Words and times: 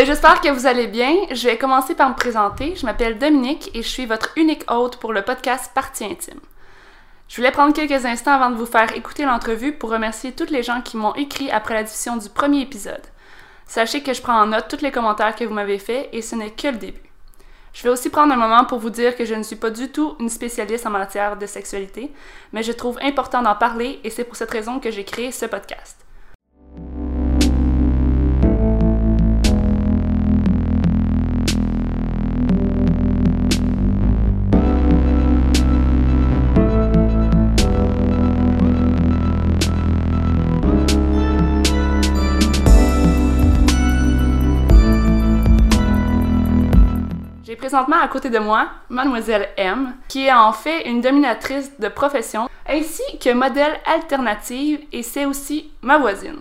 Euh, 0.00 0.04
J'espère 0.06 0.40
que 0.40 0.48
vous 0.48 0.66
allez 0.66 0.86
bien. 0.86 1.14
Je 1.30 1.46
vais 1.48 1.58
commencer 1.58 1.94
par 1.94 2.08
me 2.08 2.14
présenter. 2.14 2.74
Je 2.74 2.86
m'appelle 2.86 3.18
Dominique 3.18 3.70
et 3.74 3.82
je 3.82 3.88
suis 3.88 4.06
votre 4.06 4.30
unique 4.36 4.70
hôte 4.70 4.96
pour 4.96 5.12
le 5.12 5.22
podcast 5.22 5.72
Partie 5.74 6.04
intime. 6.04 6.40
Je 7.28 7.36
voulais 7.36 7.50
prendre 7.50 7.74
quelques 7.74 8.06
instants 8.06 8.32
avant 8.32 8.50
de 8.50 8.56
vous 8.56 8.66
faire 8.66 8.96
écouter 8.96 9.24
l'entrevue 9.24 9.72
pour 9.72 9.90
remercier 9.90 10.32
toutes 10.32 10.50
les 10.50 10.62
gens 10.62 10.80
qui 10.80 10.96
m'ont 10.96 11.14
écrit 11.14 11.50
après 11.50 11.74
la 11.74 11.82
diffusion 11.82 12.16
du 12.16 12.30
premier 12.30 12.62
épisode. 12.62 13.02
Sachez 13.66 14.02
que 14.02 14.14
je 14.14 14.22
prends 14.22 14.40
en 14.40 14.46
note 14.46 14.68
tous 14.68 14.82
les 14.82 14.90
commentaires 14.90 15.36
que 15.36 15.44
vous 15.44 15.54
m'avez 15.54 15.78
faits 15.78 16.08
et 16.12 16.22
ce 16.22 16.34
n'est 16.34 16.50
que 16.50 16.68
le 16.68 16.78
début. 16.78 17.12
Je 17.72 17.82
vais 17.82 17.90
aussi 17.90 18.08
prendre 18.08 18.32
un 18.32 18.36
moment 18.36 18.64
pour 18.64 18.78
vous 18.78 18.90
dire 18.90 19.14
que 19.16 19.26
je 19.26 19.34
ne 19.34 19.44
suis 19.44 19.56
pas 19.56 19.70
du 19.70 19.92
tout 19.92 20.16
une 20.18 20.30
spécialiste 20.30 20.86
en 20.86 20.90
matière 20.90 21.36
de 21.36 21.46
sexualité, 21.46 22.10
mais 22.52 22.62
je 22.62 22.72
trouve 22.72 22.98
important 23.02 23.42
d'en 23.42 23.54
parler 23.54 24.00
et 24.02 24.10
c'est 24.10 24.24
pour 24.24 24.36
cette 24.36 24.50
raison 24.50 24.80
que 24.80 24.90
j'ai 24.90 25.04
créé 25.04 25.30
ce 25.30 25.44
podcast. 25.46 25.99
Présentement 47.70 48.00
à 48.02 48.08
côté 48.08 48.30
de 48.30 48.38
moi 48.40 48.68
Mademoiselle 48.88 49.48
M, 49.56 49.94
qui 50.08 50.26
est 50.26 50.32
en 50.32 50.52
fait 50.52 50.88
une 50.88 51.00
dominatrice 51.00 51.70
de 51.78 51.86
profession, 51.86 52.48
ainsi 52.68 53.04
que 53.22 53.32
modèle 53.32 53.78
alternative, 53.86 54.80
et 54.90 55.04
c'est 55.04 55.24
aussi 55.24 55.70
ma 55.80 55.96
voisine. 55.98 56.38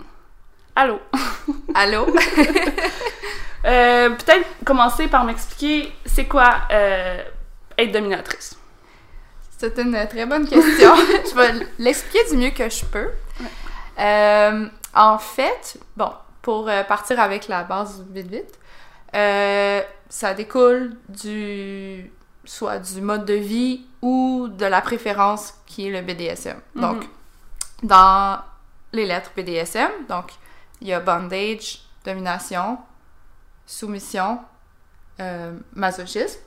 Allô? 0.75 0.99
Allô? 1.75 2.07
Euh, 3.65 4.11
Peut-être 4.11 4.47
commencer 4.63 5.07
par 5.09 5.25
m'expliquer 5.25 5.91
c'est 6.05 6.23
quoi 6.23 6.61
euh, 6.71 7.21
être 7.77 7.91
dominatrice? 7.91 8.57
C'est 9.57 9.77
une 9.77 10.07
très 10.07 10.25
bonne 10.25 10.47
question. 10.47 10.95
je 11.29 11.35
vais 11.35 11.67
l'expliquer 11.77 12.29
du 12.31 12.37
mieux 12.37 12.51
que 12.51 12.69
je 12.69 12.85
peux. 12.85 13.09
Euh, 13.99 14.65
en 14.95 15.17
fait, 15.17 15.77
bon, 15.97 16.09
pour 16.41 16.71
partir 16.87 17.19
avec 17.19 17.49
la 17.49 17.63
base 17.63 18.05
vite 18.09 18.31
vite, 18.31 18.59
ça 20.09 20.33
découle 20.33 20.97
du 21.07 22.11
soit 22.43 22.79
du 22.79 23.01
mode 23.01 23.25
de 23.25 23.35
vie 23.35 23.85
ou 24.01 24.47
de 24.49 24.65
la 24.65 24.81
préférence 24.81 25.53
qui 25.67 25.87
est 25.87 25.91
le 25.91 26.01
BDSM. 26.01 26.59
Donc, 26.75 27.07
dans 27.83 28.39
les 28.91 29.05
lettres 29.05 29.31
BDSM, 29.35 29.91
donc 30.07 30.31
il 30.81 30.87
y 30.87 30.93
a 30.93 30.99
bondage, 30.99 31.81
domination, 32.03 32.79
soumission, 33.67 34.39
euh, 35.19 35.57
masochisme. 35.73 36.39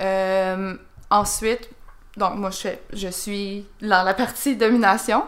Euh, 0.00 0.76
ensuite, 1.10 1.68
donc 2.16 2.36
moi 2.36 2.50
je, 2.92 3.08
suis 3.08 3.66
dans 3.80 4.04
la 4.04 4.14
partie 4.14 4.56
domination. 4.56 5.24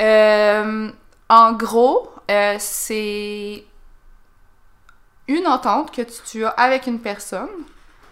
Euh, 0.00 0.90
en 1.28 1.52
gros, 1.54 2.12
c'est 2.58 3.64
une 5.28 5.46
entente 5.46 5.94
que 5.94 6.02
tu, 6.02 6.22
tu 6.24 6.44
as 6.44 6.50
avec 6.50 6.86
une 6.86 7.00
personne, 7.00 7.48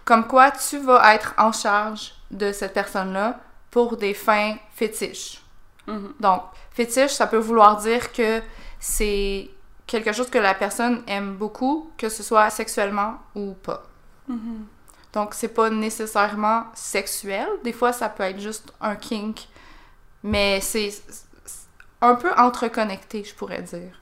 comme 0.05 0.27
quoi 0.27 0.50
tu 0.50 0.78
vas 0.78 1.14
être 1.14 1.34
en 1.39 1.52
charge 1.52 2.14
de 2.30 2.52
cette 2.52 2.72
personne-là 2.72 3.41
pour 3.70 3.97
des 3.97 4.14
fins 4.14 4.56
fétiches. 4.75 5.42
Mhm. 5.86 6.14
Donc, 6.20 6.42
fétiche, 6.72 7.12
ça 7.12 7.27
peut 7.27 7.39
vouloir 7.39 7.77
dire 7.77 8.12
que 8.12 8.42
c'est 8.78 9.50
quelque 9.86 10.12
chose 10.12 10.30
que 10.30 10.39
la 10.39 10.55
personne 10.55 11.02
aime 11.06 11.36
beaucoup, 11.36 11.91
que 11.98 12.08
ce 12.08 12.22
soit 12.22 12.50
sexuellement 12.50 13.19
ou 13.34 13.55
pas. 13.55 13.83
Mhm. 14.28 14.67
Donc, 15.12 15.34
c'est 15.34 15.48
pas 15.48 15.70
nécessairement 15.70 16.64
sexuel. 16.74 17.48
Des 17.64 17.72
fois, 17.72 17.92
ça 17.92 18.08
peut 18.08 18.22
être 18.22 18.39
juste 18.39 18.72
un 18.80 18.95
kink. 18.95 19.48
Mais 20.23 20.61
c'est 20.61 20.90
c'est 20.90 21.67
un 22.01 22.14
peu 22.14 22.33
entreconnecté, 22.36 23.24
je 23.24 23.35
pourrais 23.35 23.62
dire. 23.62 24.01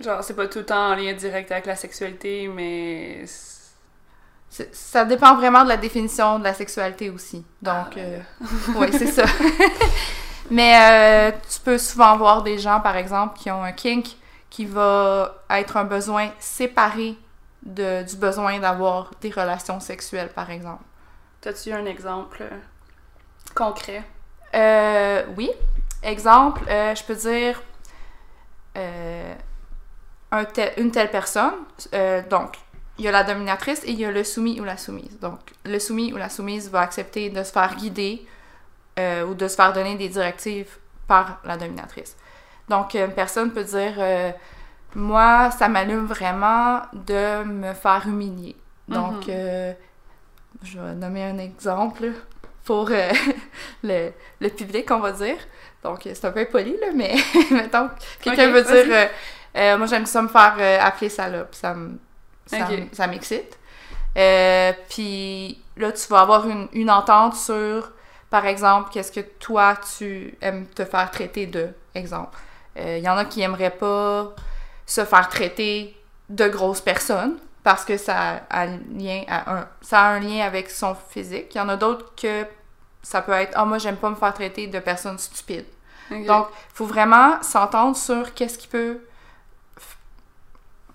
Genre, 0.00 0.22
c'est 0.22 0.34
pas 0.34 0.46
tout 0.46 0.60
le 0.60 0.66
temps 0.66 0.92
en 0.92 0.94
lien 0.94 1.12
direct 1.12 1.50
avec 1.50 1.66
la 1.66 1.76
sexualité, 1.76 2.48
mais. 2.48 3.24
Ça 4.72 5.04
dépend 5.04 5.36
vraiment 5.36 5.62
de 5.62 5.68
la 5.68 5.76
définition 5.76 6.38
de 6.38 6.44
la 6.44 6.54
sexualité 6.54 7.10
aussi. 7.10 7.44
Donc, 7.60 7.74
Ah, 7.96 7.98
euh, 7.98 8.20
oui, 8.76 8.88
c'est 8.92 9.06
ça. 9.06 9.24
Mais 10.50 11.30
euh, 11.30 11.36
tu 11.50 11.60
peux 11.60 11.76
souvent 11.76 12.16
voir 12.16 12.42
des 12.42 12.58
gens, 12.58 12.80
par 12.80 12.96
exemple, 12.96 13.38
qui 13.38 13.50
ont 13.50 13.62
un 13.62 13.72
kink 13.72 14.16
qui 14.48 14.64
va 14.64 15.34
être 15.50 15.76
un 15.76 15.84
besoin 15.84 16.30
séparé 16.38 17.16
de, 17.62 18.02
du 18.02 18.16
besoin 18.16 18.58
d'avoir 18.58 19.10
des 19.20 19.30
relations 19.30 19.78
sexuelles, 19.80 20.30
par 20.34 20.50
exemple. 20.50 20.82
T'as-tu 21.42 21.70
un 21.72 21.84
exemple 21.84 22.38
euh, 22.42 22.56
concret? 23.54 24.02
Euh, 24.54 25.24
oui. 25.36 25.50
Exemple, 26.02 26.62
je 26.68 27.04
peux 27.04 27.14
dire 27.14 27.60
euh, 28.76 29.34
un 30.32 30.44
tel- 30.44 30.72
une 30.76 30.90
telle 30.90 31.10
personne. 31.10 31.52
euh, 31.94 32.22
donc, 32.28 32.56
il 32.98 33.04
y 33.04 33.08
a 33.08 33.12
la 33.12 33.24
dominatrice 33.24 33.82
et 33.84 33.90
il 33.92 34.00
y 34.00 34.04
a 34.04 34.10
le 34.10 34.24
soumis 34.24 34.60
ou 34.60 34.64
la 34.64 34.76
soumise. 34.76 35.18
Donc, 35.20 35.38
le 35.64 35.78
soumis 35.78 36.12
ou 36.12 36.16
la 36.16 36.28
soumise 36.28 36.68
va 36.70 36.80
accepter 36.80 37.30
de 37.30 37.42
se 37.44 37.52
faire 37.52 37.76
guider 37.76 38.26
euh, 38.98 39.24
ou 39.24 39.34
de 39.34 39.46
se 39.48 39.54
faire 39.56 39.72
donner 39.72 39.94
des 39.96 40.08
directives 40.08 40.76
par 41.06 41.38
la 41.44 41.56
dominatrice. 41.56 42.16
Donc, 42.68 42.94
une 42.94 43.12
personne 43.12 43.52
peut 43.52 43.64
dire 43.64 43.94
euh, 43.98 44.30
Moi, 44.94 45.50
ça 45.52 45.68
m'allume 45.68 46.06
vraiment 46.06 46.82
de 46.92 47.44
me 47.44 47.72
faire 47.74 48.02
humilier. 48.06 48.56
Donc, 48.88 49.28
Mhm. 49.28 49.34
euh, 49.34 49.72
je 50.62 50.78
vais 50.80 50.94
nommer 50.94 51.24
un 51.24 51.38
exemple 51.38 52.10
pour 52.64 52.90
le, 53.82 54.10
le 54.40 54.48
public, 54.48 54.90
on 54.90 54.98
va 55.00 55.12
dire. 55.12 55.36
Donc, 55.84 56.00
c'est 56.04 56.24
un 56.24 56.32
peu 56.32 56.40
impoli, 56.40 56.76
là, 56.80 56.88
mais 56.94 57.14
mettons, 57.52 57.88
quelqu'un 58.20 58.48
veut 58.50 58.62
dire 58.62 59.08
euh, 59.56 59.74
euh, 59.74 59.78
Moi, 59.78 59.86
j'aime 59.86 60.06
ça 60.06 60.22
me 60.22 60.28
faire 60.28 60.56
euh, 60.58 60.78
appeler 60.80 61.08
salope. 61.08 61.54
Ça 61.54 61.74
me- 61.74 61.98
ça 62.46 62.64
Ok. 62.64 62.70
me- 62.70 62.86
ça 62.94 63.06
m'excite. 63.06 63.58
Euh, 64.16 64.72
Puis 64.88 65.62
là, 65.76 65.92
tu 65.92 66.06
vas 66.08 66.20
avoir 66.20 66.48
une, 66.48 66.68
une 66.72 66.90
entente 66.90 67.34
sur, 67.36 67.90
par 68.30 68.46
exemple, 68.46 68.90
qu'est-ce 68.92 69.12
que 69.12 69.20
toi, 69.20 69.76
tu 69.98 70.36
aimes 70.40 70.66
te 70.66 70.84
faire 70.84 71.10
traiter 71.10 71.46
de, 71.46 71.68
exemple. 71.94 72.36
Euh, 72.78 72.98
Il 72.98 73.04
y 73.04 73.08
en 73.08 73.16
a 73.16 73.24
qui 73.24 73.42
aimeraient 73.42 73.70
pas 73.70 74.34
se 74.86 75.04
faire 75.04 75.28
traiter 75.28 75.94
de 76.28 76.48
grosses 76.48 76.80
personnes 76.80 77.36
parce 77.62 77.84
que 77.84 77.96
ça 77.96 78.40
a, 78.50 78.62
un 78.62 78.78
lien 78.96 79.22
à 79.28 79.52
un, 79.58 79.68
ça 79.82 80.00
a 80.00 80.04
un 80.08 80.20
lien 80.20 80.44
avec 80.46 80.70
son 80.70 80.94
physique. 81.10 81.54
Il 81.54 81.58
y 81.58 81.60
en 81.60 81.68
a 81.68 81.76
d'autres 81.76 82.14
que 82.16 82.46
ça 83.02 83.20
peut 83.22 83.32
être 83.32 83.52
«Ah, 83.56 83.64
moi, 83.64 83.78
j'aime 83.78 83.96
pas 83.96 84.10
me 84.10 84.14
faire 84.16 84.32
traiter 84.34 84.66
de 84.66 84.78
personnes 84.78 85.18
stupides. 85.18 85.66
Donc, 86.10 86.48
il 86.50 86.74
faut 86.74 86.86
vraiment 86.86 87.42
s'entendre 87.42 87.96
sur 87.96 88.32
qu'est-ce 88.34 88.58
qui 88.58 88.66
peut 88.68 89.00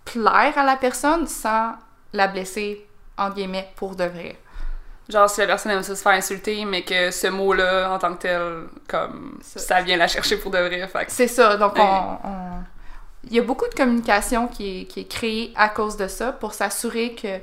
plaire 0.05 0.57
à 0.57 0.63
la 0.63 0.75
personne 0.75 1.27
sans 1.27 1.73
la 2.13 2.27
blesser, 2.27 2.85
en 3.17 3.29
guillemets, 3.29 3.71
pour 3.75 3.95
de 3.95 4.03
vrai. 4.05 4.37
Genre, 5.09 5.29
si 5.29 5.41
la 5.41 5.47
personne 5.47 5.71
aime 5.73 5.83
ça 5.83 5.95
se 5.95 6.01
faire 6.01 6.13
insulter, 6.13 6.63
mais 6.65 6.83
que 6.83 7.11
ce 7.11 7.27
mot-là, 7.27 7.91
en 7.91 7.99
tant 7.99 8.13
que 8.13 8.21
tel, 8.21 8.63
comme, 8.87 9.37
Ça- 9.41 9.59
ça, 9.59 9.81
vient 9.81 9.97
la 9.97 10.07
chercher 10.07 10.37
pour 10.37 10.51
de 10.51 10.57
vrai. 10.59 10.87
Fait 10.87 11.05
C'est 11.09 11.27
ça. 11.27 11.57
Donc, 11.57 11.75
Ouais. 11.75 11.81
on, 11.81 12.27
on- 12.27 12.63
il 13.25 13.33
y 13.35 13.39
a 13.39 13.43
beaucoup 13.43 13.67
de 13.67 13.73
communication 13.75 14.47
qui 14.47 14.81
est, 14.81 14.85
qui 14.85 15.01
est 15.01 15.07
créée 15.09 15.53
à 15.55 15.69
cause 15.69 15.97
de 15.97 16.07
ça 16.07 16.31
pour 16.31 16.53
s'assurer 16.53 17.15
que 17.15 17.39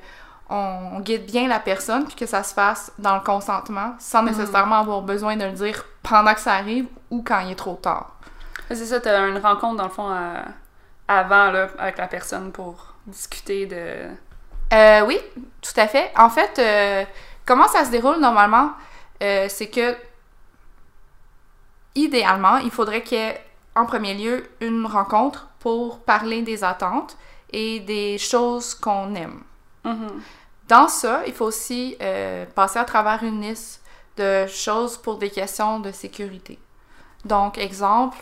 on, 0.49 0.57
on 0.97 1.01
guide 1.01 1.27
bien 1.27 1.47
la 1.49 1.61
personne 1.61 2.05
puis 2.07 2.17
que 2.17 2.27
ça 2.27 2.43
se 2.43 2.53
fasse 2.55 2.93
dans 2.99 3.15
le 3.15 3.21
consentement 3.21 3.95
sans 3.99 4.23
nécessairement 4.23 4.81
avoir 4.81 5.01
besoin 5.03 5.37
de 5.37 5.45
le 5.45 5.53
dire 5.53 5.85
pendant 6.03 6.35
que 6.35 6.41
ça 6.41 6.55
arrive 6.55 6.87
ou 7.11 7.23
quand 7.23 7.41
il 7.41 7.53
est 7.53 7.57
trop 7.57 7.75
tard. 7.77 8.17
C'est 8.69 8.77
ça, 8.87 9.01
t'as 9.01 9.27
une 9.29 9.39
rencontre, 9.39 9.77
dans 9.77 9.85
le 9.85 9.91
fond, 9.91 10.09
à- 10.11 10.45
avant, 11.11 11.51
là, 11.51 11.69
avec 11.79 11.99
la 11.99 12.07
personne 12.07 12.53
pour 12.53 12.95
discuter 13.05 13.67
de... 13.67 14.11
Euh, 14.73 15.05
oui, 15.07 15.19
tout 15.61 15.73
à 15.77 15.89
fait. 15.89 16.13
En 16.17 16.31
fait, 16.31 16.57
euh, 16.61 17.05
comment 17.45 17.67
ça 17.67 17.85
se 17.85 17.91
déroule 17.91 18.21
normalement, 18.21 18.71
euh, 19.21 19.47
c'est 19.49 19.67
que 19.67 19.97
idéalement, 21.97 22.59
il 22.59 22.71
faudrait 22.71 23.03
qu'il 23.03 23.19
y 23.19 23.23
ait 23.23 23.45
en 23.75 23.87
premier 23.87 24.15
lieu 24.15 24.49
une 24.61 24.87
rencontre 24.87 25.49
pour 25.59 25.99
parler 25.99 26.43
des 26.43 26.63
attentes 26.63 27.17
et 27.53 27.81
des 27.81 28.17
choses 28.17 28.73
qu'on 28.75 29.13
aime. 29.17 29.43
Mhm. 29.85 30.23
Dans 30.69 30.87
ça, 30.87 31.23
il 31.27 31.33
faut 31.33 31.47
aussi 31.47 31.99
passer 32.55 32.79
à 32.79 32.85
travers 32.85 33.25
une 33.25 33.41
liste 33.41 33.83
de 34.17 34.47
choses 34.47 34.97
pour 34.97 35.19
des 35.19 35.31
questions 35.31 35.81
de 35.81 35.91
sécurité. 35.91 36.61
Donc, 37.25 37.59
exemple, 37.59 38.19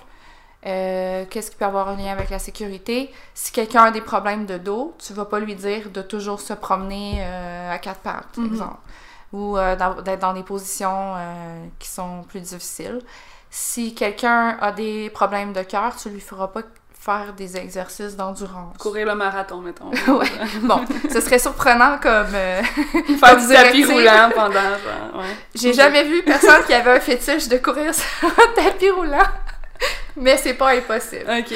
euh, 0.66 1.25
qu'est-ce 1.31 1.50
qui 1.52 1.56
peut 1.56 1.64
avoir 1.64 1.88
un 1.88 1.96
lien 1.96 2.12
avec 2.12 2.31
la 2.31 2.38
sécurité? 2.38 3.12
Si 3.34 3.52
quelqu'un 3.52 3.84
a 3.84 3.90
des 3.90 4.00
problèmes 4.00 4.44
de 4.46 4.58
dos, 4.58 4.94
tu 4.99 5.12
vas 5.12 5.25
pas 5.25 5.38
lui 5.38 5.55
dire 5.55 5.90
de 5.90 6.02
toujours 6.02 6.40
se 6.40 6.52
promener 6.52 7.19
euh, 7.20 7.72
à 7.72 7.78
quatre 7.78 8.00
pattes, 8.00 8.37
Mhm. 8.37 8.46
exemple, 8.52 8.78
ou 9.32 9.56
euh, 9.56 9.76
d'être 10.02 10.20
dans 10.20 10.32
des 10.32 10.43
positions 10.43 11.14
euh, 11.16 11.64
qui 11.78 11.88
sont 11.88 12.22
plus 12.28 12.40
difficiles. 12.40 13.00
Si 13.50 13.94
quelqu'un 13.94 14.58
a 14.60 14.72
des 14.72 15.10
problèmes 15.10 15.52
de 15.52 15.62
cœur, 15.62 15.94
tu 15.96 16.10
lui 16.10 16.20
feras 16.20 16.49
pas 16.49 16.60
faire 17.00 17.32
des 17.34 17.56
exercices 17.56 18.16
d'endurance. 18.16 18.76
Courir 18.78 19.06
le 19.06 19.14
marathon, 19.14 19.60
mettons. 19.60 19.90
ouais. 20.19 20.26
Bon, 20.62 20.84
ce 21.10 21.20
serait 21.20 21.38
surprenant 21.38 21.99
comme. 21.99 22.34
euh, 22.34 22.60
Faire 23.20 23.37
comme 23.37 23.46
du 23.46 23.55
tapis 23.55 23.84
roulant 23.84 24.31
pendant, 24.34 24.55
ouais. 24.55 25.25
J'ai 25.55 25.72
jamais 25.72 26.02
vu 26.05 26.22
personne 26.25 26.62
qui 26.66 26.75
avait 26.75 26.96
un 26.96 27.00
fétiche 27.00 27.49
de 27.49 27.56
courir 27.58 27.94
sur 27.94 28.05
un 28.28 28.52
tapis 28.55 28.90
roulant. 28.90 29.19
Mais 30.17 30.37
c'est 30.37 30.55
pas 30.55 30.71
impossible. 30.77 31.25
Ok. 31.29 31.55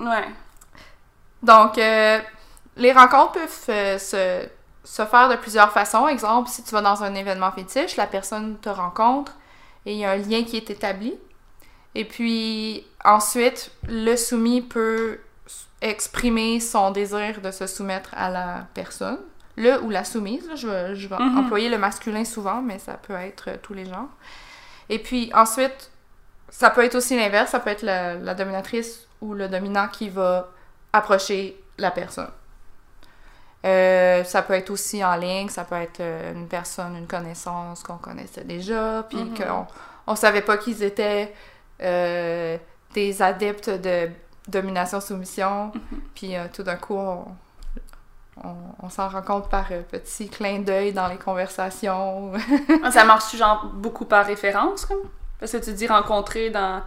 Ouais. 0.00 0.28
Donc, 1.42 1.78
euh, 1.78 2.20
les 2.76 2.92
rencontres 2.92 3.32
peuvent 3.32 3.64
euh, 3.68 3.98
se, 3.98 4.46
se 4.84 5.04
faire 5.06 5.28
de 5.28 5.36
plusieurs 5.36 5.72
façons. 5.72 6.08
Exemple, 6.08 6.48
si 6.48 6.62
tu 6.62 6.70
vas 6.72 6.80
dans 6.82 7.02
un 7.02 7.14
événement 7.14 7.52
fétiche, 7.52 7.96
la 7.96 8.06
personne 8.06 8.58
te 8.58 8.68
rencontre 8.68 9.32
et 9.86 9.92
il 9.92 9.98
y 9.98 10.04
a 10.04 10.12
un 10.12 10.16
lien 10.16 10.44
qui 10.44 10.56
est 10.56 10.70
établi. 10.70 11.14
Et 11.94 12.04
puis, 12.04 12.86
ensuite, 13.04 13.70
le 13.88 14.16
soumis 14.16 14.62
peut 14.62 15.20
exprimer 15.80 16.60
son 16.60 16.90
désir 16.90 17.40
de 17.40 17.50
se 17.50 17.66
soumettre 17.66 18.10
à 18.16 18.30
la 18.30 18.66
personne. 18.72 19.18
Le 19.56 19.82
ou 19.82 19.90
la 19.90 20.04
soumise, 20.04 20.48
là, 20.48 20.54
je 20.54 20.66
vais, 20.66 20.94
je 20.96 21.08
vais 21.08 21.16
Mhm. 21.18 21.38
employer 21.38 21.68
le 21.68 21.76
masculin 21.76 22.24
souvent, 22.24 22.62
mais 22.62 22.78
ça 22.78 22.94
peut 22.94 23.12
être 23.14 23.50
euh, 23.50 23.56
tous 23.60 23.74
les 23.74 23.84
genres. 23.84 24.08
Et 24.88 24.98
puis, 24.98 25.30
ensuite, 25.34 25.90
ça 26.52 26.70
peut 26.70 26.84
être 26.84 26.94
aussi 26.94 27.16
l'inverse, 27.16 27.50
ça 27.50 27.58
peut 27.60 27.70
être 27.70 27.82
la, 27.82 28.14
la 28.14 28.34
dominatrice 28.34 29.08
ou 29.20 29.34
le 29.34 29.48
dominant 29.48 29.88
qui 29.88 30.08
va 30.10 30.48
approcher 30.92 31.60
la 31.78 31.90
personne. 31.90 32.30
Euh, 33.64 34.24
ça 34.24 34.42
peut 34.42 34.54
être 34.54 34.70
aussi 34.70 35.04
en 35.04 35.14
ligne, 35.16 35.48
ça 35.48 35.64
peut 35.64 35.76
être 35.76 36.00
euh, 36.00 36.32
une 36.34 36.48
personne, 36.48 36.96
une 36.96 37.06
connaissance 37.06 37.82
qu'on 37.84 37.96
connaissait 37.96 38.42
déjà, 38.44 39.04
puis 39.08 39.18
Mhm. 39.22 39.34
qu'on 39.38 39.66
on 40.08 40.16
savait 40.16 40.42
pas 40.42 40.56
qu'ils 40.56 40.82
étaient 40.82 41.32
euh, 41.80 42.58
des 42.92 43.22
adeptes 43.22 43.70
de 43.70 44.10
domination-soumission, 44.48 45.70
puis 46.14 46.36
euh, 46.36 46.46
tout 46.52 46.64
d'un 46.64 46.74
coup, 46.74 46.96
on, 46.96 47.24
on, 48.42 48.54
on 48.82 48.88
s'en 48.90 49.08
rend 49.08 49.22
compte 49.22 49.48
par 49.48 49.66
euh, 49.70 49.82
petits 49.82 50.28
clins 50.28 50.58
d'œil 50.58 50.92
dans 50.92 51.06
les 51.06 51.16
conversations. 51.18 52.32
Ah, 52.82 52.90
Ça 52.90 53.04
marche 53.04 53.36
genre 53.36 53.66
beaucoup 53.66 54.04
par 54.06 54.26
référence, 54.26 54.84
comme? 54.86 55.08
Parce 55.42 55.50
que 55.50 55.56
tu 55.58 55.72
dis 55.72 55.88
rencontrer 55.88 56.50
dans 56.50 56.82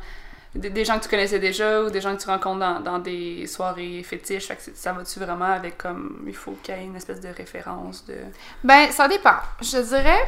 des, 0.55 0.85
gens 0.85 0.97
que 0.97 1.03
tu 1.03 1.09
connaissais 1.09 1.39
déjà 1.39 1.81
ou 1.81 1.89
des 1.89 1.99
gens 1.99 2.15
que 2.15 2.21
tu 2.21 2.29
rencontres 2.29 2.59
dans, 2.59 2.79
dans 2.79 2.99
des 2.99 3.45
soirées 3.47 4.01
fétiches. 4.03 4.47
Fait 4.47 4.55
que 4.55 4.61
ça 4.73 4.93
va-tu 4.93 5.19
vraiment 5.19 5.51
avec 5.51 5.77
comme 5.77 6.23
il 6.25 6.33
faut 6.33 6.57
qu'il 6.63 6.73
y 6.73 6.77
ait 6.79 6.85
une 6.85 6.95
espèce 6.95 7.19
de 7.19 7.27
référence 7.27 8.05
de. 8.05 8.15
Ben, 8.63 8.89
ça 8.91 9.09
dépend. 9.09 9.35
Je 9.61 9.77
dirais 9.79 10.25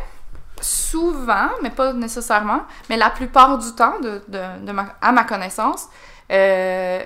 souvent, 0.59 1.49
mais 1.61 1.69
pas 1.69 1.93
nécessairement, 1.93 2.63
mais 2.89 2.97
la 2.97 3.09
plupart 3.11 3.57
du 3.57 3.71
temps, 3.73 3.99
de, 4.01 4.21
de- 4.27 4.65
de 4.65 4.71
ma- 4.73 4.95
à 5.01 5.11
ma 5.13 5.23
connaissance, 5.23 5.87
euh, 6.31 7.01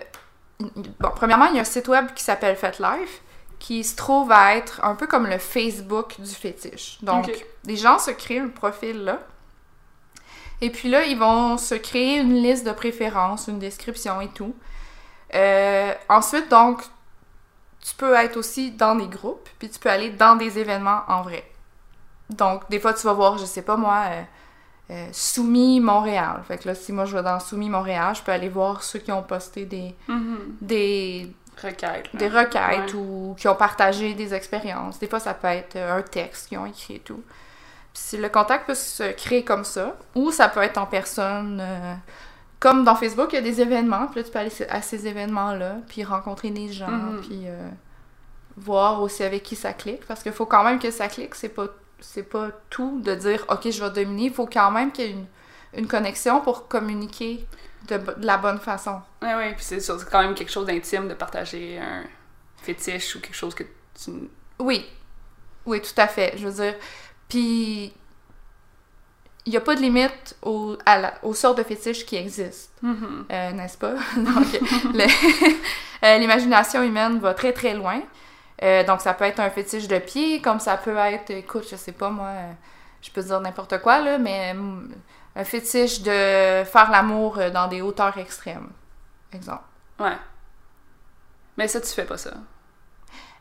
bon, 0.59 1.09
premièrement, 1.15 1.45
il 1.45 1.55
y 1.55 1.57
a 1.59 1.61
un 1.61 1.65
site 1.65 1.87
web 1.87 2.07
qui 2.15 2.23
s'appelle 2.23 2.55
FetLife 2.55 3.21
qui 3.59 3.83
se 3.83 3.95
trouve 3.95 4.31
à 4.31 4.55
être 4.55 4.83
un 4.83 4.95
peu 4.95 5.05
comme 5.05 5.27
le 5.27 5.37
Facebook 5.37 6.15
du 6.19 6.31
fétiche. 6.33 6.97
Donc, 7.03 7.27
les 7.65 7.75
gens 7.75 7.99
se 7.99 8.09
créent 8.09 8.39
un 8.39 8.47
profil 8.47 9.03
là. 9.03 9.19
Et 10.61 10.69
puis 10.69 10.89
là, 10.89 11.03
ils 11.05 11.17
vont 11.17 11.57
se 11.57 11.75
créer 11.75 12.19
une 12.19 12.35
liste 12.35 12.65
de 12.65 12.71
préférences, 12.71 13.47
une 13.47 13.59
description 13.59 14.21
et 14.21 14.27
tout. 14.29 14.55
Euh, 15.33 15.93
ensuite, 16.09 16.49
donc, 16.49 16.81
tu 17.83 17.95
peux 17.95 18.13
être 18.13 18.37
aussi 18.37 18.71
dans 18.71 18.95
des 18.95 19.07
groupes, 19.07 19.49
puis 19.57 19.69
tu 19.69 19.79
peux 19.79 19.89
aller 19.89 20.11
dans 20.11 20.35
des 20.35 20.59
événements 20.59 21.01
en 21.07 21.23
vrai. 21.23 21.43
Donc, 22.29 22.69
des 22.69 22.79
fois, 22.79 22.93
tu 22.93 23.05
vas 23.07 23.13
voir, 23.13 23.37
je 23.37 23.45
sais 23.45 23.63
pas 23.63 23.75
moi, 23.75 24.03
euh, 24.11 24.21
euh, 24.91 25.07
Soumis 25.11 25.79
Montréal. 25.79 26.43
Fait 26.47 26.57
que 26.59 26.67
là, 26.67 26.75
si 26.75 26.91
moi 26.91 27.05
je 27.05 27.15
vais 27.17 27.23
dans 27.23 27.39
Soumis 27.39 27.69
Montréal, 27.69 28.13
je 28.15 28.21
peux 28.21 28.31
aller 28.31 28.49
voir 28.49 28.83
ceux 28.83 28.99
qui 28.99 29.11
ont 29.11 29.23
posté 29.23 29.65
des, 29.65 29.95
des, 30.61 31.33
Requête. 31.61 32.11
là. 32.13 32.19
des 32.19 32.27
requêtes 32.27 32.93
Ouais. 32.93 32.99
ou 32.99 33.35
qui 33.37 33.47
ont 33.47 33.55
partagé 33.55 34.13
des 34.13 34.33
expériences. 34.33 34.99
Des 34.99 35.07
fois, 35.07 35.19
ça 35.19 35.33
peut 35.33 35.47
être 35.47 35.75
un 35.77 36.01
texte 36.01 36.49
qu'ils 36.49 36.57
ont 36.57 36.65
écrit 36.65 36.95
et 36.95 36.99
tout. 36.99 37.23
Puis 37.93 38.03
si 38.03 38.17
le 38.17 38.29
contact 38.29 38.67
peut 38.67 38.75
se 38.75 39.11
créer 39.13 39.43
comme 39.43 39.63
ça, 39.65 39.97
ou 40.15 40.31
ça 40.31 40.47
peut 40.49 40.61
être 40.61 40.77
en 40.77 40.85
personne. 40.85 41.59
euh, 41.61 41.93
comme 42.59 42.83
dans 42.83 42.95
Facebook, 42.95 43.29
il 43.33 43.35
y 43.35 43.39
a 43.39 43.41
des 43.41 43.59
événements, 43.59 44.05
puis 44.07 44.19
là, 44.19 44.23
tu 44.23 44.31
peux 44.31 44.37
aller 44.39 44.51
à 44.69 44.81
ces 44.83 45.07
événements-là, 45.07 45.77
puis 45.87 46.03
rencontrer 46.03 46.51
des 46.51 46.71
gens, 46.71 46.87
Mhm. 46.89 47.21
puis 47.21 47.41
euh, 47.47 47.67
voir 48.57 49.01
aussi 49.01 49.23
avec 49.23 49.41
qui 49.43 49.55
ça 49.55 49.73
clique. 49.73 50.05
Parce 50.05 50.21
qu'il 50.21 50.31
faut 50.31 50.45
quand 50.45 50.63
même 50.63 50.77
que 50.79 50.91
ça 50.91 51.07
clique, 51.07 51.33
c'est 51.35 51.49
pas, 51.49 51.67
c'est 51.99 52.23
pas 52.23 52.49
tout 52.69 53.01
de 53.01 53.15
dire 53.15 53.45
«Ok, 53.49 53.69
je 53.71 53.83
vais 53.83 53.89
dominer», 53.89 54.23
il 54.25 54.33
faut 54.33 54.45
quand 54.45 54.69
même 54.71 54.91
qu'il 54.91 55.05
y 55.05 55.07
ait 55.09 55.11
une, 55.11 55.25
une 55.73 55.87
connexion 55.87 56.41
pour 56.41 56.67
communiquer 56.67 57.47
de, 57.87 57.97
de 57.97 58.25
la 58.27 58.37
bonne 58.37 58.59
façon. 58.59 59.01
Ouais, 59.23 59.33
ouais, 59.35 59.55
puis 59.55 59.63
c'est 59.65 59.79
quand 60.11 60.21
même 60.21 60.35
quelque 60.35 60.51
chose 60.51 60.67
d'intime 60.67 61.07
de 61.07 61.15
partager 61.15 61.79
un 61.79 62.03
fétiche 62.61 63.15
ou 63.15 63.21
quelque 63.21 63.35
chose 63.35 63.55
que 63.55 63.63
tu. 63.63 64.11
Oui, 64.59 64.85
oui, 65.65 65.81
tout 65.81 65.99
à 65.99 66.07
fait. 66.07 66.37
Je 66.37 66.47
veux 66.47 66.63
dire, 66.63 66.75
puis 67.31 67.93
il 69.45 69.51
n'y 69.51 69.57
a 69.57 69.61
pas 69.61 69.75
de 69.75 69.79
limite 69.81 70.35
au, 70.41 70.77
à 70.85 70.99
la- 70.99 71.13
aux 71.23 71.33
sortes 71.33 71.57
de 71.59 71.63
fétiches 71.63 72.05
qui 72.05 72.17
existent, 72.17 72.73
Mhm. 72.81 73.25
euh, 73.31 73.51
n'est-ce 73.53 73.77
pas? 73.77 73.93
Donc, 74.17 74.45
euh, 76.03 76.17
l'imagination 76.17 76.83
humaine 76.83 77.19
va 77.19 77.33
très 77.33 77.53
très 77.53 77.73
loin. 77.73 78.01
Euh, 78.63 78.83
donc, 78.83 79.01
ça 79.01 79.13
peut 79.15 79.23
être 79.25 79.39
un 79.39 79.49
fétiche 79.49 79.87
de 79.87 79.97
pied, 79.97 80.41
comme 80.41 80.59
ça 80.59 80.75
peut 80.77 80.95
être, 80.97 81.31
écoute, 81.31 81.65
je 81.71 81.75
sais 81.77 81.93
pas 81.93 82.09
moi, 82.09 82.29
je 83.01 83.09
peux 83.09 83.23
dire 83.23 83.39
n'importe 83.41 83.79
quoi, 83.81 83.99
là, 84.01 84.17
mais 84.19 84.53
euh, 84.55 84.81
un 85.35 85.43
fétiche 85.43 86.01
de 86.01 86.63
faire 86.65 86.89
l'amour 86.91 87.39
dans 87.53 87.67
des 87.67 87.81
hauteurs 87.81 88.15
extrêmes, 88.19 88.69
exemple. 89.33 89.63
Ouais. 89.99 90.17
Mais 91.57 91.67
ça, 91.67 91.79
tu 91.81 91.87
fais 91.87 92.05
pas 92.05 92.17
ça. 92.17 92.31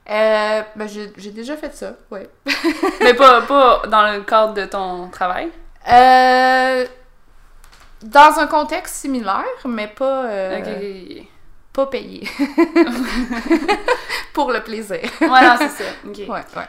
Euh, 0.08 0.62
ben, 0.75 0.88
j'ai 0.88 1.31
déjà 1.31 1.56
fait 1.56 1.75
ça, 1.75 1.94
oui. 2.11 2.20
Mais 3.00 3.14
pas, 3.14 3.43
pas 3.43 3.82
dans 3.87 4.12
le 4.12 4.23
cadre 4.23 4.55
de 4.55 4.64
ton 4.64 5.08
travail? 5.08 5.50
Euh, 5.91 6.87
dans 8.02 8.38
un 8.38 8.47
contexte 8.47 8.97
similaire, 8.97 9.44
mais 9.64 9.88
pas, 9.88 10.26
euh, 10.26 11.23
pas 11.73 11.87
payé. 11.87 12.29
Pour 14.32 14.52
le 14.52 14.62
plaisir. 14.62 15.00
Ouais, 15.20 15.29
non, 15.29 15.56
c'est 15.58 15.69
ça. 15.69 15.85
Ouais, 16.05 16.26
ouais. 16.29 16.69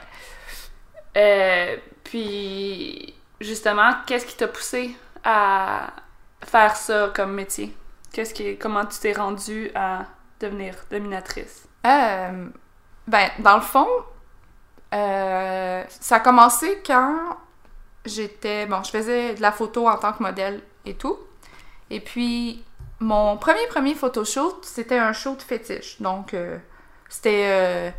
Euh, 1.17 1.77
puis, 2.03 3.13
justement, 3.39 3.91
qu'est-ce 4.05 4.25
qui 4.25 4.35
t'a 4.35 4.47
poussé 4.47 4.95
à 5.23 5.87
faire 6.45 6.75
ça 6.75 7.11
comme 7.15 7.33
métier? 7.33 7.75
Qu'est-ce 8.11 8.33
qui, 8.33 8.57
comment 8.57 8.85
tu 8.85 8.99
t'es 8.99 9.13
rendue 9.13 9.71
à 9.73 10.05
devenir 10.39 10.75
dominatrice? 10.89 11.67
Euh, 11.85 12.47
ben, 13.07 13.29
dans 13.39 13.55
le 13.55 13.61
fond, 13.61 13.87
euh, 14.93 15.83
ça 15.87 16.17
a 16.17 16.19
commencé 16.19 16.81
quand 16.85 17.37
j'étais. 18.05 18.65
Bon, 18.65 18.83
je 18.83 18.91
faisais 18.91 19.35
de 19.35 19.41
la 19.41 19.51
photo 19.51 19.87
en 19.87 19.97
tant 19.97 20.13
que 20.13 20.21
modèle 20.21 20.61
et 20.85 20.95
tout. 20.95 21.17
Et 21.89 21.99
puis, 21.99 22.63
mon 22.99 23.37
premier, 23.37 23.65
premier 23.67 23.95
photoshoot, 23.95 24.63
c'était 24.63 24.97
un 24.97 25.13
shoot 25.13 25.41
fétiche. 25.41 26.01
Donc, 26.01 26.33
euh, 26.33 26.57
c'était. 27.09 27.47
euh, 27.49 27.91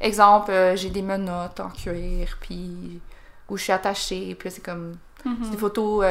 exemple, 0.00 0.52
j'ai 0.74 0.90
des 0.90 1.02
menottes 1.02 1.60
en 1.60 1.70
cuir, 1.70 2.38
puis. 2.40 3.00
où 3.48 3.56
je 3.56 3.62
suis 3.64 3.72
attachée, 3.72 4.34
puis 4.34 4.50
c'est 4.50 4.64
comme. 4.64 4.96
C'est 5.24 5.50
des 5.50 5.58
photos 5.58 6.06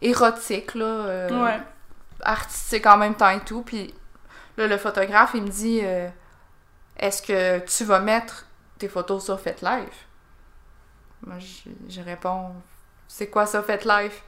érotiques, 0.00 0.74
là. 0.76 1.26
Ouais. 1.28 1.60
artistique 2.22 2.86
en 2.86 2.96
même 2.96 3.14
temps 3.14 3.30
et 3.30 3.40
tout. 3.40 3.62
Puis 3.62 3.92
là, 4.56 4.68
le 4.68 4.76
photographe, 4.76 5.32
il 5.34 5.42
me 5.42 5.48
dit 5.48 5.80
Est-ce 6.98 7.22
que 7.22 7.58
tu 7.60 7.84
vas 7.84 8.00
mettre 8.00 8.46
tes 8.78 8.88
photos 8.88 9.24
sur 9.24 9.38
FetLife 9.40 10.06
Moi, 11.26 11.36
je, 11.38 11.70
je 11.88 12.00
réponds 12.00 12.52
C'est 13.08 13.28
quoi 13.28 13.46
ça, 13.46 13.62
FetLife 13.62 14.22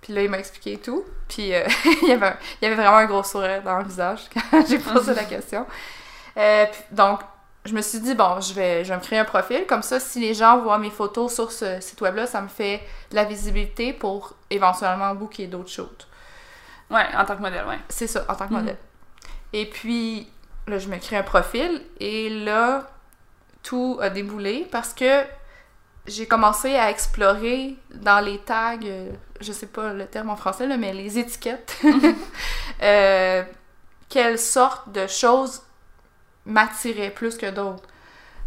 Puis 0.00 0.12
là, 0.12 0.22
il 0.22 0.30
m'a 0.30 0.38
expliqué 0.38 0.78
tout. 0.78 1.04
Puis 1.28 1.54
euh, 1.54 1.66
il, 2.02 2.08
y 2.08 2.12
avait 2.12 2.26
un- 2.28 2.36
il 2.60 2.64
y 2.64 2.66
avait 2.66 2.76
vraiment 2.82 2.98
un 2.98 3.06
gros 3.06 3.22
sourire 3.22 3.62
dans 3.62 3.78
le 3.78 3.84
visage 3.84 4.20
quand 4.32 4.66
j'ai 4.68 4.78
posé 4.78 5.14
la 5.14 5.24
question. 5.24 5.66
Euh, 6.36 6.66
puis 6.66 6.82
donc, 6.90 7.20
je 7.64 7.72
me 7.74 7.80
suis 7.80 8.00
dit, 8.00 8.14
bon, 8.14 8.40
je 8.42 8.52
vais, 8.52 8.84
je 8.84 8.90
vais 8.90 8.96
me 8.96 9.02
créer 9.02 9.18
un 9.18 9.24
profil. 9.24 9.64
Comme 9.66 9.82
ça, 9.82 9.98
si 9.98 10.20
les 10.20 10.34
gens 10.34 10.58
voient 10.60 10.76
mes 10.78 10.90
photos 10.90 11.32
sur 11.32 11.50
ce 11.50 11.80
site 11.80 12.00
web-là, 12.02 12.26
ça 12.26 12.42
me 12.42 12.48
fait 12.48 12.82
de 13.10 13.14
la 13.16 13.24
visibilité 13.24 13.94
pour 13.94 14.34
éventuellement 14.50 15.14
booker 15.14 15.46
d'autres 15.46 15.70
shoots. 15.70 16.06
Ouais, 16.90 17.06
en 17.16 17.24
tant 17.24 17.36
que 17.36 17.40
modèle, 17.40 17.64
ouais. 17.66 17.78
C'est 17.88 18.06
ça, 18.06 18.26
en 18.28 18.34
tant 18.34 18.46
que 18.46 18.52
Mhm. 18.52 18.60
modèle. 18.60 18.76
Et 19.54 19.64
puis, 19.70 20.28
là, 20.66 20.78
je 20.78 20.88
me 20.88 20.98
crée 20.98 21.16
un 21.16 21.22
profil 21.22 21.82
et 22.00 22.30
là, 22.30 22.90
tout 23.62 23.98
a 24.00 24.10
déboulé 24.10 24.66
parce 24.70 24.92
que 24.92 25.24
j'ai 26.06 26.26
commencé 26.26 26.74
à 26.76 26.90
explorer 26.90 27.76
dans 27.94 28.22
les 28.22 28.38
tags, 28.38 28.78
euh, 28.84 29.10
je 29.40 29.52
sais 29.52 29.66
pas 29.66 29.92
le 29.92 30.06
terme 30.06 30.30
en 30.30 30.36
français, 30.36 30.66
là, 30.66 30.76
mais 30.76 30.92
les 30.92 31.18
étiquettes, 31.18 31.78
euh, 32.82 33.42
quelles 34.08 34.38
sortes 34.38 34.92
de 34.92 35.06
choses 35.06 35.62
m'attiraient 36.44 37.10
plus 37.10 37.36
que 37.36 37.50
d'autres. 37.50 37.88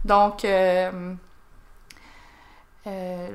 Donc, 0.06 0.46
euh, 0.46 1.16
euh, 2.86 3.30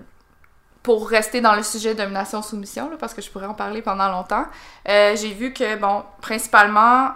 pour 0.82 1.08
rester 1.08 1.40
dans 1.40 1.54
le 1.54 1.62
sujet 1.62 1.94
domination-soumission, 1.94 2.90
parce 2.98 3.14
que 3.14 3.22
je 3.22 3.30
pourrais 3.30 3.46
en 3.46 3.54
parler 3.54 3.82
pendant 3.82 4.08
longtemps, 4.08 4.46
euh, 4.88 5.14
j'ai 5.16 5.32
vu 5.32 5.52
que, 5.52 5.76
bon, 5.76 6.04
principalement, 6.20 7.10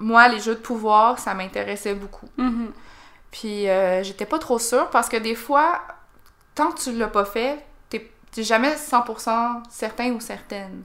moi, 0.00 0.28
les 0.28 0.40
jeux 0.40 0.54
de 0.54 0.60
pouvoir, 0.60 1.18
ça 1.18 1.34
m'intéressait 1.34 1.94
beaucoup. 1.94 2.28
Mhm. 2.36 2.72
Puis 3.30 3.68
euh, 3.68 4.02
j'étais 4.02 4.26
pas 4.26 4.38
trop 4.38 4.58
sûre 4.58 4.90
parce 4.90 5.08
que 5.08 5.16
des 5.16 5.34
fois, 5.34 5.80
tant 6.54 6.72
que 6.72 6.80
tu 6.80 6.92
l'as 6.92 7.08
pas 7.08 7.24
fait, 7.24 7.64
t'es 7.88 8.42
jamais 8.42 8.74
100% 8.74 9.62
certain 9.70 10.12
ou 10.12 10.20
certaine. 10.20 10.84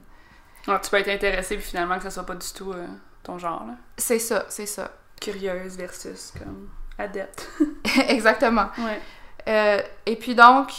Ouais, 0.66 0.80
tu 0.80 0.90
peux 0.90 0.96
être 0.96 1.08
intéressé, 1.08 1.56
puis 1.56 1.64
finalement 1.64 1.96
que 1.96 2.02
ça 2.02 2.10
soit 2.10 2.26
pas 2.26 2.34
du 2.34 2.52
tout 2.52 2.72
euh, 2.72 2.86
ton 3.22 3.38
genre. 3.38 3.64
C'est 3.96 4.18
ça, 4.18 4.46
c'est 4.48 4.66
ça. 4.66 4.90
Curieuse 5.20 5.76
versus 5.76 6.32
comme 6.36 6.68
adepte. 6.98 7.48
Exactement. 8.08 8.68
Ouais. 8.78 9.00
Euh, 9.48 9.80
et 10.06 10.16
puis 10.16 10.34
donc, 10.34 10.72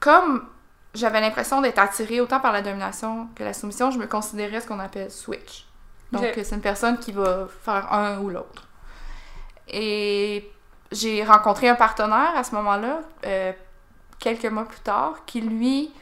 comme 0.00 0.46
j'avais 0.94 1.20
l'impression 1.20 1.60
d'être 1.60 1.78
attirée 1.78 2.20
autant 2.20 2.40
par 2.40 2.52
la 2.52 2.62
domination 2.62 3.28
que 3.36 3.44
la 3.44 3.52
soumission, 3.52 3.90
je 3.92 3.98
me 3.98 4.06
considérais 4.06 4.60
ce 4.60 4.66
qu'on 4.66 4.80
appelle 4.80 5.10
switch. 5.10 5.66
Donc, 6.12 6.24
c'est 6.34 6.52
une 6.54 6.60
personne 6.60 6.98
qui 6.98 7.12
va 7.12 7.46
faire 7.62 7.92
un 7.92 8.18
ou 8.18 8.30
l'autre. 8.30 8.66
Et 9.68 10.50
j'ai 10.90 11.22
rencontré 11.24 11.68
un 11.68 11.74
partenaire 11.76 12.32
à 12.36 12.42
ce 12.44 12.54
moment-là, 12.56 13.00
euh, 13.26 13.52
quelques 14.18 14.46
mois 14.46 14.64
plus 14.64 14.80
tard, 14.80 15.24
qui 15.26 15.40
lui 15.40 15.92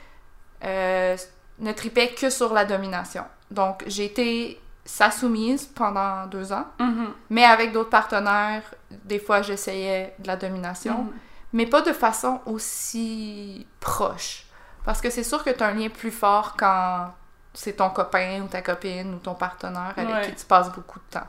euh, 0.65 1.17
ne 1.61 1.73
tripait 1.73 2.09
que 2.09 2.31
sur 2.31 2.53
la 2.53 2.65
domination. 2.65 3.25
Donc, 3.50 3.85
j'ai 3.87 4.07
été 4.07 4.61
sa 4.85 5.11
soumise 5.11 5.67
pendant 5.67 6.27
deux 6.27 6.53
ans, 6.53 6.65
Mhm. 6.81 7.12
mais 7.31 7.45
avec 7.45 7.73
d'autres 7.73 7.91
partenaires, 7.91 8.62
des 8.91 9.19
fois, 9.21 9.43
j'essayais 9.43 10.15
de 10.19 10.27
la 10.27 10.37
domination 10.37 11.03
Mhm. 11.05 11.12
mais 11.53 11.67
pas 11.67 11.83
de 11.83 11.93
façon 11.93 12.41
aussi 12.47 13.67
proche. 13.81 14.47
Parce 14.85 15.00
que 15.00 15.11
c'est 15.11 15.23
sûr 15.23 15.45
que 15.45 15.50
tu 15.50 15.62
as 15.62 15.67
un 15.69 15.75
lien 15.75 15.91
plus 15.91 16.11
fort 16.11 16.57
quand 16.59 17.12
c'est 17.59 17.73
ton 17.73 17.91
copain 17.91 18.43
ou 18.43 18.47
ta 18.47 18.62
copine 18.62 19.15
ou 19.15 19.19
ton 19.19 19.35
partenaire 19.35 19.93
avec 19.97 20.09
Ouais. 20.15 20.27
qui 20.31 20.35
tu 20.37 20.45
passes 20.47 20.71
beaucoup 20.73 21.00
de 21.00 21.05
temps. 21.19 21.27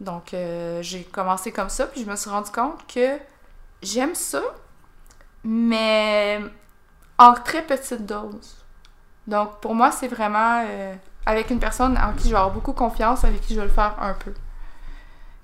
Donc, 0.00 0.34
euh, 0.34 0.82
j'ai 0.82 1.04
commencé 1.04 1.52
comme 1.52 1.68
ça, 1.68 1.86
puis 1.86 2.04
je 2.04 2.10
me 2.10 2.16
suis 2.16 2.28
rendu 2.30 2.50
compte 2.50 2.84
que 2.92 3.16
j'aime 3.80 4.14
ça, 4.16 4.42
mais 5.44 6.40
en 7.16 7.34
très 7.34 7.62
petite 7.62 8.04
dose. 8.06 8.56
Donc, 9.28 9.60
pour 9.60 9.74
moi, 9.74 9.92
c'est 9.92 10.08
vraiment 10.08 10.64
euh, 10.66 10.94
avec 11.26 11.50
une 11.50 11.60
personne 11.60 11.96
en 11.98 12.12
qui 12.14 12.24
je 12.24 12.30
vais 12.30 12.36
avoir 12.38 12.50
beaucoup 12.50 12.72
confiance, 12.72 13.22
avec 13.24 13.40
qui 13.42 13.54
je 13.54 13.60
vais 13.60 13.66
le 13.66 13.72
faire 13.72 13.94
un 14.00 14.14
peu. 14.14 14.34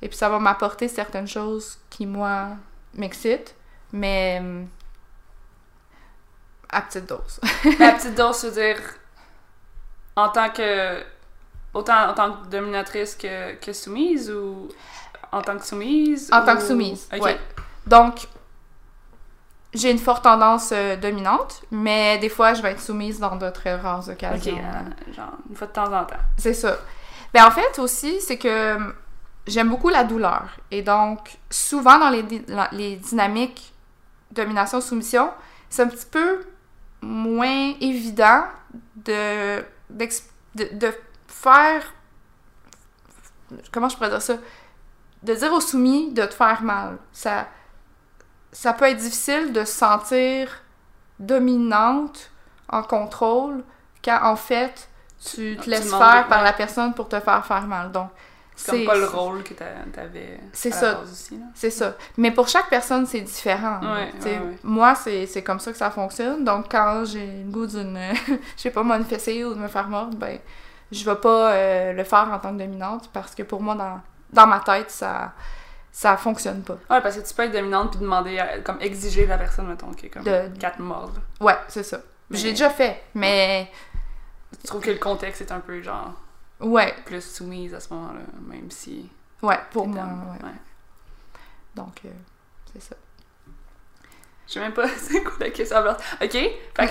Et 0.03 0.09
puis, 0.09 0.17
ça 0.17 0.29
va 0.29 0.39
m'apporter 0.41 0.89
certaines 0.89 1.29
choses 1.29 1.79
qui, 1.91 2.07
moi, 2.07 2.49
m'excitent, 2.95 3.55
mais 3.93 4.39
hum, 4.41 4.69
à 6.69 6.83
petite 6.83 7.07
dose. 7.07 7.41
La 7.79 7.93
petite 7.93 8.15
dose, 8.17 8.37
se 8.37 8.47
dire 8.49 8.81
en 10.17 10.29
tant 10.29 10.51
que. 10.51 11.03
Autant 11.73 12.11
en 12.11 12.15
tant 12.15 12.33
que 12.33 12.47
dominatrice 12.49 13.17
que, 13.17 13.55
que 13.57 13.73
soumise 13.73 14.31
ou 14.31 14.69
en 15.33 15.43
tant 15.43 15.59
que 15.59 15.65
soumise? 15.67 16.31
En 16.33 16.43
ou- 16.43 16.47
tant 16.47 16.57
que 16.57 16.63
soumise, 16.63 17.09
Ok. 17.13 17.23
ouais. 17.23 17.41
Donc, 17.87 18.29
j'ai 19.73 19.91
une 19.91 19.99
forte 19.99 20.23
tendance 20.23 20.71
euh, 20.73 20.97
dominante, 20.97 21.63
mais 21.73 22.19
des 22.19 22.29
fois, 22.29 22.55
je 22.55 22.63
vais 22.63 22.71
être 22.71 22.81
soumise 22.81 23.19
dans 23.19 23.35
d'autres 23.35 23.69
rares 23.71 24.09
Ok, 24.09 24.13
occasions. 24.15 24.57
euh, 24.57 25.13
genre 25.13 25.33
une 25.51 25.57
fois 25.57 25.67
de 25.67 25.73
temps 25.73 25.93
en 25.93 26.05
temps. 26.05 26.15
C'est 26.39 26.55
ça. 26.55 26.77
Ben, 27.33 27.45
en 27.45 27.51
fait, 27.51 27.79
aussi, 27.81 28.21
c'est 28.21 28.39
que 28.39 28.77
hum, 28.77 28.95
j'aime 29.49 29.69
beaucoup 29.69 29.89
la 29.89 30.05
douleur. 30.05 30.45
Et 30.71 30.83
donc, 30.83 31.39
souvent 31.51 31.99
dans 31.99 32.11
les, 32.11 32.25
les 32.71 32.97
dynamiques 32.97 33.73
domination-soumission, 34.31 35.31
c'est 35.69 35.83
un 35.83 35.89
petit 35.89 36.07
peu 36.07 36.45
moins 37.03 37.75
évident 37.81 38.45
de, 38.97 39.61
de, 39.95 40.09
de 40.55 40.95
faire. 41.27 41.93
Comment 43.73 43.89
je 43.89 43.97
pourrais 43.97 44.11
dire 44.11 44.23
ça? 44.23 44.37
De 45.23 45.35
dire 45.35 45.53
au 45.53 45.61
soumis 45.61 46.13
de 46.13 46.25
te 46.25 46.35
faire 46.35 46.63
mal. 46.63 46.99
Ça, 47.13 47.47
ça 48.53 48.73
peut 48.73 48.87
être 48.87 48.99
difficile 48.99 49.53
de 49.53 49.65
se 49.65 49.73
sentir 49.73 50.63
dominante, 51.19 52.31
en 52.69 52.83
contrôle, 52.83 53.63
quand 54.05 54.21
en 54.23 54.37
fait, 54.37 54.89
tu 55.33 55.57
te 55.57 55.69
laisses 55.71 55.91
faire 55.91 56.27
par 56.29 56.43
la 56.43 56.53
personne 56.53 56.95
pour 56.95 57.09
te 57.09 57.19
faire 57.21 57.45
faire 57.47 57.67
mal. 57.67 57.93
Donc, 57.93 58.11
C'est 58.57 58.71
comme 58.73 58.85
pas 58.87 58.95
le 58.97 59.07
rôle 59.07 59.43
que 59.43 59.53
t'a- 59.55 59.65
t'avais 59.93 60.39
C'est 60.53 60.71
ça. 60.71 60.95
base 60.95 61.11
aussi, 61.11 61.37
là. 61.39 61.47
C'est 61.55 61.71
ça. 61.71 61.97
Mais 62.17 62.31
pour 62.31 62.47
chaque 62.49 62.69
personne, 62.71 63.05
c'est 63.05 63.21
différent. 63.21 63.81
Ouais, 63.83 64.11
Tu 64.17 64.23
sais, 64.23 64.39
ouais, 64.39 64.45
ouais. 64.45 64.59
Moi, 64.63 64.95
c'est 64.95 65.27
c'est 65.27 65.43
comme 65.43 65.59
ça 65.61 65.73
que 65.73 65.79
ça 65.79 65.91
fonctionne. 65.91 66.45
Donc, 66.45 66.67
quand 66.71 67.05
j'ai 67.05 67.43
le 67.45 67.51
goût 67.51 67.67
d'une, 67.67 67.99
je 68.57 68.63
sais 68.63 68.71
pas, 68.71 68.85
fessée 69.05 69.45
ou 69.45 69.55
de 69.55 69.59
me 69.59 69.69
faire 69.69 69.89
mordre, 69.89 70.17
ben, 70.17 70.39
je 70.93 71.05
vais 71.05 71.17
pas 71.17 71.53
euh, 71.53 71.93
le 71.93 72.05
faire 72.05 72.29
en 72.33 72.39
tant 72.39 72.53
que 72.53 72.59
dominante 72.59 73.11
parce 73.13 73.35
que 73.35 73.43
pour 73.43 73.61
moi, 73.61 73.75
dans, 73.75 74.01
dans 74.33 74.47
ma 74.47 74.61
tête, 74.61 74.91
ça 74.91 75.33
ça 75.91 76.17
fonctionne 76.17 76.63
pas. 76.63 76.75
Ouais, 76.91 77.01
parce 77.01 77.17
que 77.17 77.27
tu 77.27 77.33
peux 77.35 77.45
être 77.45 77.53
dominante 77.53 77.93
puis 77.93 78.01
demander, 78.01 78.39
à- 78.39 78.59
comme 78.59 78.79
exiger 78.81 79.25
de 79.25 79.31
la 79.31 79.39
personne, 79.39 79.69
mettons, 79.69 79.93
qui 79.93 80.07
est 80.07 80.11
comme 80.11 80.25
De- 80.25 80.49
quatre 80.59 80.81
morts. 80.81 81.13
Ouais, 81.41 81.57
c'est 81.69 81.85
ça. 81.85 81.99
Mais- 82.31 82.39
J'ai 82.39 82.51
déjà 82.51 82.69
fait, 82.71 83.03
mais 83.15 83.71
Je 84.63 84.67
trouve 84.69 84.81
que 84.81 84.91
le 84.91 84.99
contexte 84.99 85.41
est 85.43 85.53
un 85.53 85.61
peu, 85.61 85.81
genre, 85.83 86.13
ouais, 86.65 86.95
plus 87.05 87.23
soumise 87.23 87.75
à 87.75 87.81
ce 87.81 87.93
moment-là, 87.95 88.21
même 88.49 88.71
si. 88.71 89.11
ouais, 89.43 89.59
pour 89.71 89.87
moi, 89.87 90.05
ouais. 90.05 90.45
Ouais. 90.45 90.55
Donc, 91.75 92.01
euh, 92.05 92.09
c'est 92.73 92.83
ça. 92.83 92.97
Je 94.47 94.53
sais 94.53 94.61
même 94.61 94.73
pas 94.75 94.87
c'est 94.97 95.23
quoi 95.23 95.33
la 95.41 95.51
question. 95.51 95.77
alors. 95.79 95.97
Ok? 96.23 96.37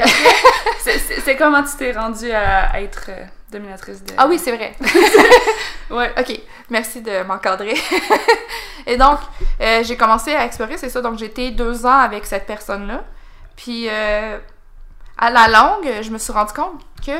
C'est- 0.79 1.37
comment 1.37 1.63
tu 1.63 1.75
t'es 1.77 1.91
rendue 1.91 2.31
à, 2.31 2.71
à 2.71 2.81
être 2.81 3.05
euh, 3.09 3.25
dominatrice 3.51 4.03
de. 4.03 4.13
Ah 4.17 4.27
oui, 4.27 4.39
c'est 4.39 4.55
vrai. 4.55 4.75
Ouais. 5.89 6.11
Ok, 6.17 6.39
merci 6.69 7.01
de 7.01 7.21
m'encadrer. 7.23 7.75
Et 8.87 8.97
donc, 8.97 9.19
euh, 9.61 9.83
j'ai 9.83 9.95
commencé 9.95 10.33
à 10.33 10.45
explorer, 10.45 10.77
c'est 10.77 10.89
ça. 10.89 11.01
Donc, 11.01 11.21
été 11.21 11.51
deux 11.51 11.85
ans 11.85 11.99
avec 11.99 12.25
cette 12.25 12.47
personne-là. 12.47 13.03
Puis, 13.55 13.87
euh, 13.89 14.39
à 15.17 15.29
la 15.29 15.47
longue, 15.49 16.01
je 16.01 16.09
me 16.09 16.17
suis 16.17 16.33
rendu 16.33 16.53
compte 16.53 16.81
que 17.05 17.11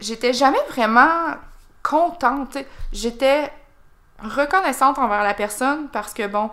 j'étais 0.00 0.32
jamais 0.32 0.58
vraiment 0.70 1.34
contente. 1.84 2.58
J'étais 2.92 3.52
reconnaissante 4.20 4.98
envers 4.98 5.22
la 5.22 5.34
personne 5.34 5.88
parce 5.92 6.12
que, 6.12 6.26
bon, 6.26 6.50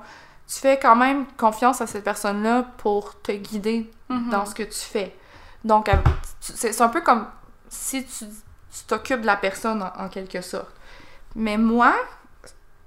tu 0.48 0.60
fais 0.60 0.78
quand 0.78 0.96
même 0.96 1.26
confiance 1.38 1.82
à 1.82 1.88
cette 1.88 2.04
personne-là 2.04 2.66
pour 2.78 3.20
te 3.22 3.32
guider 3.32 3.90
Mhm. 4.10 4.30
dans 4.30 4.46
ce 4.46 4.54
que 4.54 4.64
tu 4.64 4.80
fais. 4.80 5.16
Donc, 5.64 5.90
c'est 6.42 6.82
un 6.82 6.90
peu 6.90 7.02
comme 7.02 7.26
si 7.70 8.06
tu 8.06 8.26
tu 8.74 8.84
t'occupes 8.88 9.20
de 9.22 9.26
la 9.26 9.36
personne 9.36 9.82
en, 9.84 10.06
en 10.06 10.08
quelque 10.08 10.40
sorte. 10.42 10.72
Mais 11.36 11.58
moi, 11.58 11.94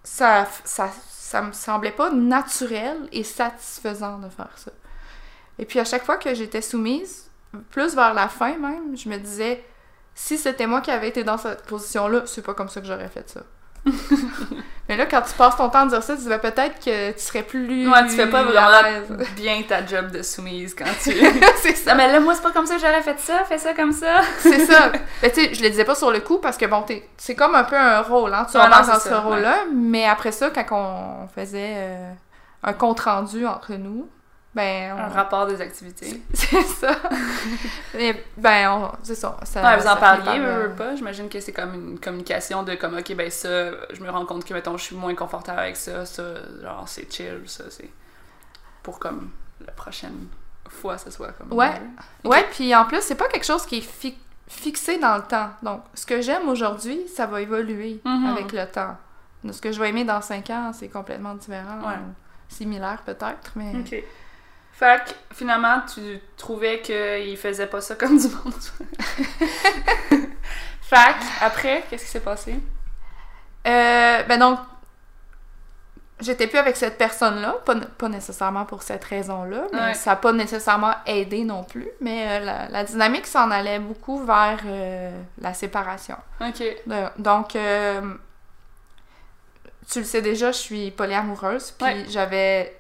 ça, 0.03 0.47
ça, 0.65 0.89
ça 1.11 1.43
me 1.43 1.53
semblait 1.53 1.93
pas 1.93 2.11
naturel 2.11 3.07
et 3.13 3.23
satisfaisant 3.23 4.19
de 4.19 4.29
faire 4.31 4.49
ça. 4.57 4.71
Et 5.59 5.67
puis 5.67 5.79
à 5.79 5.85
chaque 5.85 6.05
fois 6.05 6.17
que 6.17 6.35
j'étais 6.35 6.63
soumise, 6.63 7.31
plus 7.71 7.95
vers 7.95 8.15
la 8.15 8.29
fin 8.29 8.57
même, 8.57 8.97
je 8.97 9.09
me 9.11 9.19
disais, 9.19 9.63
si 10.15 10.39
c'était 10.39 10.67
moi 10.67 10.81
qui 10.81 10.91
avais 10.91 11.09
été 11.09 11.25
dans 11.25 11.39
cette 11.39 11.63
position-là, 11.67 12.23
c'est 12.27 12.43
pas 12.45 12.55
comme 12.55 12.69
ça 12.69 12.81
que 12.81 12.87
j'aurais 12.87 13.09
fait 13.09 13.29
ça. 13.29 13.41
Mais 14.89 14.97
là, 14.97 15.07
quand 15.07 15.23
tu 15.23 15.33
passes 15.35 15.57
ton 15.57 15.69
temps 15.69 15.81
à 15.83 15.87
dire 15.87 16.03
ça, 16.03 16.15
tu 16.15 16.23
dis 16.23 16.29
ben, 16.29 16.39
peut-être 16.39 16.79
que 16.83 17.13
tu 17.13 17.19
serais 17.21 17.43
plus. 17.43 17.89
Ouais, 17.89 18.03
tu 18.05 18.11
fais 18.11 18.27
pas 18.29 18.43
vraiment 18.45 19.01
bien 19.37 19.63
ta 19.67 19.85
job 19.85 20.11
de 20.11 20.23
soumise 20.23 20.75
quand 20.75 20.85
tu. 21.03 21.13
c'est 21.57 21.75
ça. 21.75 21.91
non, 21.93 21.97
mais 21.99 22.13
là, 22.13 22.21
moi, 22.21 22.35
c'est 22.35 22.43
pas 22.43 22.51
comme 22.53 22.67
ça 22.67 22.75
que 22.77 22.81
j'aurais 22.81 23.03
fait 23.03 23.19
ça, 23.19 23.45
fais 23.45 23.59
ça 23.59 23.73
comme 23.75 23.93
ça. 23.93 24.21
C'est 24.39 24.65
ça. 24.67 24.93
Mais 25.23 25.31
tu 25.31 25.43
sais, 25.43 25.55
je 25.55 25.63
le 25.63 25.71
disais 25.71 25.85
pas 25.85 25.95
sur 25.95 26.11
le 26.11 26.21
coup 26.21 26.39
parce 26.39 26.57
que 26.57 26.67
bon, 26.67 26.83
t'es- 26.83 27.09
c'est 27.17 27.35
comme 27.35 27.55
un 27.55 27.65
peu 27.65 27.77
un 27.77 28.01
rôle, 28.03 28.33
hein. 28.33 28.47
Tu 28.51 28.57
embarques 28.59 28.87
dans 28.87 29.01
ce 29.01 29.15
rôle-là. 29.15 29.65
Mais 29.75 30.07
après 30.07 30.33
ça, 30.33 30.51
quand 30.51 30.65
on 30.71 31.29
faisait 31.29 31.75
euh, 31.77 32.13
un 32.63 32.73
compte 32.73 33.01
rendu 33.01 33.47
entre 33.47 33.75
nous, 33.75 34.09
ben. 34.55 34.93
Un 34.97 35.07
on- 35.11 35.13
rapport 35.13 35.47
des 35.47 35.61
activités. 35.61 36.23
C'est 36.33 36.63
ça. 36.63 36.97
Et, 37.99 38.15
ben, 38.37 38.71
on- 38.71 38.93
c'est 39.03 39.15
ça. 39.15 39.37
ça 39.45 39.63
Ouais, 39.63 39.77
vous 39.81 39.87
en 39.87 39.97
parliez, 39.97 40.39
euh, 40.41 40.69
pas? 40.71 40.95
J'imagine 40.97 41.29
que 41.29 41.41
c'est 41.41 41.53
comme 41.53 41.75
une 41.75 41.99
communication 42.01 42.63
de 42.63 42.75
comme, 42.75 42.97
ok, 42.97 43.15
ben 43.15 43.31
ça, 43.31 43.71
je 43.93 44.01
me 44.03 44.11
rends 44.11 44.27
compte 44.27 44.45
que, 44.45 44.55
mettons, 44.55 44.77
je 44.77 44.85
suis 44.85 44.97
moins 44.97 45.15
confortable 45.15 45.59
avec 45.61 45.77
ça, 45.77 46.07
ça, 46.07 46.23
genre, 46.63 46.85
c'est 46.87 47.13
chill, 47.13 47.43
ça, 47.47 47.65
c'est. 47.71 47.91
Pour 48.83 48.99
comme 48.99 49.31
la 49.65 49.73
prochaine 49.73 50.27
fois, 50.69 50.99
ce 50.99 51.11
soit 51.11 51.33
comme. 51.33 51.53
Ouais. 51.53 51.71
mieux. 51.71 51.87
Ok. 52.25 52.33
Ouais, 52.33 52.47
puis 52.53 52.75
en 52.75 52.85
plus, 52.85 53.01
c'est 53.01 53.15
pas 53.15 53.29
quelque 53.29 53.47
chose 53.47 53.65
qui 53.67 53.79
est 53.79 53.81
fi- 53.81 54.19
fixé 54.47 54.99
dans 54.99 55.17
le 55.17 55.23
temps. 55.23 55.51
Donc, 55.63 55.83
ce 55.95 56.05
que 56.07 56.21
j'aime 56.21 56.49
aujourd'hui, 56.49 57.01
ça 57.09 57.27
va 57.27 57.41
évoluer 57.41 58.01
Mhm. 58.05 58.27
avec 58.27 58.53
le 58.53 58.67
temps. 58.67 58.97
Ce 59.51 59.61
que 59.61 59.73
je 59.73 59.81
vais 59.81 59.91
aimer 59.91 60.05
dans 60.05 60.21
5 60.23 60.49
ans, 60.51 60.73
c'est 60.73 60.89
complètement 60.89 61.35
différent. 61.35 61.81
Ouais. 61.81 61.95
ou 61.97 62.15
Similaire 62.49 63.03
peut-être, 63.05 63.53
mais. 63.57 63.73
Ok. 63.81 64.05
Fait 64.77 65.05
que 65.05 65.11
finalement, 65.37 65.81
tu 65.93 66.21
trouvais 66.37 66.81
qu'il 66.83 67.37
faisait 67.37 67.67
pas 67.69 67.81
ça 67.81 67.95
comme 67.95 68.19
du 68.19 68.27
monde. 68.29 68.53
fait 70.83 70.97
que, 70.97 71.45
après, 71.45 71.85
qu'est-ce 71.89 72.05
qui 72.05 72.11
s'est 72.11 72.21
passé? 72.21 72.55
Euh, 73.67 74.23
ben 74.25 74.39
donc, 74.39 74.59
j'étais 76.21 76.47
plus 76.49 76.59
avec 76.59 76.77
cette 76.77 76.99
personne-là, 76.99 77.55
pas, 77.65 77.77
pas 77.77 78.09
nécessairement 78.09 78.65
pour 78.65 78.83
cette 78.83 79.05
raison-là, 79.05 79.67
mais 79.73 79.79
Ouais. 79.81 79.95
ça 79.95 80.11
n'a 80.11 80.17
pas 80.17 80.33
nécessairement 80.33 80.95
aidé 81.07 81.45
non 81.45 81.65
plus. 81.65 81.89
Mais 82.01 82.27
euh, 82.29 82.41
la, 82.45 82.69
la 82.69 82.85
dynamique 82.85 83.27
s'en 83.27 83.51
allait 83.51 83.79
beaucoup 83.79 84.25
vers 84.25 84.59
euh, 84.67 85.11
la 85.41 85.55
séparation. 85.55 86.17
Ok. 86.41 86.63
De- 86.87 87.23
donc, 87.23 87.57
tu 89.91 89.99
le 90.01 90.05
sais 90.05 90.23
déjà, 90.23 90.51
je 90.53 90.59
suis 90.59 90.91
polyamoureuse, 90.91 91.71
puis 91.73 91.87
Ouais. 91.87 92.05
j'avais 92.09 92.77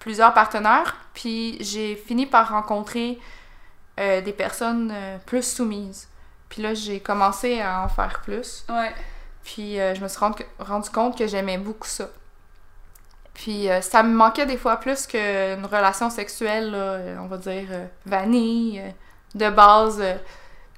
plusieurs 0.00 0.34
partenaires, 0.34 0.96
puis 1.14 1.56
j'ai 1.60 1.94
fini 1.94 2.26
par 2.26 2.48
rencontrer 2.50 3.20
euh, 4.00 4.20
des 4.20 4.32
personnes 4.32 4.90
euh, 4.92 5.18
plus 5.24 5.42
soumises. 5.44 6.08
Puis 6.48 6.62
là, 6.62 6.74
j'ai 6.74 6.98
commencé 6.98 7.60
à 7.60 7.82
en 7.84 7.88
faire 7.88 8.20
plus. 8.24 8.64
Ouais. 8.68 8.92
Puis 9.44 9.78
euh, 9.78 9.94
je 9.94 10.00
me 10.02 10.08
suis 10.08 10.18
rendu, 10.18 10.42
rendu 10.58 10.90
compte 10.90 11.16
que 11.16 11.28
j'aimais 11.28 11.58
beaucoup 11.58 11.86
ça. 11.86 12.08
Puis 13.34 13.68
ça 13.80 14.02
me 14.02 14.12
manquait 14.12 14.44
des 14.44 14.58
fois 14.58 14.76
plus 14.76 15.06
qu'une 15.06 15.64
relation 15.64 16.10
sexuelle, 16.10 16.72
là, 16.72 16.98
on 17.22 17.26
va 17.26 17.38
dire, 17.38 17.68
vanille, 18.04 18.82
de 19.34 19.48
base, 19.48 20.02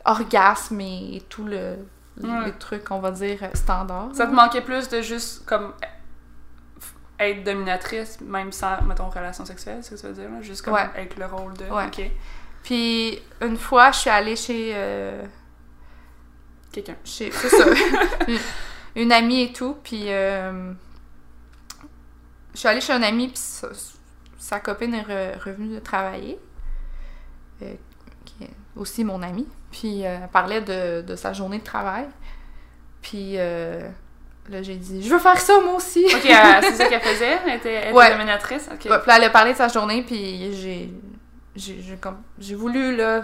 orgasme 0.04 0.80
et, 0.80 1.16
et 1.16 1.20
tout 1.28 1.44
le, 1.44 1.76
Ouais. 2.22 2.44
les 2.44 2.52
trucs, 2.52 2.90
on 2.90 2.98
va 2.98 3.10
dire, 3.10 3.38
standard. 3.54 4.10
Ça 4.12 4.26
te 4.26 4.32
manquait 4.32 4.60
plus 4.60 4.88
de 4.88 5.00
juste 5.00 5.46
comme 5.46 5.72
être 7.20 7.44
dominatrice, 7.44 8.20
même 8.20 8.50
sans, 8.52 8.82
mettons, 8.82 9.08
relation 9.08 9.44
sexuelle, 9.44 9.78
c'est 9.82 9.96
ce 9.96 10.02
que 10.02 10.08
tu 10.08 10.14
veux 10.14 10.20
dire? 10.22 10.30
là? 10.30 10.42
Juste 10.42 10.62
comme 10.62 10.74
Ouais. 10.74 10.80
avec 10.80 11.16
le 11.16 11.26
rôle 11.26 11.54
de. 11.54 11.64
Ouais. 11.66 12.10
Puis 12.62 13.18
une 13.40 13.56
fois, 13.56 13.90
je 13.92 13.98
suis 13.98 14.10
allée 14.10 14.36
chez... 14.36 14.72
euh, 14.74 15.24
Quelqu'un. 16.72 16.96
chez 17.04 17.30
c'est 17.30 17.48
ça. 17.48 17.64
une, 18.28 18.38
une 18.96 19.12
amie 19.12 19.42
et 19.42 19.52
tout, 19.52 19.76
puis 19.84 20.04
euh, 20.08 20.72
je 22.54 22.58
suis 22.58 22.68
allée 22.68 22.80
chez 22.80 22.92
un 22.92 23.02
ami, 23.02 23.28
puis 23.28 23.36
sa, 23.36 23.68
sa 24.38 24.60
copine 24.60 24.94
est 24.94 25.02
re- 25.02 25.38
revenue 25.38 25.74
de 25.74 25.80
travailler, 25.80 26.38
euh, 27.62 27.74
qui 28.24 28.44
est 28.44 28.50
aussi 28.76 29.04
mon 29.04 29.22
amie, 29.22 29.46
puis 29.70 30.06
euh, 30.06 30.18
elle 30.22 30.28
parlait 30.28 30.60
de, 30.62 31.02
de 31.02 31.16
sa 31.16 31.32
journée 31.32 31.58
de 31.58 31.64
travail, 31.64 32.06
puis 33.02 33.34
euh, 33.36 33.88
là 34.48 34.62
j'ai 34.62 34.76
dit 34.76 35.02
«Je 35.06 35.08
veux 35.12 35.18
faire 35.18 35.38
ça 35.40 35.54
moi 35.60 35.74
aussi! 35.74 36.04
Ok, 36.06 36.24
euh, 36.26 36.60
c'est 36.62 36.74
ça 36.74 36.86
qu'elle 36.86 37.00
faisait? 37.00 37.38
Elle 37.46 37.54
était, 37.56 37.72
elle 37.72 37.94
Ouais. 37.94 38.10
dominatrice? 38.12 38.68
Ok. 38.72 38.90
Ouais, 38.90 38.98
puis 38.98 39.08
là, 39.08 39.16
elle 39.16 39.24
a 39.24 39.30
parlé 39.30 39.52
de 39.52 39.58
sa 39.58 39.68
journée, 39.68 40.02
puis 40.02 40.52
j'ai 40.54 40.90
j'ai 41.54 41.82
j'ai 41.82 41.96
comme- 41.96 42.22
j'ai 42.38 42.54
voulu 42.54 42.96
là 42.96 43.22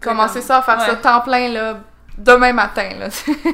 commencer 0.00 0.40
ça, 0.40 0.62
faire 0.62 0.80
ça 0.80 0.92
Ouais. 0.92 1.00
temps 1.00 1.20
plein 1.20 1.48
là 1.48 1.78
demain 2.16 2.52
matin 2.52 2.88
là. 2.98 3.08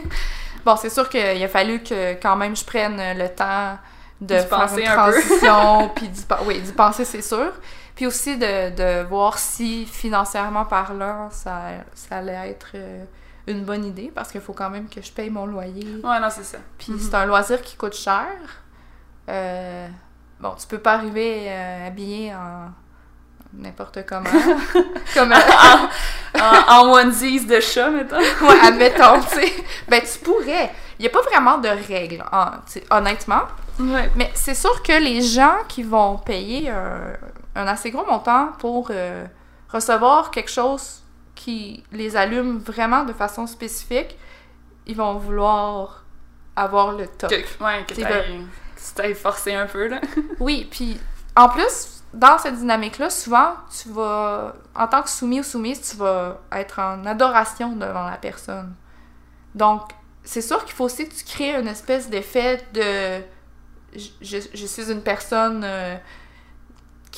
bon, 0.65 0.77
c'est 0.77 0.91
sûr 0.91 1.09
qu'il 1.09 1.43
a 1.43 1.49
fallu 1.49 1.83
que 1.83 2.15
quand 2.15 2.37
même 2.37 2.55
je 2.57 2.65
prenne 2.65 3.01
le 3.19 3.29
temps 3.29 3.79
de 4.21 4.37
faire 4.39 4.69
une 4.77 4.87
un 4.87 4.93
transition, 4.93 5.89
puis 5.95 6.09
d'y 6.09 6.25
oui, 6.45 6.61
d'y 6.61 6.73
penser 6.73 7.05
c'est 7.05 7.23
sûr. 7.23 7.53
Puis 7.97 8.07
aussi 8.07 8.37
de, 8.39 8.71
de 8.71 9.03
voir 9.09 9.39
si 9.39 9.85
financièrement 9.87 10.65
parlant 10.65 11.29
ça, 11.31 11.61
ça 11.95 12.17
allait 12.19 12.51
être 12.51 12.69
euh, 12.75 13.05
une 13.47 13.65
bonne 13.65 13.85
idée 13.85 14.13
parce 14.15 14.31
qu'il 14.31 14.41
faut 14.41 14.53
quand 14.53 14.71
même 14.71 14.89
que 14.89 15.01
je 15.03 15.11
paye 15.13 15.31
mon 15.31 15.47
loyer. 15.47 15.85
Ouais, 16.05 16.21
non, 16.21 16.29
c'est 16.31 16.45
ça. 16.45 16.59
Puis 16.79 16.93
Mhm. 16.93 16.99
c'est 17.01 17.15
un 17.15 17.27
loisir 17.27 17.61
qui 17.63 17.77
coûte 17.77 17.95
cher. 17.95 18.27
Euh, 19.29 19.89
bon, 20.41 20.55
tu 20.59 20.67
peux 20.67 20.79
pas 20.79 20.95
arriver 20.95 21.47
euh, 21.49 21.87
habillé 21.89 22.35
en 22.35 22.71
n'importe 23.53 24.05
comment. 24.07 24.29
Comme, 25.15 25.33
euh, 25.33 26.41
en, 26.41 26.75
en 26.89 26.93
onesies 26.93 27.47
de 27.47 27.61
chat, 27.61 27.91
mettons. 27.91 28.17
ouais, 28.43 28.61
admettons, 28.63 29.21
tu 29.23 29.41
sais. 29.41 29.53
Ben, 29.89 30.01
tu 30.03 30.19
pourrais. 30.21 30.71
Il 30.99 31.05
y 31.05 31.09
a 31.09 31.11
pas 31.11 31.23
vraiment 31.23 31.59
de 31.59 31.69
règles, 31.69 32.23
en- 32.31 32.51
honnêtement. 32.97 33.43
Ouais. 33.79 34.11
Mais 34.17 34.31
c'est 34.35 34.55
sûr 34.55 34.83
que 34.83 34.93
les 35.03 35.23
gens 35.23 35.57
qui 35.67 35.83
vont 35.83 36.19
payer 36.19 36.69
un, 36.71 37.15
un 37.57 37.67
assez 37.67 37.91
gros 37.91 38.05
montant 38.05 38.49
pour 38.59 38.89
euh, 38.91 39.25
recevoir 39.73 40.31
quelque 40.31 40.51
chose 40.51 41.03
qui 41.45 41.83
les 41.93 42.17
allume 42.17 42.59
vraiment 42.59 43.05
de 43.05 43.13
façon 43.13 43.47
spécifique, 43.47 44.19
ils 44.87 44.97
vont 44.97 45.15
vouloir 45.15 46.05
avoir 46.57 46.93
le 46.93 47.07
top. 47.07 47.31
Que, 47.31 47.65
ouais, 47.65 47.85
que 47.87 47.95
t'ailles 48.95 49.15
forcé 49.15 49.55
un 49.55 49.67
peu, 49.67 49.87
là. 49.89 50.01
Oui, 50.41 50.69
puis 50.71 50.99
en 51.37 51.49
plus, 51.49 52.03
dans 52.13 52.37
cette 52.39 52.57
dynamique-là, 52.57 53.09
souvent, 53.09 53.55
tu 53.81 53.89
vas, 53.91 54.55
en 54.75 54.87
tant 54.87 55.03
que 55.03 55.09
soumis 55.09 55.41
ou 55.41 55.43
soumise, 55.45 55.81
tu 55.91 55.97
vas 55.97 56.41
être 56.53 56.79
en 56.79 57.05
adoration 57.07 57.73
devant 57.77 58.05
la 58.11 58.17
personne. 58.17 58.75
Donc, 59.55 59.83
c'est 60.25 60.43
sûr 60.43 60.65
qu'il 60.65 60.75
faut 60.75 60.85
aussi 60.85 61.09
que 61.09 61.15
tu 61.15 61.25
crées 61.25 61.55
une 61.59 61.69
espèce 61.69 62.11
d'effet 62.11 62.63
de 62.75 63.23
je, 63.99 64.09
je- 64.21 64.49
je 64.55 64.67
suis 64.67 64.91
une 64.93 65.03
personne 65.03 65.63
euh, 65.65 65.97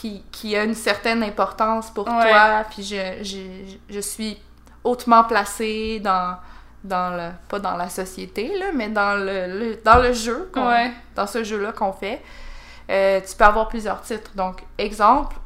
qui, 0.03 0.25
qui 0.33 0.57
a 0.57 0.65
une 0.65 0.75
certaine 0.75 1.23
importance 1.23 1.89
pour 1.91 2.09
Ouais. 2.09 2.29
toi, 2.29 2.65
puis 2.69 2.83
je, 2.83 3.23
je, 3.23 3.77
je 3.89 4.01
suis 4.01 4.37
hautement 4.83 5.23
placée 5.23 6.01
dans, 6.01 6.37
dans 6.83 7.17
le, 7.17 7.31
pas 7.49 7.61
dans 7.61 7.77
la 7.77 7.89
société, 7.89 8.59
là, 8.59 8.73
mais 8.75 8.89
dans 8.89 9.15
le, 9.15 9.47
le- 9.59 9.81
dans 9.85 9.99
le 10.03 10.13
jeu, 10.13 10.51
Ouais. 10.57 10.91
dans 11.15 11.29
ce 11.29 11.45
jeu-là 11.45 11.71
qu'on 11.71 11.93
fait. 11.93 12.21
Euh, 12.91 13.21
tu 13.21 13.37
peux 13.37 13.45
avoir 13.45 13.69
plusieurs 13.69 14.01
titres. 14.03 14.33
Donc, 14.35 14.65
exemple, 14.77 15.37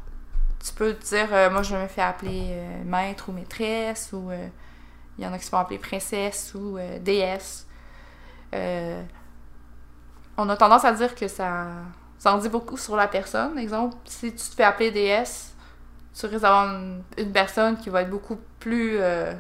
tu 0.65 0.73
peux 0.73 0.95
te 0.95 1.05
dire, 1.05 1.29
euh, 1.33 1.51
moi, 1.51 1.63
je 1.63 1.77
me 1.77 1.87
fais 1.87 2.01
appeler 2.01 2.47
euh, 2.53 2.83
maître 2.85 3.29
ou 3.29 3.33
maîtresse, 3.33 4.09
ou 4.15 4.31
il 5.19 5.25
y 5.25 5.27
en 5.27 5.35
a 5.35 5.39
qui 5.39 5.45
se 5.45 5.51
font 5.51 5.59
appeler 5.59 5.79
princesse 5.79 6.55
ou 6.55 6.79
déesse. 7.01 7.67
On 10.39 10.49
a 10.49 10.57
tendance 10.57 10.85
à 10.87 10.93
dire 10.93 11.15
que 11.15 11.29
ça, 11.29 11.67
ça 12.27 12.35
en 12.35 12.39
dit 12.39 12.49
beaucoup 12.49 12.77
sur 12.77 12.97
la 12.97 13.07
personne. 13.07 13.57
Exemple, 13.57 13.95
si 14.05 14.33
tu 14.33 14.37
te 14.51 14.55
fais 14.57 14.65
appeler 14.65 14.91
déesse, 14.91 15.55
tu 16.19 16.27
risques 16.27 16.41
d'avoir 16.43 16.65
une, 16.67 17.03
une 17.19 17.31
personne 17.33 17.77
qui 17.77 17.89
va 17.89 18.03
être 18.03 18.11
beaucoup 18.11 18.37
plus 18.59 18.97
euh, 18.99 19.33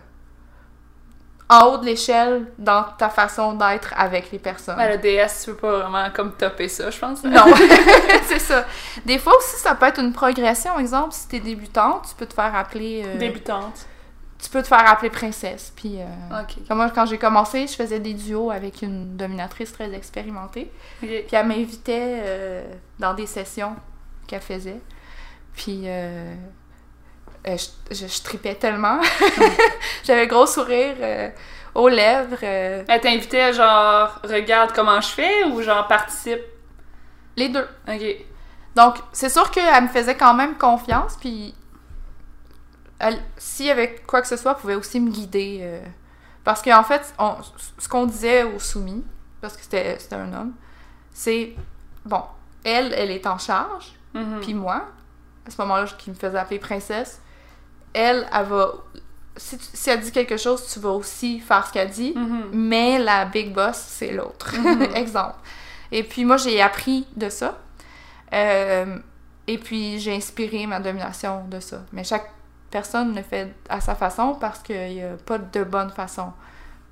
en 1.48 1.64
haut 1.66 1.78
de 1.78 1.84
l'échelle 1.86 2.46
dans 2.58 2.84
ta 2.96 3.08
façon 3.08 3.54
d'être 3.54 3.92
avec 3.96 4.30
les 4.30 4.38
personnes. 4.38 4.78
Ouais, 4.78 4.96
le 4.96 4.98
DS, 4.98 5.44
tu 5.44 5.50
peux 5.50 5.56
pas 5.56 5.78
vraiment 5.80 6.10
comme 6.14 6.32
topper 6.36 6.68
ça, 6.68 6.90
je 6.90 6.98
pense. 7.00 7.24
Non, 7.24 7.44
c'est 8.26 8.38
ça. 8.38 8.64
Des 9.04 9.18
fois 9.18 9.36
aussi, 9.36 9.56
ça 9.56 9.74
peut 9.74 9.86
être 9.86 10.00
une 10.00 10.12
progression. 10.12 10.78
Exemple, 10.78 11.12
si 11.12 11.26
t'es 11.26 11.40
débutante, 11.40 12.06
tu 12.10 12.14
peux 12.14 12.26
te 12.26 12.34
faire 12.34 12.54
appeler... 12.54 13.02
euh, 13.04 13.18
Débutante. 13.18 13.86
Tu 14.38 14.50
peux 14.50 14.62
te 14.62 14.68
faire 14.68 14.88
appeler 14.90 15.10
princesse. 15.10 15.72
Puis, 15.74 15.98
euh, 15.98 16.74
moi, 16.74 16.90
quand 16.90 17.06
j'ai 17.06 17.18
commencé, 17.18 17.66
je 17.66 17.72
faisais 17.74 18.00
des 18.00 18.14
duos 18.14 18.50
avec 18.50 18.82
une 18.82 19.16
dominatrice 19.16 19.72
très 19.72 19.92
expérimentée. 19.94 20.70
Puis 21.00 21.24
elle 21.32 21.46
m'invitait 21.46 22.20
euh, 22.24 22.64
dans 22.98 23.14
des 23.14 23.26
sessions 23.26 23.74
qu'elle 24.26 24.42
faisait. 24.42 24.80
Puis 25.54 25.82
euh, 25.86 26.34
je, 27.46 27.94
je, 27.94 28.06
je 28.06 28.22
tripais 28.22 28.54
tellement. 28.54 29.00
J'avais 30.04 30.22
un 30.22 30.26
gros 30.26 30.46
sourire 30.46 31.32
aux 31.74 31.88
lèvres. 31.88 32.42
Elle 32.42 33.00
t'invitait 33.00 33.54
genre, 33.54 34.20
regarde 34.22 34.72
comment 34.74 35.00
je 35.00 35.08
fais 35.08 35.44
ou 35.44 35.62
genre, 35.62 35.86
participe? 35.88 36.42
les 37.36 37.48
deux. 37.48 37.68
Ok. 37.88 38.02
Donc, 38.74 38.96
c'est 39.12 39.28
sûr 39.28 39.50
qu'elle 39.50 39.82
me 39.82 39.88
faisait 39.88 40.16
quand 40.16 40.34
même 40.34 40.56
confiance, 40.56 41.16
puis 41.18 41.54
y 43.60 43.70
avait 43.70 43.96
quoi 44.06 44.22
que 44.22 44.28
ce 44.28 44.36
soit, 44.36 44.54
pouvait 44.56 44.74
aussi 44.74 45.00
me 45.00 45.10
guider. 45.10 45.58
euh, 45.62 45.80
parce 46.44 46.62
qu'en 46.62 46.84
fait, 46.84 47.12
on- 47.18 47.36
ce 47.78 47.88
qu'on 47.88 48.06
disait 48.06 48.44
aux 48.44 48.58
soumis, 48.60 49.04
parce 49.40 49.56
que 49.56 49.62
c'était 49.62 49.98
un 50.12 50.32
homme, 50.32 50.52
c'est, 51.12 51.54
bon, 52.04 52.22
elle, 52.64 52.92
elle 52.94 53.10
est 53.10 53.26
en 53.26 53.38
charge, 53.38 53.94
Mhm. 54.14 54.40
puis 54.40 54.54
moi, 54.54 54.86
à 55.46 55.50
ce 55.50 55.60
moment-là, 55.62 55.86
qui 55.98 56.10
me 56.10 56.14
faisait 56.14 56.38
appeler 56.38 56.58
princesse, 56.60 57.20
elle, 57.92 58.26
elle 58.32 58.46
va... 58.46 58.72
Si, 59.38 59.58
tu- 59.58 59.66
si 59.74 59.90
elle 59.90 60.00
dit 60.00 60.12
quelque 60.12 60.36
chose, 60.38 60.66
tu 60.72 60.78
vas 60.80 60.90
aussi 60.90 61.40
faire 61.40 61.66
ce 61.66 61.72
qu'elle 61.72 61.90
dit, 61.90 62.14
Mhm. 62.16 62.44
mais 62.52 62.98
la 62.98 63.24
big 63.26 63.52
boss, 63.52 63.76
c'est 63.76 64.12
l'autre. 64.12 64.54
Mhm. 64.56 64.82
Exemple. 64.96 65.36
Et 65.92 66.02
puis 66.02 66.24
moi, 66.24 66.36
j'ai 66.38 66.60
appris 66.62 67.06
de 67.16 67.28
ça. 67.28 67.58
Euh, 68.32 68.98
et 69.46 69.58
puis 69.58 69.98
j'ai 70.00 70.14
inspiré 70.16 70.66
ma 70.66 70.80
domination 70.80 71.44
de 71.48 71.60
ça. 71.60 71.82
Mais 71.92 72.02
chaque 72.04 72.30
personne 72.78 73.14
le 73.14 73.22
fait 73.22 73.54
à 73.70 73.80
sa 73.80 73.94
façon 73.94 74.34
parce 74.38 74.58
qu'il 74.58 74.88
n'y 74.96 75.02
a 75.02 75.16
pas 75.24 75.38
de 75.38 75.64
bonne 75.64 75.90
façon. 75.90 76.28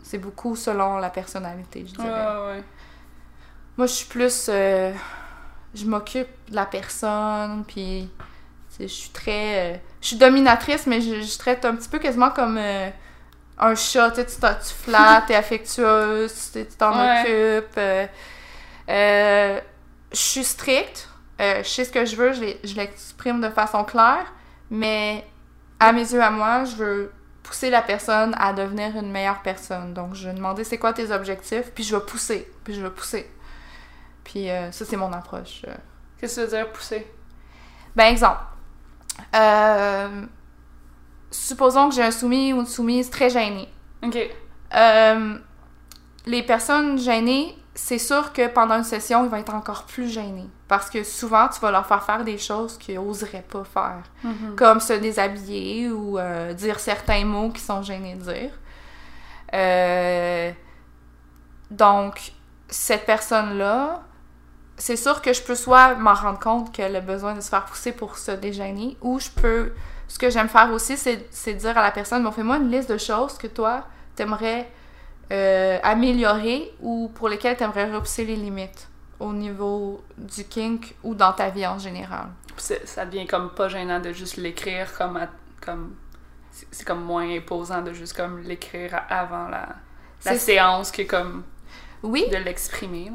C'est 0.03 0.19
beaucoup 0.19 0.57
selon 0.57 0.97
la 0.99 1.11
personnalité, 1.11 1.85
je 1.87 1.95
dirais. 1.95 2.09
ouais, 2.09 2.47
ouais. 2.47 2.63
Moi, 3.77 3.87
je 3.87 3.93
suis 3.93 4.07
plus... 4.09 4.47
euh, 4.49 4.93
je 5.75 5.85
m'occupe 5.85 6.29
de 6.51 6.55
la 6.57 6.67
personne, 6.67 7.65
puis... 7.67 8.09
Je 8.81 8.87
suis 8.87 9.11
très... 9.11 9.75
euh, 9.75 9.77
je 10.01 10.07
suis 10.09 10.17
dominatrice, 10.17 10.87
mais 10.87 11.01
je, 11.01 11.21
je 11.21 11.39
traite 11.39 11.65
un 11.65 11.75
petit 11.77 11.89
peu 11.89 11.99
quasiment 11.99 12.31
comme 12.31 12.57
euh, 12.59 12.89
un 13.59 13.75
chat. 13.75 14.11
Tu 14.13 14.25
tu 14.25 14.75
flattes, 14.85 15.27
t'es 15.27 15.35
affectueuse, 15.35 16.51
tu 16.53 16.65
t'en 16.79 16.93
Ouais. 16.99 17.21
occupes. 17.21 17.81
je 18.89 19.61
suis 20.33 20.45
stricte. 20.45 21.09
je 21.39 21.63
sais 21.63 21.85
ce 21.85 21.91
que 21.93 22.05
je 22.07 22.17
veux, 22.17 22.33
je 22.33 22.75
l'exprime 22.75 23.41
de 23.41 23.51
façon 23.51 23.85
claire, 23.85 24.27
mais 24.71 25.25
à 25.81 25.93
mes 25.93 26.13
yeux, 26.13 26.23
à 26.23 26.31
moi, 26.31 26.65
je 26.65 26.77
veux 26.77 27.13
pousser 27.43 27.71
la 27.71 27.83
personne 27.83 28.35
à 28.39 28.53
devenir 28.53 28.97
une 28.97 29.11
meilleure 29.11 29.43
personne. 29.43 29.93
Donc, 29.95 30.15
je 30.15 30.29
vais 30.29 30.35
demander 30.35 30.65
c'est 30.65 30.79
quoi 30.79 30.93
tes 30.93 31.11
objectifs, 31.13 31.73
puis 31.75 31.85
je 31.85 31.95
vais 31.97 32.05
pousser, 32.05 32.51
puis 32.65 32.75
je 32.75 32.81
vais 32.81 32.91
pousser. 32.91 33.31
Puis 34.25 34.51
euh, 34.51 34.73
ça, 34.73 34.85
c'est 34.85 34.97
mon 34.97 35.13
approche. 35.13 35.63
euh. 35.69 35.75
Qu'est-ce 36.19 36.37
que 36.37 36.47
ça 36.49 36.57
veut 36.57 36.65
dire 36.65 36.73
pousser? 36.73 37.07
Ben, 37.95 38.07
exemple. 38.07 38.41
Euh, 39.35 40.25
supposons 41.31 41.91
que 41.91 41.95
j'ai 41.95 42.03
un 42.03 42.11
soumis 42.11 42.53
ou 42.53 42.61
une 42.61 42.67
soumise 42.67 43.11
très 43.11 43.29
gênée. 43.29 43.69
Ok. 44.03 44.19
Euh, 44.75 45.39
les 46.27 46.43
personnes 46.43 46.99
gênées 46.99 47.57
c'est 47.75 47.99
sûr 47.99 48.33
que 48.33 48.47
pendant 48.49 48.77
une 48.77 48.85
session, 48.85 49.25
ils 49.25 49.31
vont 49.31 49.37
être 49.37 49.55
encore 49.55 49.85
plus 49.85 50.09
gênés. 50.09 50.49
Parce 50.67 50.89
que 50.89 51.05
souvent, 51.05 51.49
tu 51.49 51.61
vas 51.61 51.71
leur 51.71 51.87
faire 51.87 52.03
faire 52.03 52.25
des 52.25 52.39
choses 52.39 52.79
qu'ils 52.79 52.95
n'oseraient 52.95 53.45
pas 53.49 53.65
faire. 53.65 54.03
Mhm. 54.23 54.57
Comme 54.57 54.81
se 54.81 54.95
déshabiller 54.95 55.91
ou 55.91 56.19
euh, 56.19 56.55
dire 56.55 56.81
certains 56.81 57.25
mots 57.25 57.51
qu'ils 57.51 57.61
sont 57.61 57.83
gênés 57.83 58.15
de 58.15 58.23
dire. 58.23 58.51
Euh, 59.53 60.51
donc, 61.71 62.33
cette 62.69 63.05
personne-là, 63.05 64.03
c'est 64.77 64.97
sûr 64.97 65.21
que 65.21 65.33
je 65.33 65.43
peux 65.43 65.55
soit 65.55 65.95
m'en 65.97 66.15
rendre 66.15 66.39
compte 66.39 66.73
qu'elle 66.73 66.97
a 66.97 67.01
besoin 67.01 67.35
de 67.35 67.41
se 67.41 67.49
faire 67.49 67.65
pousser 67.65 67.93
pour 67.93 68.17
se 68.17 68.33
dégêner, 68.33 68.97
ou 69.03 69.21
je 69.21 69.31
peux. 69.31 69.73
Ce 70.09 70.19
que 70.19 70.31
j'aime 70.31 70.49
faire 70.49 70.71
aussi, 70.73 70.97
c'est 70.97 71.27
c'est 71.31 71.55
dire 71.55 71.77
à 71.79 71.83
la 71.83 71.91
personne 71.91 72.23
bon, 72.25 72.31
fais-moi 72.31 72.57
une 72.57 72.71
liste 72.71 72.91
de 72.91 72.99
choses 72.99 73.39
que 73.39 73.47
toi, 73.47 73.85
t'aimerais 74.17 74.69
euh, 75.33 75.79
améliorer 75.83 76.73
ou 76.81 77.11
pour 77.15 77.29
lesquelles 77.29 77.57
t'aimerais 77.57 77.91
repousser 77.91 78.25
les 78.25 78.37
limites 78.37 78.89
au 79.25 79.33
niveau 79.33 80.03
du 80.19 80.45
kink 80.45 80.95
ou 81.03 81.15
dans 81.15 81.33
ta 81.33 81.49
vie 81.51 81.67
en 81.67 81.79
général? 81.79 82.27
Ça 82.57 83.05
devient 83.07 83.27
comme 83.27 83.51
pas 83.55 83.69
gênant 83.69 83.99
de 84.01 84.13
juste 84.13 84.37
l'écrire 84.37 84.93
comme 84.97 85.17
à- 85.17 85.29
comme 85.61 85.97
c'est 86.71 86.85
comme 86.87 87.03
moins 87.03 87.29
imposant 87.37 87.83
de 87.83 87.93
juste 87.93 88.15
comme 88.15 88.39
l'écrire 88.41 89.03
avant 89.09 89.49
la, 89.49 89.69
la 90.25 90.39
séance 90.39 90.93
que 90.93 91.03
comme 91.03 91.43
Oui, 92.03 92.29
de 92.31 92.37
l'exprimer. 92.37 93.11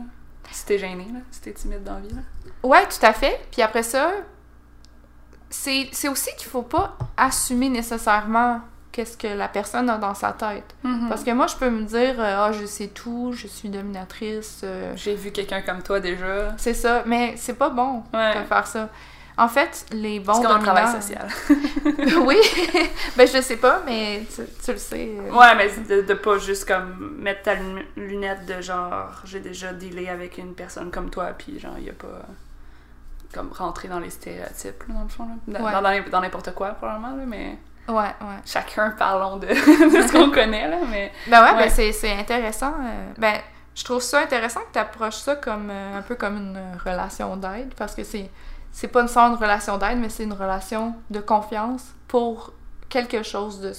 Si 0.52 0.66
t'es 0.66 0.80
gêné 0.80 1.06
là, 1.14 1.20
si 1.32 1.42
t'es 1.42 1.54
timide 1.54 1.84
dans 1.84 1.94
la 1.96 2.00
vie 2.02 2.10
là. 2.14 2.22
Ouais, 2.64 2.86
tout 2.88 3.06
à 3.06 3.14
fait. 3.14 3.40
Puis 3.52 3.62
après 3.62 3.84
ça, 3.84 4.12
c'est 5.50 5.90
c'est 5.92 6.10
aussi 6.10 6.30
qu'il 6.38 6.48
faut 6.50 6.64
pas 6.64 6.98
assumer 7.18 7.70
nécessairement 7.70 8.62
qu'est-ce 8.92 9.18
que 9.18 9.28
la 9.28 9.48
personne 9.48 9.90
a 9.90 9.98
dans 9.98 10.14
sa 10.16 10.32
tête. 10.34 10.76
Parce 11.10 11.24
que 11.24 11.32
moi, 11.32 11.48
je 11.48 11.56
peux 11.56 11.70
me 11.70 11.84
dire, 11.84 12.16
euh, 12.20 12.36
ah, 12.48 12.52
je 12.52 12.66
sais 12.66 12.88
tout, 12.88 13.32
je 13.34 13.48
suis 13.48 13.70
dominatrice, 13.70 14.62
euh, 14.64 14.94
J'ai 14.96 15.16
vu 15.16 15.32
quelqu'un 15.32 15.62
comme 15.62 15.82
toi 15.84 16.00
déjà. 16.00 16.54
c'est 16.58 16.74
ça. 16.74 17.04
Mais 17.06 17.36
c'est 17.38 17.54
pas 17.58 17.70
bon 17.70 18.04
Ouais. 18.14 18.36
de 18.40 18.44
faire 18.46 18.66
ça. 18.68 18.90
En 19.38 19.48
fait, 19.48 19.86
les 19.94 20.20
bons 20.20 20.34
C'est 20.34 20.42
comme 20.42 20.52
un 20.52 20.56
dominants... 20.58 20.74
travail 20.74 21.02
social. 21.02 21.28
oui, 22.26 22.36
ben 23.16 23.26
je 23.26 23.42
sais 23.42 23.56
pas, 23.56 23.82
mais 23.86 24.26
tu, 24.36 24.42
tu 24.66 24.72
le 24.74 24.78
sais. 24.78 25.12
euh. 25.18 25.32
Ouais, 25.34 25.56
mais 25.56 25.70
c'est 25.70 25.88
de, 25.88 26.02
de 26.02 26.14
pas 26.14 26.38
juste 26.40 26.68
comme 26.68 27.16
mettre 27.20 27.44
ta 27.44 27.56
lun- 27.56 27.84
lunette 27.96 28.46
de 28.46 28.60
genre 28.62 29.22
j'ai 29.24 29.40
déjà 29.40 29.72
dealé 29.72 30.10
avec 30.10 30.38
une 30.40 30.54
personne 30.56 30.92
comme 30.92 31.10
toi, 31.10 31.28
puis 31.38 31.58
genre 31.58 31.76
il 31.78 31.86
y 31.86 31.90
a 31.90 31.94
pas 31.94 32.22
comme 33.34 33.52
rentrer 33.54 33.88
dans 33.88 34.00
les 34.00 34.10
stéréotypes 34.10 34.84
là, 34.90 34.96
dans 34.96 35.04
le 35.04 35.08
fond 35.10 35.26
là. 35.26 35.60
Dans, 35.60 35.66
Ouais. 35.66 35.72
dans- 35.72 35.82
dans- 36.04 36.10
dans 36.10 36.22
n'importe 36.22 36.54
quoi 36.54 36.70
probablement 36.72 37.16
là, 37.16 37.24
mais 37.26 37.58
Ouais, 37.90 37.96
ouais. 38.22 38.40
chacun 38.46 38.92
parlons 38.92 39.38
de, 39.38 39.48
de 39.48 40.08
ce 40.08 40.12
qu'on 40.12 40.32
connaît 40.32 40.68
là, 40.70 40.78
mais 40.90 41.12
Ben 41.28 41.44
ouais, 41.44 41.52
Ouais. 41.58 41.70
ben 41.76 41.92
c'est, 41.94 42.12
intéressant. 42.12 42.74
euh, 42.82 43.12
ben, 43.18 43.36
je 43.76 43.84
trouve 43.84 44.02
ça 44.02 44.20
intéressant 44.22 44.60
que 44.62 44.74
tu 44.74 44.80
approches 44.80 45.16
ça 45.16 45.36
comme 45.36 45.70
euh, 45.72 45.98
un 45.98 46.02
peu 46.02 46.16
comme 46.16 46.38
une 46.38 46.58
euh, 46.58 46.74
relation 46.86 47.36
d'aide 47.38 47.74
parce 47.76 47.96
que 47.96 48.04
c'est, 48.04 48.30
c'est 48.72 48.88
pas 48.90 49.02
nécessairement 49.02 49.36
une 49.36 49.42
relation 49.42 49.78
d'aide, 49.78 49.98
mais 49.98 50.10
c'est 50.10 50.24
une 50.24 50.34
relation 50.34 50.96
de 51.10 51.20
confiance 51.20 51.84
pour 52.08 52.54
quelque 52.90 53.24
chose 53.24 53.60
de 53.62 53.72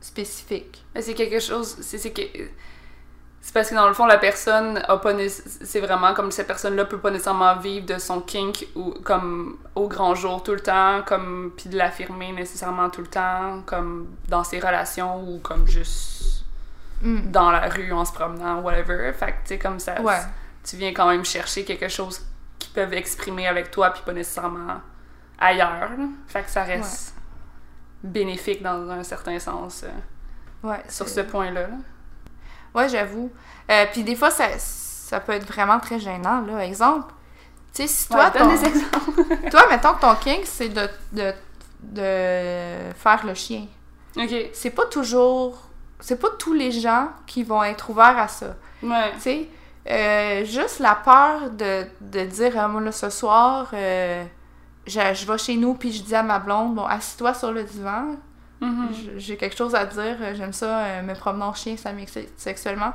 spécifique. 0.00 0.84
Mais 0.94 1.02
c'est 1.02 1.14
quelque 1.14 1.40
chose. 1.40 1.76
C'est 1.80 1.98
c'est 1.98 2.12
que. 2.12 2.22
C'est 3.46 3.52
parce 3.52 3.68
que 3.68 3.74
dans 3.74 3.86
le 3.88 3.92
fond, 3.92 4.06
la 4.06 4.16
personne 4.16 4.82
a 4.88 4.96
pas. 4.96 5.12
C'est 5.28 5.80
vraiment 5.80 6.14
comme 6.14 6.30
cette 6.30 6.46
personne-là 6.46 6.86
peut 6.86 6.98
pas 6.98 7.10
nécessairement 7.10 7.56
vivre 7.56 7.84
de 7.84 7.98
son 7.98 8.22
kink 8.22 8.66
ou 8.74 8.92
comme 9.04 9.58
au 9.74 9.86
grand 9.86 10.14
jour 10.14 10.42
tout 10.42 10.52
le 10.54 10.60
temps, 10.60 11.02
comme. 11.04 11.52
puis 11.54 11.68
de 11.68 11.76
l'affirmer 11.76 12.32
nécessairement 12.32 12.88
tout 12.88 13.02
le 13.02 13.06
temps, 13.06 13.60
comme 13.66 14.08
dans 14.28 14.44
ses 14.44 14.60
relations 14.60 15.22
ou 15.28 15.40
comme 15.40 15.66
juste 15.68 16.44
Mm. 17.02 17.32
dans 17.32 17.50
la 17.50 17.68
rue 17.68 17.92
en 17.92 18.04
se 18.06 18.12
promenant, 18.14 18.60
whatever. 18.62 19.12
Fait 19.12 19.26
que 19.26 19.32
tu 19.32 19.48
sais, 19.48 19.58
comme 19.58 19.78
ça. 19.78 20.00
Ouais. 20.00 20.16
Tu 20.64 20.76
viens 20.76 20.94
quand 20.94 21.08
même 21.08 21.24
chercher 21.24 21.64
quelque 21.66 21.88
chose 21.88 22.22
qu'ils 22.58 22.72
peuvent 22.72 22.94
exprimer 22.94 23.46
avec 23.46 23.70
toi, 23.70 23.90
puis 23.90 24.02
pas 24.06 24.14
nécessairement 24.14 24.80
ailleurs. 25.38 25.90
là. 25.98 26.06
Fait 26.28 26.42
que 26.44 26.50
ça 26.50 26.62
reste 26.62 27.14
bénéfique 28.02 28.62
dans 28.62 28.88
un 28.90 29.02
certain 29.02 29.38
sens 29.38 29.84
euh, 29.84 30.66
Ouais, 30.66 30.82
sur 30.88 31.06
ce 31.08 31.20
point-là. 31.20 31.62
là. 31.62 31.76
Ouais, 32.74 32.88
j'avoue. 32.88 33.30
Euh, 33.70 33.86
Puis 33.92 34.02
des 34.02 34.16
fois, 34.16 34.30
ça, 34.30 34.46
ça 34.58 35.20
peut 35.20 35.32
être 35.32 35.46
vraiment 35.46 35.78
très 35.80 35.98
gênant. 35.98 36.40
Là. 36.42 36.64
Exemple, 36.64 37.12
tu 37.72 37.82
sais, 37.82 37.88
si 37.88 38.08
toi, 38.08 38.24
Ouais, 38.32 38.38
donne 38.38 38.48
ton- 38.48 38.60
des 38.60 38.64
exemples. 38.66 39.48
toi, 39.50 39.62
mettons 39.70 39.94
que 39.94 40.00
ton 40.00 40.14
kink, 40.16 40.42
c'est 40.44 40.68
de, 40.68 40.88
de, 41.12 41.32
de 41.82 42.92
faire 42.94 43.24
le 43.26 43.34
chien. 43.34 43.66
Ok. 44.16 44.34
C'est 44.52 44.70
pas 44.70 44.86
toujours... 44.86 45.58
C'est 46.00 46.20
pas 46.20 46.28
tous 46.38 46.52
les 46.52 46.70
gens 46.70 47.08
qui 47.26 47.42
vont 47.44 47.62
être 47.62 47.88
ouverts 47.90 48.18
à 48.18 48.28
ça. 48.28 48.54
Ouais. 48.82 49.12
Tu 49.14 49.20
sais, 49.20 49.48
euh, 49.88 50.44
juste 50.44 50.80
la 50.80 50.94
peur 50.96 51.50
de, 51.50 51.86
de 52.00 52.24
dire, 52.26 52.52
ah, 52.58 52.68
moi, 52.68 52.80
là, 52.80 52.92
ce 52.92 53.08
soir, 53.10 53.68
euh, 53.72 54.24
je, 54.86 55.00
je 55.14 55.26
vais 55.26 55.38
chez 55.38 55.56
nous, 55.56 55.74
puis 55.74 55.92
je 55.92 56.02
dis 56.02 56.14
à 56.14 56.22
ma 56.22 56.38
blonde, 56.38 56.74
bon, 56.74 56.84
assis-toi 56.84 57.32
sur 57.32 57.52
le 57.52 57.64
divan, 57.64 58.16
Mhm. 58.64 58.88
j- 58.92 59.10
j'ai 59.16 59.36
quelque 59.36 59.56
chose 59.56 59.74
à 59.74 59.84
dire, 59.84 60.16
euh, 60.20 60.34
j'aime 60.34 60.52
ça, 60.52 60.78
euh, 60.78 61.02
me 61.02 61.14
promener 61.14 61.44
en 61.44 61.54
chien, 61.54 61.76
ça 61.76 61.92
m'excite 61.92 62.38
sexuellement. 62.38 62.92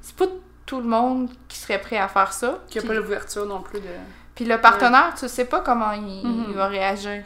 C'est 0.00 0.16
pas 0.16 0.26
tout 0.66 0.78
le 0.80 0.86
monde 0.88 1.30
qui 1.48 1.58
serait 1.58 1.80
prêt 1.80 1.98
à 1.98 2.08
faire 2.08 2.32
ça. 2.32 2.58
Puis- 2.70 2.78
a 2.78 2.82
pas 2.82 2.94
l'ouverture 2.94 3.46
non 3.46 3.60
plus 3.60 3.80
de. 3.80 3.86
puis 4.34 4.44
le 4.44 4.58
partenaire, 4.60 5.12
tu 5.18 5.28
sais 5.28 5.44
pas 5.44 5.60
comment 5.60 5.92
il, 5.92 6.26
Mhm. 6.26 6.44
il 6.48 6.54
va 6.54 6.66
réagir. 6.68 7.24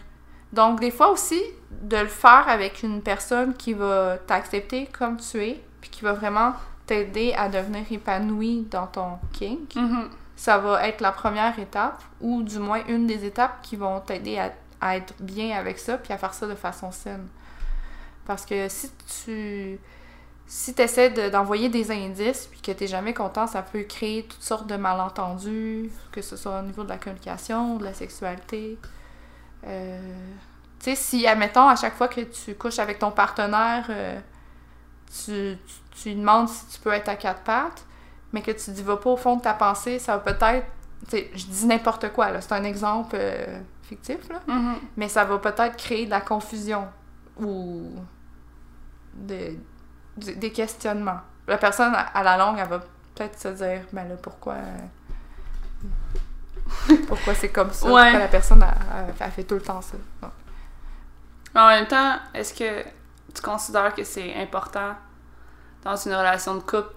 Donc, 0.52 0.80
des 0.80 0.90
fois 0.90 1.10
aussi, 1.10 1.40
de 1.82 1.96
le 1.96 2.06
faire 2.06 2.44
avec 2.48 2.82
une 2.82 3.02
personne 3.02 3.54
qui 3.54 3.72
va 3.74 4.16
t'accepter 4.26 4.86
comme 4.86 5.16
tu 5.18 5.42
es, 5.42 5.62
puis 5.80 5.90
qui 5.90 6.02
va 6.04 6.12
vraiment 6.12 6.54
t'aider 6.86 7.34
à 7.36 7.48
devenir 7.48 7.84
épanoui 7.90 8.66
dans 8.70 8.86
ton 8.86 9.18
kink, 9.32 9.74
Mhm. 9.76 10.08
ça 10.36 10.58
va 10.58 10.86
être 10.88 11.00
la 11.00 11.12
première 11.12 11.58
étape, 11.58 12.02
ou 12.20 12.42
du 12.42 12.58
moins 12.58 12.80
une 12.88 13.06
des 13.06 13.24
étapes 13.24 13.62
qui 13.62 13.76
vont 13.76 14.00
t'aider 14.00 14.38
à, 14.38 14.52
à 14.80 14.96
être 14.96 15.14
bien 15.20 15.56
avec 15.58 15.78
ça, 15.78 15.96
puis 15.98 16.12
à 16.12 16.18
faire 16.18 16.34
ça 16.34 16.46
de 16.46 16.54
façon 16.54 16.90
saine. 16.92 17.26
Parce 18.26 18.46
que 18.46 18.68
si 18.68 18.90
tu 19.24 19.78
si 20.46 20.74
essaies 20.78 21.30
d'envoyer 21.30 21.68
des 21.68 21.90
indices 21.90 22.46
puis 22.46 22.60
que 22.60 22.72
tu 22.72 22.86
jamais 22.86 23.14
content, 23.14 23.46
ça 23.46 23.62
peut 23.62 23.82
créer 23.82 24.24
toutes 24.24 24.42
sortes 24.42 24.66
de 24.66 24.76
malentendus, 24.76 25.90
que 26.12 26.22
ce 26.22 26.36
soit 26.36 26.60
au 26.60 26.62
niveau 26.62 26.84
de 26.84 26.88
la 26.88 26.98
communication, 26.98 27.76
de 27.76 27.84
la 27.84 27.94
sexualité. 27.94 28.78
Euh, 29.66 29.98
tu 30.78 30.90
sais, 30.90 30.96
si, 30.96 31.26
admettons, 31.26 31.66
à 31.66 31.76
chaque 31.76 31.94
fois 31.94 32.08
que 32.08 32.20
tu 32.20 32.54
couches 32.54 32.78
avec 32.78 32.98
ton 32.98 33.10
partenaire, 33.10 33.86
euh, 33.88 34.20
tu, 35.24 35.56
tu, 35.66 36.02
tu 36.02 36.08
lui 36.10 36.16
demandes 36.16 36.48
si 36.48 36.66
tu 36.66 36.80
peux 36.80 36.92
être 36.92 37.08
à 37.08 37.16
quatre 37.16 37.40
pattes, 37.40 37.84
mais 38.32 38.42
que 38.42 38.50
tu 38.50 38.70
ne 38.70 38.82
vas 38.82 38.98
pas 38.98 39.10
au 39.10 39.16
fond 39.16 39.36
de 39.36 39.42
ta 39.42 39.54
pensée, 39.54 39.98
ça 39.98 40.18
va 40.18 40.32
peut-être. 40.32 40.66
tu 41.08 41.16
sais, 41.16 41.30
Je 41.34 41.46
dis 41.46 41.66
n'importe 41.66 42.12
quoi, 42.12 42.30
là. 42.30 42.42
C'est 42.42 42.52
un 42.52 42.64
exemple 42.64 43.16
euh, 43.18 43.60
fictif, 43.82 44.28
là. 44.28 44.40
Mhm. 44.46 44.74
Mais 44.98 45.08
ça 45.08 45.24
va 45.24 45.38
peut-être 45.38 45.76
créer 45.76 46.04
de 46.04 46.10
la 46.10 46.20
confusion 46.20 46.86
ou 47.38 47.96
des, 49.12 49.58
des 50.16 50.34
des 50.36 50.52
questionnements. 50.52 51.20
La 51.46 51.58
personne, 51.58 51.94
à, 51.94 52.22
la 52.22 52.36
longue, 52.38 52.58
elle 52.58 52.68
va 52.68 52.78
peut-être 52.78 53.38
se 53.38 53.48
dire, 53.48 53.82
mais 53.92 54.08
là, 54.08 54.16
pourquoi... 54.16 54.56
pourquoi 57.06 57.34
c'est 57.34 57.50
comme 57.50 57.70
ça? 57.70 57.86
Ouais. 57.86 58.02
Pourquoi 58.02 58.18
la 58.18 58.28
personne, 58.28 58.64
elle 59.20 59.30
fait 59.30 59.44
tout 59.44 59.56
le 59.56 59.60
temps 59.60 59.82
ça? 59.82 59.96
En 61.54 61.68
même 61.68 61.86
temps, 61.86 62.16
est-ce 62.32 62.54
que 62.54 62.82
tu 63.34 63.42
considères 63.42 63.94
que 63.94 64.04
c'est 64.04 64.34
important 64.34 64.94
dans 65.84 65.96
une 65.96 66.14
relation 66.14 66.54
de 66.54 66.60
couple? 66.60 66.94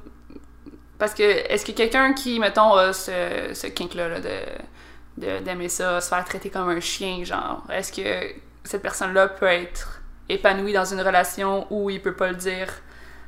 Parce 0.97 1.13
que, 1.13 1.23
est-ce 1.23 1.65
que 1.65 1.73
quelqu'un 1.73 2.13
qui, 2.13 2.39
mettons, 2.39 2.73
a 2.73 2.93
ce, 2.93 3.51
ce 3.53 3.67
kink-là 3.67 4.07
là, 4.07 4.19
de 4.19 4.39
de- 5.17 5.39
d'aimer 5.39 5.69
ça, 5.69 5.99
se 5.99 6.09
faire 6.09 6.23
traiter 6.25 6.49
comme 6.49 6.69
un 6.69 6.79
chien, 6.79 7.23
genre, 7.23 7.63
est-ce 7.69 7.91
que 7.91 8.39
cette 8.63 8.81
personne-là 8.81 9.27
peut 9.27 9.47
être 9.47 9.96
épanouie 10.29 10.73
dans 10.73 10.85
une 10.85 11.01
relation 11.01 11.67
où 11.69 11.89
il 11.89 12.01
peut 12.01 12.15
pas 12.15 12.29
le 12.29 12.35
dire 12.35 12.67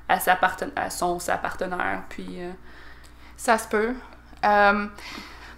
à, 0.07 0.19
sa 0.19 0.35
parten- 0.35 0.71
à 0.75 0.89
son 0.89 1.19
sa 1.19 1.37
partenaire, 1.37 2.03
puis... 2.09 2.41
euh, 2.41 2.51
Ça 3.37 3.57
se 3.57 3.67
peut. 3.67 3.93
Euh, 4.45 4.87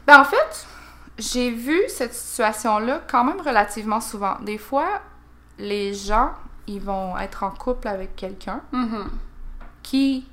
ben 0.07 0.19
en 0.19 0.23
fait, 0.25 0.67
j'ai 1.17 1.51
vu 1.51 1.79
cette 1.87 2.13
situation-là 2.13 3.01
quand 3.09 3.23
même 3.23 3.41
relativement 3.41 4.01
souvent. 4.01 4.37
Des 4.41 4.57
fois, 4.57 5.01
les 5.57 5.93
gens, 5.93 6.31
ils 6.67 6.81
vont 6.81 7.17
être 7.17 7.43
en 7.43 7.51
couple 7.51 7.87
avec 7.87 8.15
quelqu'un 8.15 8.61
mhm. 8.71 9.09
qui 9.83 10.27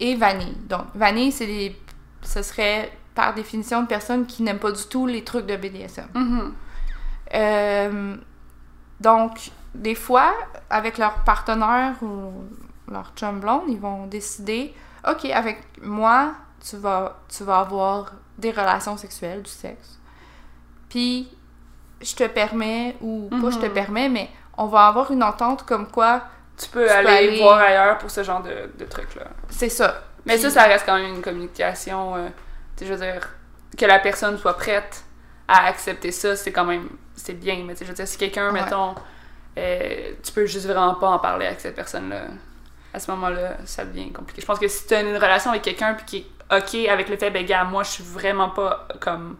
est 0.00 0.14
vanille. 0.16 0.56
Donc, 0.68 0.86
vanille, 0.94 1.32
c'est 1.32 1.46
des... 1.46 1.80
ce 2.22 2.42
serait 2.42 2.92
par 3.14 3.34
définition 3.34 3.80
une 3.80 3.86
personne 3.86 4.26
qui 4.26 4.42
n'aime 4.42 4.58
pas 4.58 4.72
du 4.72 4.84
tout 4.84 5.06
les 5.06 5.22
trucs 5.22 5.46
de 5.46 5.56
BDSM. 5.56 6.08
Mhm. 6.14 6.54
Euh, 7.34 8.16
donc, 9.00 9.50
des 9.74 9.94
fois, 9.94 10.32
avec 10.70 10.98
leur 10.98 11.14
partenaire 11.24 11.94
ou 12.02 12.44
leur 12.90 13.12
chum 13.16 13.40
blonde, 13.40 13.64
ils 13.68 13.80
vont 13.80 14.06
décider 14.06 14.74
OK, 15.08 15.24
avec 15.26 15.62
moi, 15.82 16.32
tu 16.68 16.76
vas, 16.76 17.18
tu 17.28 17.42
vas 17.44 17.58
avoir 17.60 18.12
des 18.38 18.50
relations 18.50 18.96
sexuelles, 18.96 19.42
du 19.42 19.50
sexe. 19.50 19.98
Puis, 20.88 21.28
je 22.00 22.14
te 22.14 22.26
permets, 22.26 22.96
ou 23.00 23.28
pas 23.30 23.50
je 23.50 23.58
te 23.58 23.66
Mhm. 23.66 23.72
permets, 23.72 24.08
mais 24.08 24.30
on 24.56 24.66
va 24.66 24.86
avoir 24.86 25.10
une 25.10 25.22
entente 25.22 25.64
comme 25.64 25.86
quoi 25.88 26.22
Tu 26.56 26.68
peux 26.68 26.82
Tu 26.82 26.86
peux 26.86 26.92
aller, 27.08 27.38
voir 27.40 27.58
ailleurs 27.58 27.98
pour 27.98 28.10
ce 28.10 28.22
genre 28.22 28.42
de, 28.42 28.70
de 28.78 28.84
trucs-là. 28.84 29.24
c'est 29.48 29.68
ça. 29.70 30.02
Mais 30.26 30.34
Puis- 30.34 30.42
ça, 30.42 30.50
ça 30.50 30.62
reste 30.64 30.84
quand 30.86 30.94
même 30.96 31.14
une 31.16 31.22
communication 31.22 32.14
euh, 32.16 32.28
Tu 32.76 32.86
je 32.86 32.92
veux 32.94 32.98
dire, 33.04 33.28
que 33.76 33.86
la 33.86 33.98
personne 33.98 34.36
soit 34.38 34.56
prête 34.56 35.04
à 35.48 35.66
accepter 35.66 36.12
ça, 36.12 36.36
c'est 36.36 36.52
quand 36.52 36.64
même, 36.64 36.88
c'est 37.16 37.32
bien, 37.34 37.64
mais 37.66 37.74
tu 37.74 37.84
je 37.84 37.88
veux 37.88 37.94
dire, 37.94 38.06
si 38.06 38.18
quelqu'un, 38.18 38.52
Ouais. 38.52 38.62
mettons, 38.62 38.94
euh, 39.58 40.12
tu 40.22 40.32
peux 40.32 40.46
juste 40.46 40.66
vraiment 40.66 40.94
pas 40.94 41.08
en 41.08 41.18
parler 41.18 41.46
avec 41.46 41.60
cette 41.60 41.74
personne-là, 41.74 42.26
à 42.94 42.98
ce 42.98 43.10
moment-là, 43.10 43.56
ça 43.64 43.84
devient 43.84 44.12
compliqué. 44.12 44.40
Je 44.42 44.46
pense 44.46 44.58
que 44.58 44.68
si 44.68 44.86
tu 44.86 44.94
as 44.94 45.00
une 45.00 45.14
relation 45.16 45.50
avec 45.50 45.62
quelqu'un 45.62 45.94
puis 45.94 46.04
qui 46.04 46.16
est 46.18 46.56
OK 46.56 46.88
avec 46.88 47.08
le 47.08 47.16
fait, 47.16 47.30
ben 47.30 47.44
gars, 47.46 47.64
moi, 47.64 47.82
je 47.82 47.90
suis 47.90 48.04
vraiment 48.04 48.50
pas 48.50 48.86
comme 49.00 49.36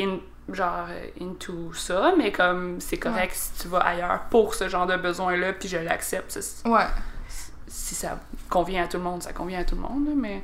in- 0.00 0.20
genre 0.52 0.86
euh, 0.90 1.06
into 1.20 1.72
ça, 1.74 2.12
mais 2.16 2.30
comme 2.32 2.80
c'est 2.80 2.96
correct 2.96 3.32
si 3.34 3.62
tu 3.62 3.68
vas 3.68 3.78
ailleurs 3.78 4.20
pour 4.30 4.54
ce 4.54 4.68
genre 4.68 4.86
de 4.86 4.96
besoin-là, 4.96 5.52
puis 5.54 5.68
je 5.68 5.76
l'accepte. 5.78 6.38
Ouais. 6.64 6.86
si 7.66 7.94
ça 7.94 8.18
convient 8.48 8.84
à 8.84 8.86
tout 8.88 8.96
le 8.96 9.02
monde, 9.02 9.22
ça 9.22 9.32
convient 9.32 9.60
à 9.60 9.64
tout 9.64 9.74
le 9.74 9.82
monde, 9.82 10.08
mais 10.16 10.42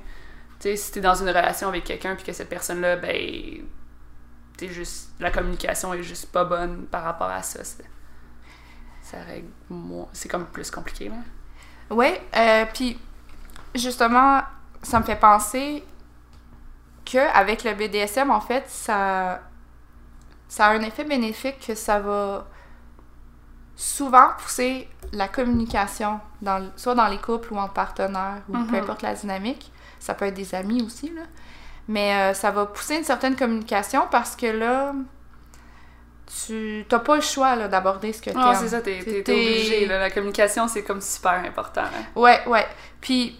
tu 0.60 0.68
sais, 0.68 0.76
si 0.76 0.92
t'es 0.92 1.00
dans 1.00 1.14
une 1.14 1.28
relation 1.28 1.68
avec 1.68 1.84
quelqu'un 1.84 2.16
puis 2.16 2.24
que 2.24 2.32
cette 2.32 2.48
personne-là, 2.50 2.96
ben, 2.96 3.16
t'es 4.56 4.68
juste, 4.68 5.10
la 5.20 5.30
communication 5.30 5.94
est 5.94 6.02
juste 6.02 6.30
pas 6.32 6.44
bonne 6.44 6.86
par 6.86 7.02
rapport 7.04 7.28
à 7.30 7.42
ça, 7.42 7.62
c'est- 7.64 7.84
ça 9.14 9.22
règle 9.22 9.48
moins, 9.70 10.06
c'est 10.12 10.28
comme 10.28 10.46
plus 10.46 10.70
compliqué, 10.70 11.08
là. 11.08 11.16
Oui, 11.90 12.08
euh, 12.36 12.64
puis 12.72 12.98
justement, 13.74 14.40
ça 14.82 14.98
me 15.00 15.04
fait 15.04 15.16
penser 15.16 15.84
que 17.04 17.18
avec 17.36 17.64
le 17.64 17.74
BDSM, 17.74 18.30
en 18.30 18.40
fait, 18.40 18.64
ça, 18.68 19.40
ça 20.48 20.66
a 20.66 20.70
un 20.72 20.80
effet 20.82 21.04
bénéfique 21.04 21.66
que 21.66 21.74
ça 21.74 22.00
va 22.00 22.46
souvent 23.76 24.28
pousser 24.38 24.88
la 25.12 25.28
communication, 25.28 26.20
dans, 26.40 26.70
soit 26.76 26.94
dans 26.94 27.08
les 27.08 27.18
couples 27.18 27.52
ou 27.52 27.58
entre 27.58 27.72
partenaires, 27.74 28.40
ou 28.48 28.52
peu 28.52 28.58
Mhm. 28.58 28.74
importe 28.76 29.02
la 29.02 29.14
dynamique. 29.14 29.70
Ça 29.98 30.14
peut 30.14 30.26
être 30.26 30.34
des 30.34 30.54
amis 30.54 30.82
aussi, 30.82 31.10
là. 31.10 31.22
Mais 31.88 32.14
euh, 32.14 32.34
ça 32.34 32.50
va 32.50 32.64
pousser 32.66 32.96
une 32.96 33.04
certaine 33.04 33.36
communication 33.36 34.06
parce 34.10 34.36
que 34.36 34.46
là, 34.46 34.94
tu 36.46 36.84
n'as 36.90 36.98
pas 36.98 37.16
le 37.16 37.22
choix 37.22 37.54
là, 37.56 37.68
d'aborder 37.68 38.12
ce 38.12 38.22
que 38.22 38.30
tu 38.30 38.36
Non, 38.36 38.54
c'est 38.54 38.68
ça, 38.68 38.80
t'es, 38.80 38.98
t'es- 39.04 39.22
t'es 39.22 39.32
obligé, 39.32 39.86
là. 39.86 39.98
La 39.98 40.10
communication, 40.10 40.68
c'est 40.68 40.82
comme 40.82 41.00
super 41.00 41.32
important, 41.44 41.82
hein. 41.82 42.04
Ouais, 42.16 42.40
ouais. 42.46 42.66
Puis, 43.00 43.38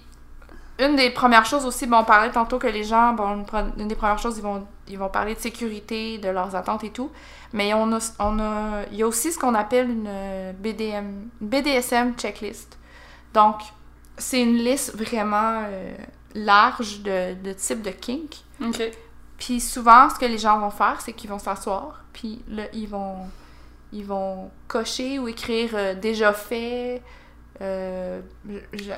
une 0.79 0.97
des 0.97 1.11
premières 1.11 1.47
choses 1.47 1.65
aussi, 1.65 1.87
bon, 1.87 1.99
on 1.99 2.05
parlait 2.05 2.31
tantôt 2.33 2.59
que 2.59 2.67
les 2.67 2.85
gens, 2.85 3.13
bon, 3.13 3.45
une, 3.79 3.89
des 3.89 3.95
premières 3.95 4.19
choses, 4.19 4.37
ils 4.39 4.43
vont, 4.43 4.67
ils 4.89 4.99
vont 4.99 5.09
parler 5.09 5.35
de 5.35 5.41
sécurité, 5.41 6.19
de 6.19 6.29
leurs 6.29 6.55
attentes 6.57 6.85
et 6.85 6.91
tout. 6.91 7.11
Mais 7.53 7.73
on 7.75 7.93
a, 7.93 7.99
on 8.19 8.39
a, 8.41 8.83
il 8.91 8.99
y 8.99 9.03
a 9.03 9.07
aussi 9.07 9.33
ce 9.33 9.39
qu'on 9.39 9.55
appelle 9.55 9.89
une 9.89 10.07
euh, 10.09 10.53
BDM, 10.53 11.29
une 11.41 11.49
BDSM 11.49 12.15
checklist. 12.17 12.77
Donc, 13.33 13.57
c'est 14.19 14.41
une 14.43 14.57
liste 14.57 14.95
vraiment 14.97 15.63
euh, 15.69 15.95
large 16.35 17.01
de, 17.03 17.35
de 17.35 17.53
types 17.53 17.83
de 17.83 17.91
kink. 17.91 18.35
OK. 18.61 18.83
Puis 19.45 19.61
souvent, 19.61 20.09
ce 20.09 20.19
que 20.19 20.25
les 20.25 20.39
gens 20.39 20.59
vont 20.59 20.71
faire, 20.71 21.01
c'est 21.01 21.13
qu'ils 21.13 21.29
vont 21.29 21.39
s'asseoir, 21.39 22.01
puis 22.15 22.43
là, 22.49 22.63
ils 22.73 22.89
vont, 22.89 23.17
ils 23.93 24.05
vont 24.07 24.51
cocher 24.69 25.19
ou 25.19 25.29
écrire 25.29 25.71
euh, 25.75 25.95
déjà 25.95 26.33
fait, 26.33 27.03
euh, 27.61 28.21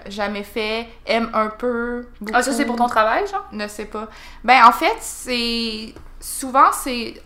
jamais 0.07 0.45
fait, 0.45 0.87
aime 1.05 1.31
un 1.35 1.49
peu. 1.49 2.07
Ah, 2.33 2.43
ça, 2.43 2.53
c'est 2.53 2.65
pour 2.65 2.77
ton 2.77 2.87
travail, 2.87 3.27
genre? 3.27 3.45
Ne 3.53 3.67
sais 3.67 3.87
pas. 3.87 4.09
Ben, 4.45 4.65
en 4.65 4.73
fait, 4.73 4.97
c'est. 5.01 5.95
Souvent, 6.21 6.71
c'est 6.73 7.21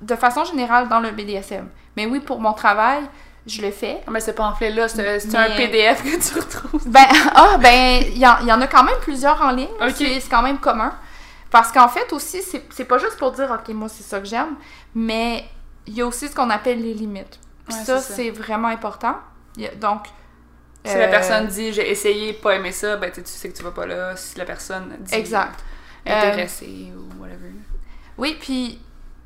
de 0.00 0.14
façon 0.14 0.44
générale 0.44 0.88
dans 0.88 1.00
le 1.00 1.10
BDSM. 1.10 1.68
Mais 1.96 2.06
oui, 2.06 2.20
pour 2.20 2.40
mon 2.40 2.52
travail, 2.52 3.02
je 3.46 3.62
le 3.62 3.70
fais. 3.72 4.00
Ah, 4.06 4.10
mais 4.12 4.20
ce 4.20 4.30
pamphlet-là, 4.30 4.86
c'est, 4.88 5.26
Mais- 5.32 5.36
un 5.36 5.56
PDF 5.56 6.02
que 6.04 6.28
tu 6.32 6.38
retrouves. 6.38 6.88
Ben, 6.88 7.04
ah, 7.34 7.58
ben, 7.60 8.02
il 8.06 8.18
y, 8.18 8.26
en- 8.26 8.38
il 8.42 8.46
y 8.46 8.52
en 8.52 8.60
a 8.60 8.66
quand 8.68 8.84
même 8.84 8.94
plusieurs 9.02 9.42
en 9.42 9.50
ligne. 9.50 9.68
là. 9.80 9.88
Ok. 9.88 9.94
C'est 9.96 10.20
c'est 10.20 10.30
quand 10.30 10.42
même 10.42 10.58
commun. 10.58 10.92
Parce 11.50 11.72
qu'en 11.72 11.88
fait, 11.88 12.12
aussi, 12.12 12.42
c'est 12.42 12.84
pas 12.84 12.98
juste 12.98 13.16
pour 13.16 13.32
dire, 13.32 13.50
OK, 13.50 13.74
moi, 13.74 13.88
c'est 13.88 14.04
ça 14.04 14.20
que 14.20 14.26
j'aime, 14.26 14.54
mais 14.94 15.44
il 15.86 15.94
y 15.94 16.02
a 16.02 16.06
aussi 16.06 16.28
ce 16.28 16.34
qu'on 16.34 16.50
appelle 16.50 16.80
les 16.80 16.94
limites. 16.94 17.38
Puis 17.66 17.76
Ouais, 17.76 17.84
ça, 17.84 18.00
c'est 18.00 18.30
vraiment 18.30 18.68
important. 18.68 19.16
Donc. 19.80 20.06
Si 20.82 20.94
la 20.96 21.08
euh, 21.08 21.10
personne 21.10 21.46
dit 21.46 21.74
j'ai 21.74 21.90
essayé, 21.90 22.32
pas 22.32 22.54
aimé 22.54 22.72
ça, 22.72 22.96
ben 22.96 23.10
tu 23.10 23.20
sais, 23.24 23.50
que 23.50 23.56
tu 23.56 23.62
vas 23.62 23.70
pas 23.70 23.84
là. 23.84 24.16
Si 24.16 24.38
la 24.38 24.46
personne 24.46 24.96
dit 25.00 25.14
Exact. 25.14 25.62
Euh, 26.08 26.30
intéressée 26.30 26.90
ou 26.96 27.20
whatever. 27.20 27.52
Oui, 28.16 28.38
puis 28.40 28.80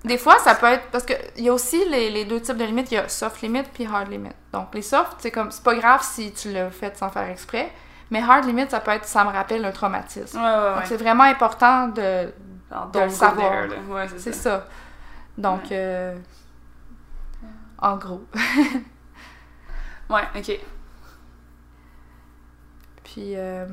des 0.05 0.19
fois, 0.19 0.39
ça 0.41 0.57
peut 0.57 0.67
être. 0.67 0.87
Parce 0.91 1.05
qu'il 1.05 1.45
y 1.45 1.49
a 1.49 1.53
aussi 1.53 1.89
les, 1.89 2.11
les 2.11 2.25
deux 2.25 2.41
types 2.41 2.57
de 2.57 2.65
limites. 2.65 2.91
Il 2.91 2.95
y 2.95 2.99
a 2.99 3.09
soft 3.09 3.41
limit 3.43 3.63
puis 3.73 3.87
hard 3.87 4.11
limit. 4.11 4.31
Donc, 4.53 4.75
les 4.75 4.83
soft, 4.83 5.13
c'est 5.19 5.31
comme. 5.31 5.53
C'est 5.53 5.63
pas 5.63 5.77
grave 5.77 6.03
si 6.03 6.33
tu 6.33 6.51
l'as 6.51 6.71
fait 6.71 6.97
sans 6.97 7.09
faire 7.09 7.29
exprès. 7.29 7.71
Mais 8.15 8.23
hard 8.23 8.45
limit, 8.45 8.71
ça 8.71 8.79
peut 8.79 8.93
être. 8.93 9.05
Ça 9.07 9.25
me 9.25 9.31
rappelle 9.31 9.65
un 9.65 9.73
traumatisme. 9.73 10.39
Ouais, 10.39 10.45
ouais, 10.45 10.69
Donc, 10.71 10.77
ouais. 10.79 10.87
c'est 10.87 10.97
vraiment 10.97 11.25
important 11.25 11.89
de, 11.89 12.33
de 12.93 13.01
le 13.01 13.09
savoir. 13.09 13.67
C'est 14.19 14.33
ça. 14.33 14.61
ça. 14.61 14.67
Donc, 15.37 15.73
euh, 15.73 16.17
en 17.79 17.97
gros. 17.97 18.25
Ouais, 20.09 20.23
ok. 20.37 20.61
Puis, 23.03 23.35
euh, 23.37 23.67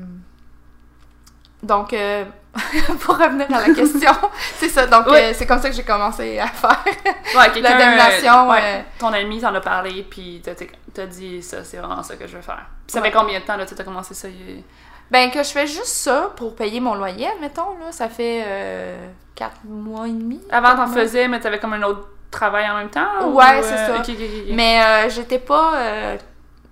donc, 1.62 1.92
euh, 1.92 2.24
pour 3.00 3.16
revenir 3.18 3.46
à 3.54 3.66
la 3.68 3.74
question, 3.74 4.12
c'est 4.58 4.68
ça. 4.68 4.86
Donc, 4.86 5.06
euh, 5.08 5.32
c'est 5.34 5.46
comme 5.46 5.60
ça 5.60 5.70
que 5.70 5.74
j'ai 5.76 5.84
commencé 5.84 6.38
à 6.38 6.48
faire. 6.48 6.82
Ouais. 6.84 7.60
La 7.60 7.72
domination, 7.72 8.46
euh, 8.46 8.52
ouais, 8.52 8.60
euh, 8.62 8.80
Ton 8.98 9.08
ami 9.12 9.40
t'en 9.40 9.54
a 9.54 9.60
parlé, 9.60 10.06
puis 10.08 10.42
t'as, 10.44 11.06
dit 11.06 11.42
ça, 11.42 11.64
c'est 11.64 11.78
vraiment 11.78 12.02
ça 12.02 12.16
que 12.16 12.26
je 12.26 12.36
veux 12.36 12.42
faire. 12.42 12.66
Ça 12.86 13.00
Ouais. 13.00 13.10
fait 13.10 13.16
combien 13.16 13.40
de 13.40 13.44
temps, 13.44 13.56
là, 13.56 13.64
tu 13.64 13.74
as 13.78 13.84
commencé 13.84 14.12
ça? 14.14 14.28
il- 14.28 14.62
Ben, 15.10 15.30
que 15.30 15.42
je 15.42 15.50
fais 15.50 15.66
juste 15.66 15.86
ça 15.86 16.30
pour 16.36 16.54
payer 16.56 16.80
mon 16.80 16.94
loyer, 16.94 17.28
admettons, 17.28 17.78
là. 17.80 17.90
Ça 17.92 18.08
fait 18.08 18.42
euh, 18.46 19.06
quatre 19.34 19.58
mois 19.64 20.06
et 20.08 20.12
demi. 20.12 20.40
Avant, 20.50 20.74
t'en 20.74 20.86
faisais, 20.88 21.28
mais 21.28 21.38
t'avais 21.40 21.58
comme 21.58 21.74
un 21.74 21.82
autre 21.82 22.06
travail 22.30 22.68
en 22.70 22.76
même 22.78 22.88
temps? 22.90 23.26
ou, 23.26 23.34
Ouais, 23.38 23.62
c'est 23.62 23.74
euh, 23.74 24.02
ça. 24.02 24.12
Mais 24.50 24.82
euh, 24.82 25.08
j'étais 25.10 25.38
pas. 25.38 25.74
euh, 25.76 26.16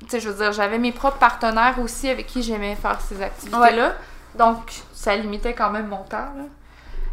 tu 0.00 0.09
sais, 0.09 0.20
je 0.20 0.29
veux 0.31 0.42
dire, 0.42 0.53
j'avais 0.53 0.79
mes 0.79 0.92
propres 0.92 1.18
partenaires 1.18 1.74
aussi 1.83 2.09
avec 2.09 2.26
qui 2.26 2.42
j'aimais 2.42 2.74
faire 2.76 2.98
ces 3.00 3.20
activités-là. 3.22 3.94
Donc, 4.36 4.72
ça 4.92 5.16
limitait 5.16 5.54
quand 5.54 5.70
même 5.70 5.88
mon 5.88 6.02
temps, 6.04 6.32
là. 6.36 6.44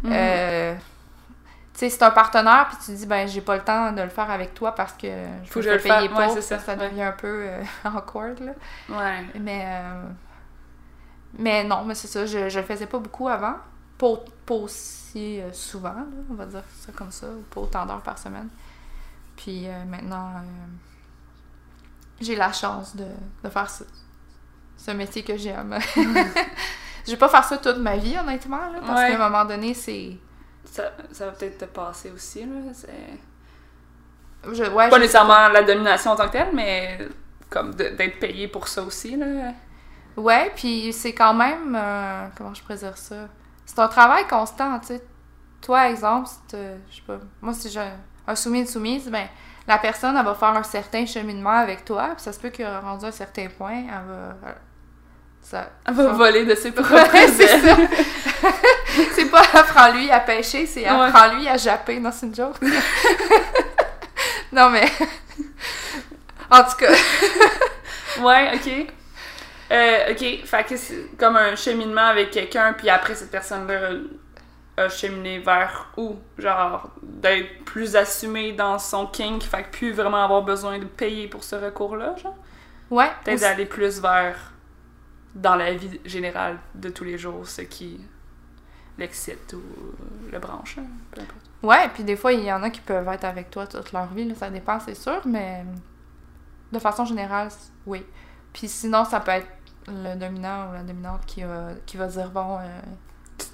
Mhm. 0.02 0.12
Euh, 0.12 0.74
tu 1.74 1.80
sais, 1.80 1.90
c'est 1.90 2.02
un 2.02 2.10
partenaire, 2.10 2.68
puis 2.68 2.76
tu 2.84 2.92
dis, 2.92 3.06
ben, 3.06 3.26
j'ai 3.28 3.40
pas 3.40 3.56
le 3.56 3.62
temps 3.62 3.92
de 3.92 4.02
le 4.02 4.08
faire 4.08 4.30
avec 4.30 4.54
toi 4.54 4.74
parce 4.74 4.92
que 4.94 5.06
je 5.44 5.48
Faut 5.48 5.54
peux 5.54 5.60
que 5.60 5.66
je 5.66 5.70
le 5.74 5.78
payer 5.78 6.08
Ouais, 6.12 6.28
c'est 6.30 6.42
ça, 6.42 6.58
Ça 6.58 6.74
ouais. 6.74 6.88
devient 6.88 7.02
un 7.02 7.12
peu 7.12 7.26
euh, 7.48 7.62
awkward, 7.84 8.38
là. 8.40 8.52
Ouais. 8.88 9.24
Mais, 9.40 9.64
euh, 9.66 10.02
mais 11.38 11.64
non, 11.64 11.84
mais 11.84 11.94
c'est 11.94 12.08
ça, 12.08 12.26
je, 12.26 12.48
je 12.48 12.58
le 12.58 12.64
faisais 12.64 12.86
pas 12.86 12.98
beaucoup 12.98 13.28
avant. 13.28 13.56
Pas, 13.96 14.14
pas 14.46 14.54
aussi 14.54 15.40
euh, 15.40 15.52
souvent, 15.52 15.92
là, 15.94 16.04
on 16.30 16.34
va 16.34 16.46
dire 16.46 16.62
ça 16.80 16.92
comme 16.92 17.10
ça, 17.10 17.26
ou 17.28 17.42
pas 17.52 17.60
autant 17.60 17.84
d'heures 17.86 18.02
par 18.02 18.18
semaine. 18.18 18.48
Puis 19.36 19.68
euh, 19.68 19.84
maintenant, 19.84 20.30
euh, 20.36 20.40
j'ai 22.20 22.34
la 22.36 22.52
chance 22.52 22.94
de, 22.96 23.06
de 23.44 23.48
faire 23.48 23.68
ce, 23.70 23.84
ce 24.76 24.90
métier 24.92 25.22
que 25.22 25.36
j'aime. 25.36 25.78
je 27.08 27.12
vais 27.12 27.18
pas 27.18 27.28
faire 27.28 27.44
ça 27.44 27.58
toute 27.58 27.78
ma 27.78 27.96
vie, 27.96 28.16
honnêtement, 28.18 28.58
là, 28.72 28.78
parce 28.86 29.00
Ouais. 29.00 29.08
qu'à 29.16 29.24
un 29.24 29.28
moment 29.30 29.44
donné, 29.44 29.74
c'est. 29.74 30.16
Ça, 30.64 30.84
ça 31.12 31.26
va 31.26 31.32
peut-être 31.32 31.58
te 31.58 31.64
passer 31.64 32.10
aussi, 32.10 32.44
là. 32.44 32.72
C'est... 32.74 32.88
Je, 34.52 34.62
ouais, 34.64 34.88
Pas 34.88 34.96
je- 34.96 35.00
nécessairement 35.00 35.48
la 35.48 35.62
domination 35.62 36.12
en 36.12 36.16
tant 36.16 36.26
que 36.26 36.32
telle, 36.32 36.54
mais 36.54 36.98
comme 37.50 37.74
d'être 37.74 38.20
payé 38.20 38.46
pour 38.48 38.68
ça 38.68 38.82
aussi, 38.82 39.16
là. 39.16 39.52
Ouais, 40.16 40.52
puis 40.54 40.92
c'est 40.92 41.12
quand 41.14 41.34
même. 41.34 41.74
euh, 41.76 42.26
comment 42.36 42.52
je 42.54 42.62
dire 42.74 42.96
ça? 42.96 43.28
C'est 43.66 43.78
un 43.78 43.88
travail 43.88 44.26
constant, 44.26 44.78
tu 44.80 44.88
sais. 44.88 45.02
Toi, 45.60 45.90
exemple, 45.90 46.28
je 46.52 46.56
sais 46.96 47.02
pas. 47.06 47.18
Moi, 47.40 47.52
si 47.54 47.68
j'ai 47.70 47.80
un- 48.26 48.34
soumis, 48.36 48.60
une 48.60 48.66
soumise, 48.66 49.08
ben, 49.10 49.26
la 49.66 49.78
personne, 49.78 50.16
elle 50.16 50.24
va 50.24 50.34
faire 50.34 50.50
un 50.50 50.62
certain 50.62 51.04
cheminement 51.04 51.50
avec 51.50 51.84
toi, 51.84 52.10
puis 52.14 52.22
ça 52.22 52.32
se 52.32 52.38
peut 52.40 52.50
que 52.50 52.62
rendu 52.80 53.04
à 53.04 53.08
un 53.08 53.12
certain 53.12 53.48
point, 53.48 53.74
elle 53.88 54.06
va. 54.08 54.54
Ça, 55.42 55.70
va 55.86 56.02
ça- 56.04 56.12
voler 56.12 56.44
de 56.44 56.54
ses 56.54 56.72
propres 56.72 56.92
Ouais, 56.94 57.26
c'est 57.36 57.46
ça. 57.48 57.76
c'est 59.14 59.30
pas 59.30 59.42
apprends-lui 59.54 60.10
à 60.10 60.20
pêcher, 60.20 60.66
c'est 60.66 60.82
Ouais. 60.82 60.88
apprends-lui 60.88 61.48
à 61.48 61.56
japper. 61.56 61.98
Non, 62.00 62.10
c'est 62.12 62.26
une 62.26 62.34
joke. 62.34 62.56
non, 64.52 64.70
mais. 64.70 64.86
en 66.50 66.62
tout 66.64 66.76
cas. 66.78 66.92
Ouais, 68.20 68.50
ok. 68.54 68.86
Euh, 69.70 70.12
ok, 70.12 70.44
fait 70.46 70.64
que 70.66 70.76
c'est 70.76 71.16
comme 71.18 71.36
un 71.36 71.54
cheminement 71.54 72.06
avec 72.08 72.30
quelqu'un, 72.30 72.72
puis 72.72 72.88
après 72.88 73.14
cette 73.14 73.30
personne-là 73.30 73.90
a 74.78 74.88
cheminé 74.88 75.40
vers 75.40 75.90
où? 75.96 76.16
Genre, 76.38 76.88
d'être 77.02 77.64
plus 77.64 77.94
assumé 77.96 78.52
dans 78.52 78.78
son 78.78 79.06
kink, 79.06 79.42
fait 79.42 79.64
que 79.64 79.70
plus 79.70 79.92
vraiment 79.92 80.24
avoir 80.24 80.42
besoin 80.42 80.78
de 80.78 80.84
payer 80.86 81.28
pour 81.28 81.44
ce 81.44 81.56
recours-là, 81.56 82.14
genre? 82.22 82.36
Ouais. 82.90 83.10
Peut-être 83.24 83.40
d'aller 83.40 83.66
plus 83.66 84.00
vers 84.00 84.36
dans 85.34 85.54
la 85.56 85.74
vie 85.74 86.00
générale 86.04 86.58
de 86.74 86.88
tous 86.88 87.04
les 87.04 87.18
jours, 87.18 87.46
ce 87.48 87.62
qui 87.62 88.00
l'excite 88.96 89.52
ou 89.52 89.62
le 90.32 90.38
branche, 90.38 90.78
hein, 90.78 90.86
peu 91.12 91.20
importe. 91.20 91.40
Ouais, 91.62 91.88
puis 91.94 92.04
des 92.04 92.16
fois, 92.16 92.32
il 92.32 92.44
y 92.44 92.52
en 92.52 92.62
a 92.62 92.70
qui 92.70 92.80
peuvent 92.80 93.06
être 93.08 93.24
avec 93.24 93.50
toi 93.50 93.66
toute 93.66 93.92
leur 93.92 94.06
vie, 94.06 94.24
là, 94.24 94.34
ça 94.34 94.50
dépend, 94.50 94.78
c'est 94.80 94.94
sûr, 94.96 95.20
mais 95.24 95.64
de 96.72 96.78
façon 96.78 97.04
générale, 97.04 97.48
oui. 97.86 98.04
Puis 98.52 98.68
sinon, 98.68 99.04
ça 99.04 99.20
peut 99.20 99.30
être 99.32 99.46
le 99.86 100.16
dominant 100.16 100.70
ou 100.70 100.72
la 100.74 100.82
dominante 100.82 101.24
qui 101.26 101.42
va, 101.42 101.68
qui 101.86 101.96
va 101.96 102.06
dire, 102.06 102.30
bon, 102.30 102.58
euh, 102.58 102.80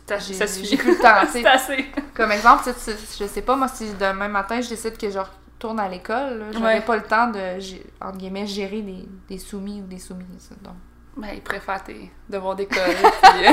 Ça, 0.06 0.18
j'ai 0.18 0.34
ça 0.34 0.46
suffit. 0.46 0.66
j'ai 0.68 0.76
plus 0.76 0.96
le 0.96 1.02
temps. 1.02 1.22
C'est 1.30 1.44
assez. 1.46 1.86
Comme 2.14 2.32
exemple, 2.32 2.62
je 2.66 3.26
sais 3.26 3.42
pas, 3.42 3.56
moi, 3.56 3.68
si 3.68 3.92
demain 3.94 4.28
matin, 4.28 4.60
je 4.60 4.68
décide 4.70 4.96
que 4.96 5.10
je 5.10 5.18
retourne 5.18 5.78
à 5.80 5.88
l'école, 5.88 6.46
j'aurais 6.52 6.76
Ouais. 6.76 6.80
pas 6.84 6.96
le 6.96 7.02
temps 7.02 7.28
de, 7.30 7.58
entre 8.04 8.18
guillemets, 8.18 8.46
gérer 8.46 8.82
des, 8.82 9.08
des 9.28 9.38
soumis 9.38 9.82
ou 9.82 9.86
des 9.86 9.98
soumises. 9.98 10.50
Donc, 10.62 10.74
Ben, 11.16 11.28
il 11.34 11.42
préfère 11.42 11.82
tes 11.84 12.10
devoirs 12.28 12.56
d'école. 12.56 12.82
puis, 13.22 13.46
euh, 13.46 13.52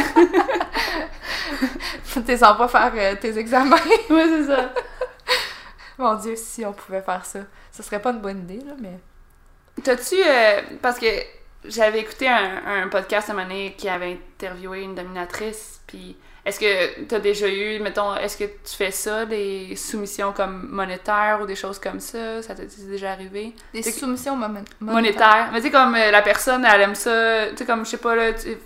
t'es 2.26 2.38
sans 2.38 2.56
pas 2.56 2.68
faire 2.68 2.92
euh, 2.96 3.16
tes 3.16 3.38
examens. 3.38 3.76
Ouais, 4.10 4.26
c'est 4.28 4.46
ça. 4.46 4.74
Mon 5.98 6.16
Dieu, 6.16 6.36
si 6.36 6.66
on 6.66 6.74
pouvait 6.74 7.02
faire 7.02 7.24
ça. 7.26 7.40
Ce 7.72 7.84
serait 7.84 8.02
pas 8.02 8.12
une 8.12 8.22
bonne 8.22 8.40
idée, 8.40 8.60
là, 8.66 8.74
mais... 8.80 9.00
T'as-tu. 9.84 10.16
euh, 10.26 10.62
parce 10.82 10.98
que 11.00 11.06
j'avais 11.64 12.00
écouté 12.00 12.28
un, 12.28 12.62
un 12.66 12.88
podcast 12.88 13.30
à 13.30 13.34
un 13.34 13.36
moment 13.36 13.48
donné 13.48 13.76
qui 13.78 13.88
avait 13.88 14.14
interviewé 14.14 14.82
une 14.82 14.96
dominatrice, 14.96 15.82
puis 15.86 16.18
est-ce 16.44 16.60
que 16.60 17.04
t'as 17.04 17.20
déjà 17.20 17.48
eu, 17.48 17.80
mettons, 17.80 18.16
est-ce 18.16 18.36
que 18.36 18.46
tu 18.46 18.76
fais 18.76 18.90
ça, 18.90 19.26
des 19.26 19.76
soumissions 19.76 20.32
comme 20.32 20.70
monétaires 20.72 21.40
ou 21.42 21.46
des 21.46 21.56
choses 21.56 21.78
comme 21.78 22.00
ça? 22.00 22.42
Ça 22.42 22.56
t'est 22.56 22.68
déjà 22.90 23.12
arrivé? 23.12 23.54
Des 23.74 23.84
soumissions 23.84 24.36
monétaires. 24.36 24.74
Monétaire. 24.80 25.50
Mais 25.54 25.60
tu 25.60 25.68
sais, 25.68 25.72
comme 25.72 25.94
euh, 25.94 26.10
la 26.10 26.24
personne, 26.24 26.66
elle 26.66 26.82
aime 26.82 26.96
ça, 26.96 27.48
tu 27.52 27.58
sais, 27.58 27.66
comme, 27.66 27.86
je 27.86 27.92
sais 27.92 27.98
pas, 27.98 28.16
là, 28.16 28.34
tu, 28.34 28.58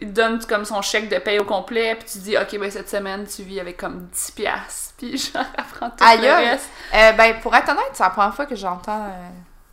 il 0.00 0.12
donne 0.12 0.44
comme 0.46 0.64
son 0.64 0.80
chèque 0.80 1.08
de 1.08 1.18
paye 1.18 1.40
au 1.40 1.44
complet, 1.44 1.96
puis 1.96 2.08
tu 2.12 2.18
dis, 2.18 2.36
OK, 2.36 2.56
ben 2.56 2.70
cette 2.70 2.88
semaine, 2.88 3.26
tu 3.26 3.42
vis 3.42 3.58
avec 3.58 3.78
comme 3.78 4.06
10 4.12 4.30
piastres, 4.30 4.94
puis 4.98 5.18
genre, 5.18 5.44
elle 5.58 5.64
prend 5.64 5.90
tout 5.90 6.04
Aïe, 6.04 6.20
le 6.20 6.32
reste. 6.32 6.68
Euh, 6.94 7.12
ben, 7.12 7.34
pour 7.42 7.54
être 7.56 7.68
honnête, 7.68 7.90
c'est 7.94 8.04
la 8.04 8.10
première 8.10 8.34
fois 8.34 8.46
que 8.46 8.54
j'entends 8.54 9.06
euh, 9.06 9.28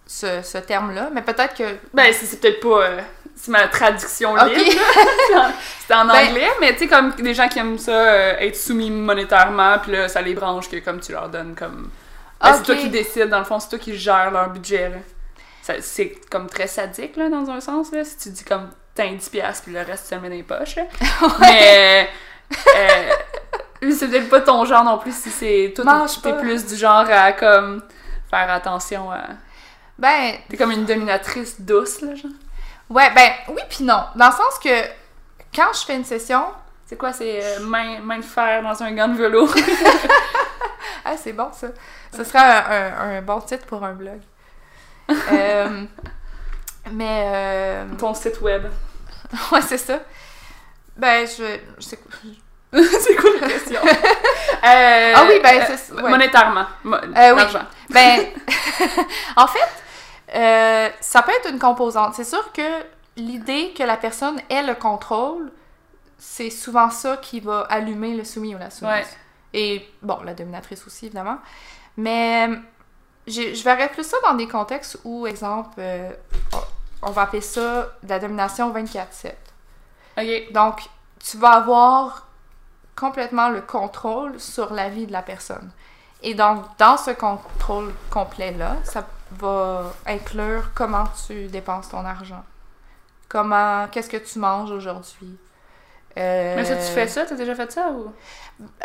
ce, 0.08 0.42
ce 0.42 0.58
terme-là, 0.58 1.10
mais 1.14 1.22
peut-être 1.22 1.56
que... 1.56 1.78
Ben, 1.94 2.12
c'est 2.12 2.26
c'est 2.26 2.38
peut-être 2.42 2.60
pas... 2.60 2.82
euh, 2.86 3.02
c'est 3.42 3.50
ma 3.52 3.68
traduction 3.68 4.36
libre. 4.36 4.80
C'est 5.88 5.96
en 5.96 6.06
Ben- 6.06 6.28
anglais, 6.30 6.50
mais 6.62 6.74
tu 6.74 6.80
sais, 6.80 6.88
comme 6.88 7.12
des 7.14 7.34
gens 7.34 7.48
qui 7.48 7.58
aiment 7.60 7.80
ça, 7.80 7.92
euh, 7.92 8.36
être 8.40 8.56
soumis 8.56 8.92
monétairement, 8.92 9.80
puis 9.80 9.94
là, 9.94 10.08
ça 10.08 10.22
les 10.22 10.36
branche 10.36 10.70
que 10.70 10.78
comme 10.78 11.00
tu 11.02 11.12
leur 11.12 11.28
donnes 11.30 11.56
comme... 11.56 11.90
Ben, 12.40 12.54
C'est 12.54 12.64
toi 12.64 12.76
qui 12.76 12.90
décides, 12.90 13.30
dans 13.30 13.40
le 13.40 13.46
fond, 13.46 13.60
c'est 13.60 13.70
toi 13.70 13.80
qui 13.80 13.98
gères 13.98 14.30
leur 14.32 14.50
budget, 14.52 14.92
C'est 15.80 16.16
comme 16.30 16.48
très 16.48 16.68
sadique, 16.68 17.18
là, 17.18 17.30
dans 17.30 17.50
un 17.50 17.60
sens, 17.60 17.92
là, 17.92 18.04
si 18.06 18.18
tu 18.18 18.30
dis 18.30 18.44
comme, 18.44 18.70
t'as 18.94 19.06
un 19.06 19.14
10 19.14 19.30
piastres, 19.30 19.64
puis 19.64 19.74
le 19.74 19.82
reste, 19.82 20.08
tu 20.10 20.16
le 20.16 20.22
mets 20.22 20.30
dans 20.30 20.36
les 20.36 20.44
poches, 20.44 20.76
là. 20.76 20.84
Mais... 21.40 22.10
euh, 22.78 23.10
c'est 23.92 24.08
peut-être 24.08 24.30
pas 24.30 24.42
ton 24.42 24.64
genre 24.66 24.84
non 24.84 24.98
plus, 25.00 25.16
si 25.16 25.30
c'est... 25.32 25.74
Toi, 25.76 25.84
t'es- 26.22 26.40
plus 26.40 26.66
du 26.68 26.76
genre 26.76 27.06
à, 27.10 27.32
comme, 27.34 27.82
faire 28.30 28.52
attention 28.52 29.12
à... 29.12 29.22
Ben, 29.98 30.34
T'es 30.50 30.58
comme 30.58 30.72
une 30.72 30.86
dominatrice 30.86 31.60
douce, 31.60 32.02
là, 32.02 32.16
genre. 32.16 32.32
Ouais, 32.92 33.10
ben, 33.14 33.32
oui 33.50 33.62
puis 33.70 33.84
non. 33.84 34.04
Dans 34.16 34.28
le 34.28 34.32
sens 34.32 34.60
que 34.64 34.84
quand 35.56 35.74
je 35.74 35.86
fais 35.86 35.96
une 35.96 36.06
session... 36.06 36.44
C'est 36.86 36.98
quoi, 36.98 37.14
c'est 37.14 37.40
euh, 37.42 37.60
main, 37.62 38.00
main 38.02 38.18
de 38.18 38.22
fer 38.24 38.62
dans 38.62 38.84
un 38.84 38.92
gant 38.92 39.08
de 39.08 39.16
velours? 39.18 39.54
Ah, 41.06 41.16
c'est 41.18 41.34
bon, 41.34 41.50
ça. 41.52 41.68
Ce 42.16 42.24
serait 42.24 42.38
un, 42.40 42.64
un- 43.00 43.18
un 43.18 43.22
bon 43.22 43.40
titre 43.42 43.66
pour 43.66 43.84
un 43.84 43.94
blog. 43.94 44.20
Euh, 45.32 45.84
mais... 46.92 47.24
euh, 47.34 47.86
Ton 47.98 48.14
site 48.14 48.40
web. 48.42 48.66
ouais, 49.52 49.62
c'est 49.62 49.78
ça. 49.78 50.00
Ben, 50.96 51.26
je... 51.28 51.58
c'est 51.80 51.98
quoi 53.16 53.30
la 53.42 53.48
question? 53.48 53.80
Ah 54.64 55.24
oui, 55.28 55.40
ben, 55.44 55.64
c'est- 55.68 55.92
ouais. 55.94 56.10
Monétairement. 56.10 56.66
Mo- 56.84 56.96
Euh, 56.98 57.36
oui. 57.36 57.60
Ben, 57.90 58.28
en 59.36 59.48
fait, 59.48 59.70
euh, 60.36 60.90
ça 61.00 61.22
peut 61.22 61.32
être 61.40 61.50
une 61.52 61.60
composante. 61.60 62.14
C'est 62.16 62.24
sûr 62.24 62.52
que 62.54 62.84
l'idée 63.18 63.74
que 63.78 63.84
la 63.84 63.98
personne 63.98 64.40
ait 64.50 64.64
le 64.64 64.76
contrôle, 64.76 65.52
c'est 66.18 66.50
souvent 66.50 66.90
ça 66.90 67.18
qui 67.18 67.40
va 67.40 67.62
allumer 67.70 68.16
le 68.16 68.24
soumis 68.24 68.56
ou 68.56 68.58
la 68.58 68.70
soumise. 68.70 68.94
Ouais. 68.94 69.06
Et 69.54 69.90
bon, 70.02 70.20
la 70.24 70.34
dominatrice 70.34 70.86
aussi, 70.88 71.08
évidemment. 71.08 71.38
Mais 71.98 72.50
j'ai- 73.28 73.54
je 73.56 73.64
verrais 73.64 73.90
plus 73.90 74.06
ça 74.06 74.18
dans 74.24 74.36
des 74.36 74.48
contextes 74.48 75.00
où, 75.04 75.28
exemple, 75.28 75.72
euh, 75.80 76.12
on- 77.02 77.12
va 77.12 77.24
appeler 77.24 77.42
ça 77.42 77.88
de 78.04 78.10
la 78.10 78.20
domination 78.20 78.70
24-7. 78.72 79.36
Ok. 80.18 80.52
Donc, 80.54 80.82
tu 81.20 81.38
vas 81.38 81.52
avoir 81.54 82.28
complètement 82.96 83.50
le 83.50 83.62
contrôle 83.62 84.40
sur 84.40 84.74
la 84.74 84.90
vie 84.90 85.08
de 85.08 85.12
la 85.12 85.22
personne. 85.24 85.72
Et 86.22 86.34
donc, 86.36 86.64
dans 86.78 86.98
ce 86.98 87.12
contrôle 87.12 87.94
complet-là, 88.12 88.76
ça 88.84 89.04
va 89.40 89.94
inclure 90.06 90.72
comment 90.74 91.06
tu 91.28 91.48
dépenses 91.48 91.90
ton 91.90 92.06
argent. 92.06 92.44
Comment, 93.30 93.88
qu'est-ce 93.92 94.10
que 94.10 94.18
tu 94.18 94.40
manges 94.40 94.72
aujourd'hui. 94.72 95.38
Euh, 96.18 96.56
Mais 96.58 96.66
ça, 96.66 96.76
tu 96.76 96.92
fais 96.94 97.08
ça? 97.08 97.26
T'as 97.26 97.36
déjà 97.36 97.56
fait 97.56 97.72
ça 97.72 97.90
ou? 97.90 98.14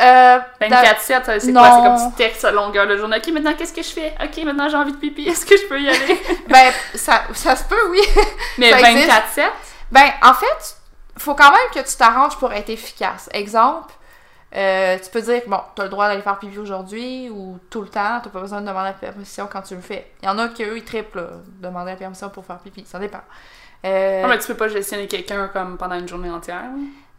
Euh, 0.00 0.38
24-7, 0.60 0.96
c'est 1.00 1.18
quoi? 1.18 1.40
C'est 1.40 1.52
comme 1.52 2.10
tu 2.10 2.16
textes 2.16 2.44
à 2.44 2.52
longueur 2.52 2.86
de 2.86 2.96
journée. 2.96 3.16
Ok, 3.16 3.26
maintenant, 3.32 3.54
qu'est-ce 3.54 3.72
que 3.72 3.82
je 3.82 3.88
fais? 3.88 4.14
Ok, 4.22 4.44
maintenant, 4.44 4.68
j'ai 4.68 4.76
envie 4.76 4.92
de 4.92 4.96
pipi. 4.96 5.22
Est-ce 5.28 5.44
que 5.44 5.56
je 5.56 5.66
peux 5.66 5.80
y 5.80 5.88
aller? 5.88 6.22
ben, 6.48 6.72
ça, 6.94 7.22
ça 7.34 7.56
se 7.56 7.64
peut, 7.64 7.90
oui. 7.90 8.00
Mais 8.58 8.70
Ça 8.70 8.90
existe. 8.90 9.10
24-7? 9.36 9.42
Ben, 9.90 10.10
en 10.22 10.34
fait, 10.34 10.76
faut 11.18 11.34
quand 11.34 11.50
même 11.50 11.70
que 11.74 11.88
tu 11.88 11.96
t'arranges 11.96 12.36
pour 12.38 12.52
être 12.52 12.70
efficace. 12.70 13.28
Exemple, 13.32 13.92
euh, 14.54 14.96
tu 15.02 15.10
peux 15.10 15.20
dire, 15.20 15.42
bon, 15.46 15.60
t'as 15.74 15.84
le 15.84 15.88
droit 15.88 16.08
d'aller 16.08 16.22
faire 16.22 16.38
pipi 16.38 16.56
aujourd'hui 16.58 17.28
ou 17.30 17.58
tout 17.68 17.82
le 17.82 17.88
temps, 17.88 18.20
t'as 18.22 18.30
pas 18.30 18.40
besoin 18.40 18.60
de 18.60 18.66
demander 18.66 18.88
la 18.88 18.92
permission 18.94 19.48
quand 19.50 19.62
tu 19.62 19.74
le 19.74 19.80
fais. 19.80 20.12
Il 20.22 20.26
y 20.26 20.28
en 20.28 20.38
a 20.38 20.48
qui, 20.48 20.62
eux, 20.62 20.76
ils 20.76 20.84
triplent, 20.84 21.18
là, 21.18 21.28
demander 21.60 21.90
la 21.92 21.96
permission 21.96 22.28
pour 22.30 22.44
faire 22.44 22.58
pipi, 22.58 22.84
ça 22.86 22.98
dépend. 22.98 23.20
Euh, 23.84 24.22
Non, 24.22 24.28
mais 24.28 24.38
tu 24.38 24.46
peux 24.46 24.54
pas 24.54 24.68
gestionner 24.68 25.06
quelqu'un 25.06 25.48
comme 25.48 25.76
pendant 25.76 25.96
une 25.96 26.08
journée 26.08 26.30
entière. 26.30 26.64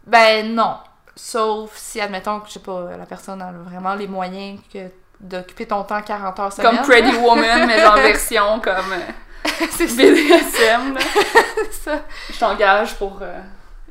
Ben 0.06 0.54
non. 0.54 0.78
Sauf 1.14 1.76
si, 1.76 2.00
admettons, 2.00 2.40
que, 2.40 2.48
je 2.48 2.54
sais 2.54 2.60
pas, 2.60 2.96
la 2.96 3.06
personne 3.06 3.42
a 3.42 3.52
vraiment 3.52 3.94
les 3.94 4.06
moyens 4.08 4.60
que 4.72 4.88
d'occuper 5.20 5.66
ton 5.66 5.82
temps 5.82 6.00
40 6.00 6.40
heures 6.40 6.52
semaine. 6.52 6.76
Comme 6.76 6.86
Pretty 6.86 7.16
Woman, 7.16 7.66
mais 7.66 7.80
genre 7.80 7.96
version 7.96 8.60
comme 8.60 8.72
euh, 8.92 9.66
c'est. 9.70 9.86
BDSM. 9.96 10.94
là. 10.94 11.00
c'est 11.70 11.72
ça. 11.72 12.00
Je 12.32 12.38
t'engage 12.38 12.94
pour 12.94 13.18
euh, 13.22 13.40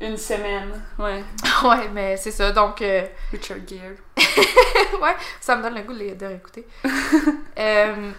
une 0.02 0.18
semaine. 0.18 0.82
Ouais. 1.00 1.24
Ouais, 1.64 1.90
mais 1.92 2.18
c'est 2.18 2.32
ça. 2.32 2.52
Donc, 2.52 2.82
euh, 2.82 3.02
Richard 3.32 3.58
Gere. 3.68 3.96
ouais, 5.02 5.16
ça 5.42 5.56
me 5.56 5.64
donne 5.64 5.76
le 5.76 5.82
goût 5.82 5.94
de, 5.94 6.14
de 6.14 6.26
réécouter. 6.26 6.68
Euh, 7.60 8.12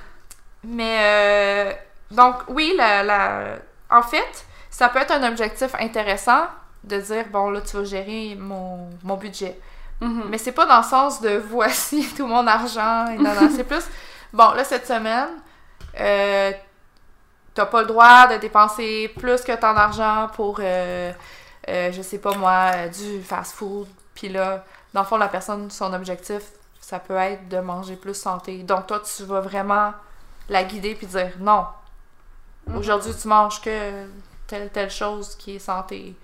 mais 0.64 0.98
euh, 1.00 1.72
donc 2.10 2.34
oui, 2.48 2.74
la, 2.76 3.04
la- 3.04 3.56
en 3.88 4.02
fait, 4.02 4.44
ça 4.68 4.88
peut 4.88 4.98
être 4.98 5.12
un 5.12 5.28
objectif 5.28 5.72
intéressant 5.78 6.46
de 6.82 6.96
dire 6.98 7.26
bon 7.30 7.50
là 7.50 7.60
tu 7.60 7.76
vas 7.76 7.84
gérer 7.84 8.36
mon, 8.36 8.90
mon 9.04 9.16
budget. 9.16 9.56
Mhm. 10.00 10.24
Mais 10.28 10.38
c'est 10.38 10.50
pas 10.52 10.66
dans 10.66 10.78
le 10.78 10.82
sens 10.84 11.20
de 11.20 11.36
voici 11.36 12.12
tout 12.16 12.26
mon 12.26 12.44
argent. 12.48 13.06
Et 13.12 13.16
non, 13.18 13.32
non, 13.40 13.48
c'est 13.54 13.62
plus 13.64 13.84
bon 14.32 14.50
là 14.54 14.64
cette 14.64 14.86
semaine, 14.88 15.28
euh, 16.00 16.50
t'as 17.54 17.66
pas 17.66 17.82
le 17.82 17.86
droit 17.86 18.26
de 18.26 18.38
dépenser 18.38 19.12
plus 19.18 19.42
que 19.42 19.52
tant 19.52 19.72
d'argent 19.74 20.28
pour 20.34 20.58
euh, 20.60 21.12
euh, 21.68 21.92
je 21.92 22.02
sais 22.02 22.18
pas 22.18 22.34
moi 22.34 22.72
euh, 22.74 22.88
du 22.88 23.22
fast 23.22 23.54
food. 23.54 23.86
Puis 24.14 24.28
là, 24.28 24.64
dans 24.94 25.02
le 25.02 25.06
fond 25.06 25.16
la 25.16 25.28
personne 25.28 25.70
son 25.70 25.92
objectif 25.92 26.42
ça 26.80 26.98
peut 26.98 27.16
être 27.16 27.48
de 27.48 27.58
manger 27.58 27.96
plus 27.96 28.14
santé. 28.14 28.62
Donc 28.62 28.86
toi 28.86 29.00
tu 29.00 29.24
vas 29.24 29.40
vraiment 29.40 29.92
la 30.48 30.64
guider 30.64 30.94
puis 30.94 31.06
dire 31.06 31.32
non. 31.38 31.66
Aujourd'hui 32.74 33.12
tu 33.20 33.28
manges 33.28 33.60
que 33.60 34.06
telle 34.46 34.70
telle 34.70 34.90
chose 34.90 35.36
qui 35.36 35.56
est 35.56 35.58
santé. 35.58 36.16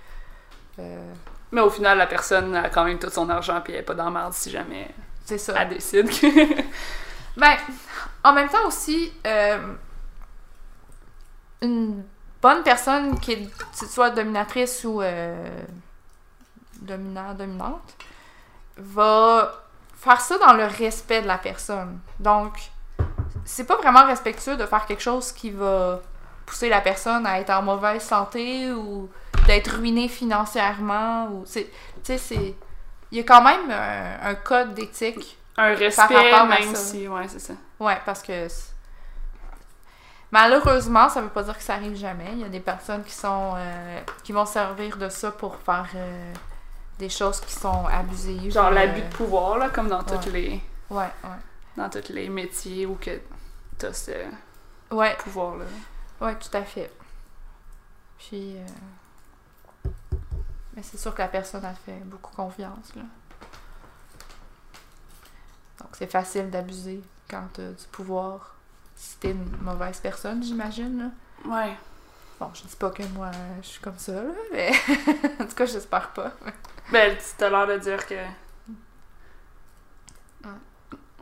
Euh, 0.78 1.12
Mais 1.52 1.60
au 1.60 1.70
final, 1.70 1.98
la 1.98 2.06
personne 2.06 2.56
a 2.56 2.68
quand 2.70 2.84
même 2.84 2.98
tout 2.98 3.10
son 3.10 3.28
argent 3.28 3.60
puis 3.60 3.74
elle 3.74 3.80
est 3.80 3.82
pas 3.82 3.94
dans 3.94 4.10
merde 4.10 4.32
si 4.32 4.50
jamais 4.50 4.88
c'est 5.24 5.38
ça. 5.38 5.54
elle 5.58 5.68
décide 5.68 6.08
que. 6.08 6.62
Ben, 7.36 7.56
en 8.22 8.32
même 8.32 8.48
temps 8.48 8.64
aussi, 8.66 9.12
euh, 9.26 9.74
une 11.62 12.04
bonne 12.44 12.62
personne 12.62 13.18
qui 13.20 13.32
est 13.32 13.48
soit 13.72 14.10
dominatrice 14.10 14.84
ou 14.84 15.00
euh, 15.00 15.62
dominant, 16.82 17.32
dominante, 17.32 17.94
va 18.76 19.62
faire 19.96 20.20
ça 20.20 20.36
dans 20.36 20.52
le 20.52 20.64
respect 20.66 21.22
de 21.22 21.26
la 21.26 21.38
personne. 21.38 22.00
Donc, 22.20 22.52
c'est 23.46 23.64
pas 23.64 23.76
vraiment 23.76 24.04
respectueux 24.06 24.58
de 24.58 24.66
faire 24.66 24.84
quelque 24.84 25.02
chose 25.02 25.32
qui 25.32 25.50
va 25.50 26.00
pousser 26.44 26.68
la 26.68 26.82
personne 26.82 27.24
à 27.26 27.40
être 27.40 27.48
en 27.48 27.62
mauvaise 27.62 28.02
santé 28.02 28.70
ou 28.72 29.08
d'être 29.46 29.78
ruinée 29.78 30.08
financièrement 30.08 31.28
ou 31.32 31.44
c'est 31.46 31.64
tu 32.04 32.12
sais 32.12 32.18
c'est 32.18 32.54
il 33.10 33.18
y 33.18 33.20
a 33.20 33.24
quand 33.24 33.42
même 33.42 33.70
un, 33.70 34.28
un 34.30 34.34
code 34.34 34.74
d'éthique 34.74 35.38
Un 35.56 35.74
respect, 35.74 36.02
rapport 36.02 36.40
à 36.40 36.46
même 36.46 36.74
ça. 36.74 36.80
si. 36.80 37.08
Ouais, 37.08 37.26
c'est 37.28 37.38
ça. 37.38 37.54
Ouais, 37.80 37.98
parce 38.04 38.22
que 38.22 38.48
malheureusement, 40.34 41.08
ça 41.08 41.22
veut 41.22 41.28
pas 41.28 41.44
dire 41.44 41.56
que 41.56 41.62
ça 41.62 41.74
arrive 41.74 41.94
jamais. 41.96 42.32
Il 42.32 42.40
y 42.40 42.44
a 42.44 42.48
des 42.48 42.58
personnes 42.60 43.04
qui 43.04 43.12
sont 43.12 43.54
euh, 43.56 44.00
qui 44.24 44.32
vont 44.32 44.44
servir 44.44 44.96
de 44.96 45.08
ça 45.08 45.30
pour 45.30 45.56
faire 45.56 45.88
euh, 45.94 46.34
des 46.98 47.08
choses 47.08 47.40
qui 47.40 47.52
sont 47.52 47.86
abusives. 47.86 48.52
Genre 48.52 48.66
euh, 48.66 48.70
l'abus 48.70 49.00
de 49.02 49.14
pouvoir, 49.14 49.58
là, 49.58 49.68
comme 49.70 49.88
dans 49.88 50.02
les. 50.32 50.60
Ouais, 50.90 51.10
ouais. 51.22 51.40
Dans 51.76 51.88
tous 51.88 52.08
les 52.12 52.28
métiers 52.28 52.84
où 52.84 52.96
que 52.96 53.20
t'as 53.78 53.92
ce 53.92 54.10
Ouais, 54.90 55.16
pouvoir-là. 55.18 55.64
ouais, 56.20 56.36
tout 56.36 56.56
à 56.56 56.62
fait. 56.62 56.90
Puis 58.18 58.56
euh, 58.56 59.88
mais 60.74 60.82
c'est 60.82 60.98
sûr 60.98 61.14
que 61.14 61.22
la 61.22 61.28
personne 61.28 61.64
a 61.64 61.74
fait 61.74 62.00
beaucoup 62.04 62.34
confiance 62.34 62.92
là. 62.96 63.02
c'est 65.92 66.10
facile 66.10 66.50
d'abuser 66.50 67.00
quand 67.30 67.44
t'as 67.52 67.68
du 67.70 67.84
pouvoir. 67.92 68.54
Si 68.94 69.18
t'es 69.18 69.30
une 69.30 69.56
mauvaise 69.60 69.98
personne, 70.00 70.42
j'imagine. 70.42 71.12
Ouais. 71.44 71.76
Bon, 72.40 72.50
je 72.52 72.62
dis 72.62 72.76
pas 72.76 72.90
que 72.90 73.02
moi, 73.14 73.30
je 73.62 73.66
suis 73.66 73.80
comme 73.80 73.98
ça, 73.98 74.12
là, 74.12 74.30
mais 74.52 74.70
en 75.40 75.46
tout 75.46 75.54
cas, 75.54 75.66
j'espère 75.66 76.10
pas. 76.10 76.32
Ben, 76.90 77.16
tu 77.16 77.44
as 77.44 77.50
l'air 77.50 77.66
de 77.66 77.78
dire 77.78 78.06
que. 78.06 78.14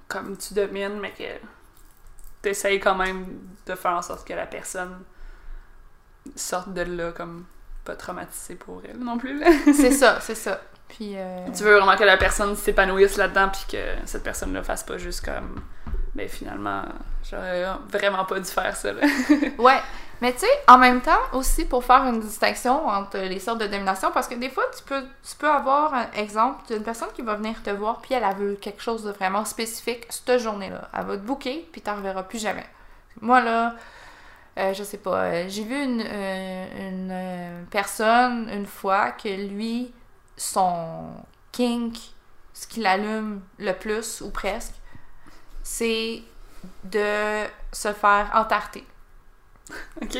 Comme 0.09 0.37
tu 0.37 0.55
domines, 0.55 0.99
mais 1.01 1.13
que. 1.13 1.47
T'essayes 2.41 2.81
quand 2.81 2.97
même 2.97 3.27
de 3.67 3.75
faire 3.75 3.93
en 3.93 4.03
sorte 4.03 4.27
que 4.27 4.33
la 4.33 4.47
personne 4.47 5.05
sorte 6.35 6.73
de 6.73 6.83
là 6.83 7.13
comme 7.13 7.45
pas 7.85 7.97
traumatisée 7.97 8.55
pour 8.55 8.83
elle 8.85 8.99
non 8.99 9.19
plus. 9.19 9.43
c'est 9.75 9.93
ça, 9.93 10.21
c'est 10.21 10.35
ça. 10.35 10.61
Puis, 10.89 11.15
euh, 11.17 11.47
Tu 11.57 11.63
veux 11.63 11.77
vraiment 11.77 11.97
que 11.97 12.05
la 12.05 12.17
personne 12.17 12.55
s'épanouisse 12.55 13.17
là-dedans, 13.17 13.49
puis 13.49 13.65
que 13.71 14.07
cette 14.07 14.23
personne-là 14.23 14.63
fasse 14.63 14.85
pas 14.85 14.99
juste 14.99 15.25
comme. 15.25 15.63
Ben 16.15 16.29
finalement, 16.29 16.85
j'aurais 17.31 17.65
vraiment 17.89 18.25
pas 18.25 18.39
dû 18.39 18.51
faire 18.51 18.77
ça. 18.77 18.91
Ouais, 19.59 19.81
mais 20.21 20.33
tu 20.33 20.41
sais, 20.41 20.47
en 20.69 20.79
même 20.79 21.01
temps, 21.01 21.19
aussi 21.33 21.65
pour 21.65 21.85
faire 21.85 22.05
une 22.05 22.21
distinction 22.21 22.87
entre 22.87 23.19
les 23.19 23.41
sortes 23.41 23.61
de 23.61 23.67
domination, 23.67 24.13
parce 24.13 24.29
que 24.29 24.37
des 24.37 24.51
fois, 24.51 24.65
tu 24.77 24.85
peux, 24.85 25.03
tu 25.03 25.37
peux 25.37 25.51
avoir 25.51 25.95
un 25.95 26.07
exemple 26.17 26.65
d'une 26.73 26.85
personne 26.85 27.09
qui 27.13 27.23
va 27.23 27.35
venir 27.35 27.61
te 27.63 27.71
voir, 27.71 28.01
puis 28.01 28.15
elle, 28.15 28.23
elle 28.23 28.37
veut 28.37 28.55
quelque 28.55 28.81
chose 28.83 29.03
de 29.03 29.11
vraiment 29.11 29.45
spécifique 29.45 30.07
cette 30.11 30.39
journée-là. 30.39 30.89
Elle 30.97 31.07
va 31.07 31.17
te 31.17 31.23
booker, 31.23 31.69
puis 31.73 31.81
t'en 31.81 31.97
reverras 31.97 32.23
plus 32.23 32.41
jamais. 32.41 32.67
Moi, 33.21 33.41
là, 33.41 33.75
euh, 34.59 34.75
je 34.75 34.83
sais 34.83 34.99
pas, 34.99 35.25
euh, 35.25 35.49
j'ai 35.49 35.65
vu 35.65 35.83
une, 35.83 36.05
euh, 36.07 36.89
une 36.89 37.11
euh, 37.11 37.63
personne 37.71 38.51
une 38.51 38.67
fois 38.67 39.13
que 39.13 39.29
lui, 39.29 39.93
son 40.37 41.07
kink, 41.53 41.97
ce 42.53 42.67
qui 42.67 42.81
l'allume 42.81 43.41
le 43.59 43.73
plus, 43.73 44.21
ou 44.21 44.31
presque, 44.31 44.75
c'est 45.63 46.23
de 46.85 47.45
se 47.73 47.93
faire 47.93 48.31
entarter. 48.35 48.87
ok? 50.03 50.19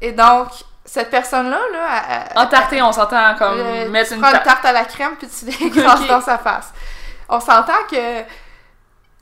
Et 0.00 0.12
donc, 0.12 0.48
cette 0.84 1.10
personne-là, 1.10 1.60
là, 1.72 2.02
elle- 2.32 2.38
Entarté, 2.38 2.80
on 2.82 2.92
s'entend 2.92 3.34
comme 3.36 3.58
euh, 3.58 3.88
mettre 3.88 4.08
tu 4.10 4.14
une 4.14 4.20
prends 4.20 4.30
une 4.30 4.38
ta- 4.38 4.44
tarte 4.44 4.64
à 4.64 4.72
la 4.72 4.84
crème 4.84 5.16
puis 5.16 5.28
tu 5.28 5.44
l'écrases 5.64 6.02
Ok. 6.02 6.08
dans 6.08 6.20
sa 6.20 6.38
face. 6.38 6.72
On 7.28 7.40
s'entend 7.40 7.82
que 7.90 8.22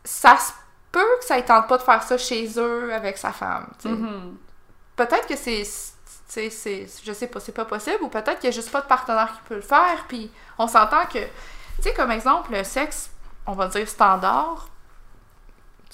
ça 0.04 0.36
se 0.36 0.52
peut 0.92 1.00
que 1.20 1.24
ça 1.24 1.36
ne 1.36 1.42
tente 1.42 1.66
pas 1.68 1.78
de 1.78 1.82
faire 1.82 2.02
ça 2.02 2.18
chez 2.18 2.48
eux 2.58 2.92
avec 2.92 3.16
sa 3.18 3.32
femme. 3.32 3.66
Mhm. 3.84 4.36
Peut-être 4.96 5.26
que 5.26 5.36
c'est, 5.36 5.64
c'est, 6.28 6.50
c'est, 6.50 6.86
je 7.04 7.12
sais 7.12 7.26
pas, 7.26 7.40
c'est 7.40 7.52
pas 7.52 7.64
possible 7.64 7.98
ou 8.02 8.08
peut-être 8.08 8.38
qu'il 8.40 8.50
n'y 8.50 8.54
a 8.54 8.60
juste 8.60 8.70
pas 8.70 8.80
de 8.80 8.86
partenaire 8.86 9.32
qui 9.34 9.40
peut 9.48 9.56
le 9.56 9.60
faire. 9.62 10.04
Puis 10.06 10.30
on 10.58 10.68
s'entend 10.68 11.04
que, 11.06 11.18
tu 11.18 11.82
sais, 11.82 11.94
comme 11.94 12.10
exemple, 12.10 12.52
le 12.52 12.62
sexe, 12.62 13.10
on 13.46 13.52
va 13.52 13.66
dire 13.68 13.88
standard, 13.88 14.68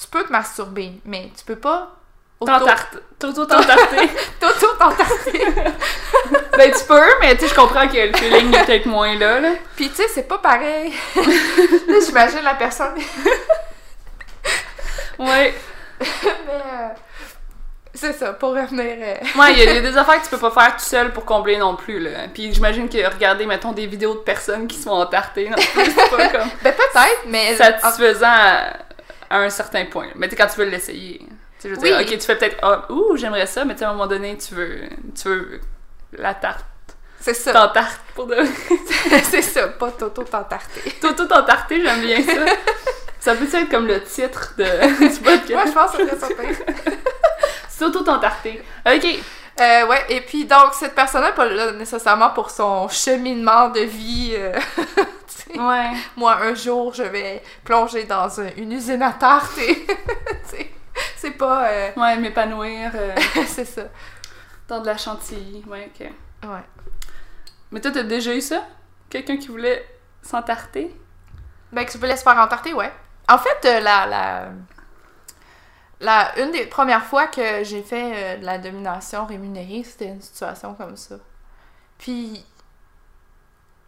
tu 0.01 0.07
peux 0.09 0.25
te 0.25 0.33
masturber, 0.33 0.93
mais 1.05 1.31
tu 1.37 1.45
peux 1.45 1.57
pas 1.57 1.91
auto- 2.41 2.51
T'entarte. 2.53 2.97
T'auto-t'entarter. 3.19 4.09
t'auto-t'entarter. 4.41 5.45
ben, 6.57 6.73
tu 6.73 6.85
peux, 6.87 7.11
mais 7.21 7.35
tu 7.37 7.43
sais, 7.43 7.49
je 7.49 7.55
comprends 7.55 7.87
que 7.87 7.97
le 7.99 8.17
feeling 8.17 8.55
est 8.55 8.65
peut-être 8.65 8.87
moins 8.87 9.15
là, 9.17 9.41
là. 9.41 9.51
Puis 9.77 9.91
tu 9.91 9.97
sais, 9.97 10.09
c'est 10.09 10.27
pas 10.29 10.39
pareil. 10.39 10.93
Là, 11.17 11.97
J'imagine 12.07 12.43
la 12.43 12.55
personne. 12.55 12.95
Ouais. 15.19 15.55
Mais 16.01 16.07
euh, 16.49 16.89
c'est 17.93 18.13
ça, 18.15 18.33
pour 18.33 18.51
revenir. 18.55 18.97
euh, 19.01 19.15
Ouais, 19.39 19.53
il 19.53 19.59
y, 19.59 19.63
a- 19.63 19.65
il 19.73 19.75
y 19.75 19.79
a 19.79 19.81
des 19.91 19.97
affaires 19.97 20.19
que 20.19 20.25
tu 20.25 20.31
peux 20.31 20.39
pas 20.39 20.51
faire 20.51 20.77
tout 20.77 20.85
seul 20.85 21.13
pour 21.13 21.25
combler 21.27 21.59
non 21.59 21.77
plus, 21.77 21.99
là. 22.01 22.29
Puis 22.33 22.53
j'imagine 22.55 22.89
que 22.89 23.05
regarder, 23.13 23.45
mettons, 23.45 23.73
des 23.73 23.87
vidéos 23.87 24.15
de 24.15 24.21
personnes 24.21 24.67
qui 24.67 24.79
sont 24.79 24.91
entartées 24.91 25.51
non 25.51 25.57
plus, 25.57 25.85
c'est 25.93 26.11
pas 26.11 26.29
comme 26.29 26.49
Ben 26.63 26.73
peut-être, 26.73 27.23
mais. 27.27 27.55
satisfaisant 27.57 28.27
à, 28.31 28.73
à 29.31 29.39
un 29.39 29.51
certain 29.51 29.85
point. 29.87 30.09
Mais 30.17 30.29
tu 30.29 30.37
sais, 30.37 30.43
quand 30.43 30.49
tu 30.49 30.59
veux 30.59 30.67
l'essayer, 30.67 31.21
je 31.63 31.69
veux 31.69 31.77
dire, 31.77 31.97
Oui. 31.97 32.03
ok, 32.05 32.19
tu 32.19 32.27
fais 32.27 32.37
peut-être, 32.37 32.57
ah, 32.63 32.87
ouh, 32.91 33.17
j'aimerais 33.17 33.47
ça, 33.47 33.65
mais 33.65 33.75
tu 33.75 33.79
sais, 33.81 33.85
à 33.85 33.91
un 33.91 33.93
moment 33.93 34.07
donné, 34.07 34.37
tu 34.37 34.55
veux, 34.55 34.81
tu 35.21 35.29
veux 35.29 35.61
la 36.13 36.35
tarte, 36.35 36.65
C'est 37.21 37.35
ça. 37.35 37.53
t'entartes 37.53 38.01
pour 38.15 38.27
de 38.27 38.37
c'est 39.25 39.43
ça, 39.43 39.69
pas 39.69 39.91
Toto 39.93 40.25
t'entarter. 40.25 40.91
Toto 41.01 41.27
t'entarter, 41.27 41.81
j'aime 41.83 42.01
bien 42.01 42.23
ça. 42.23 42.53
Ça 43.21 43.35
peut 43.35 43.45
être 43.53 43.69
comme 43.71 43.87
le 43.87 44.03
titre 44.03 44.55
de, 44.57 44.65
du 45.15 45.21
podcast? 45.21 45.51
Moi, 45.53 45.65
je 45.67 45.73
pense 45.73 45.93
que 45.97 46.09
ça 46.19 46.29
serait 46.29 46.55
ça. 47.69 47.87
auto 47.87 48.03
t'entarter. 48.03 48.63
Ok. 48.87 49.19
Euh, 49.61 49.87
ouais, 49.87 50.05
et 50.09 50.21
puis 50.21 50.45
donc, 50.45 50.73
cette 50.75 50.95
personne-là 50.95 51.33
pas 51.33 51.47
là 51.47 51.73
nécessairement 51.73 52.31
pour 52.31 52.51
son 52.51 52.89
cheminement 52.89 53.69
de 53.71 53.81
vie. 53.81 54.33
euh. 54.35 54.59
Ouais. 55.59 55.91
Moi, 56.17 56.37
un 56.37 56.55
jour, 56.55 56.95
je 56.95 57.03
vais 57.03 57.43
plonger 57.65 58.05
dans 58.05 58.41
un- 58.41 58.51
une 58.57 58.71
usine 58.71 59.03
à 59.03 59.13
tarte 59.13 59.59
et. 59.59 59.85
c'est 61.17 61.33
pas. 61.33 61.67
euh, 61.69 61.91
Ouais, 61.97 62.17
m'épanouir 62.19 62.93
c'est 63.47 63.65
ça. 63.65 63.83
dans 64.69 64.81
de 64.81 64.87
la 64.87 64.97
chantilly. 64.97 65.65
Ouais, 65.67 65.91
ok. 65.93 66.07
Ouais. 66.49 66.63
Mais 67.73 67.81
toi, 67.81 67.91
t'as 67.91 68.05
déjà 68.05 68.33
eu 68.33 68.41
ça? 68.41 68.65
Quelqu'un 69.09 69.37
qui 69.39 69.49
voulait 69.49 69.85
s'entarter? 70.23 70.95
Ben, 71.73 71.85
que 71.85 71.91
tu 71.91 71.99
peux 71.99 72.09
se 72.09 72.23
faire 72.23 72.39
entarter, 72.39 72.73
ouais. 72.73 72.93
En 73.29 73.39
fait, 73.39 73.81
la, 73.81 74.07
la, 74.07 74.49
la- 76.01 76.39
une 76.41 76.51
des 76.51 76.67
premières 76.67 77.05
fois 77.05 77.27
que 77.27 77.63
j'ai 77.65 77.83
fait 77.83 78.13
euh, 78.15 78.37
de 78.39 78.45
la 78.45 78.59
domination 78.59 79.27
rémunérée, 79.27 79.83
c'était 79.85 80.07
une 80.09 80.23
situation 80.23 80.75
comme 80.75 80.97
ça. 80.97 81.17
Puis, 81.99 82.45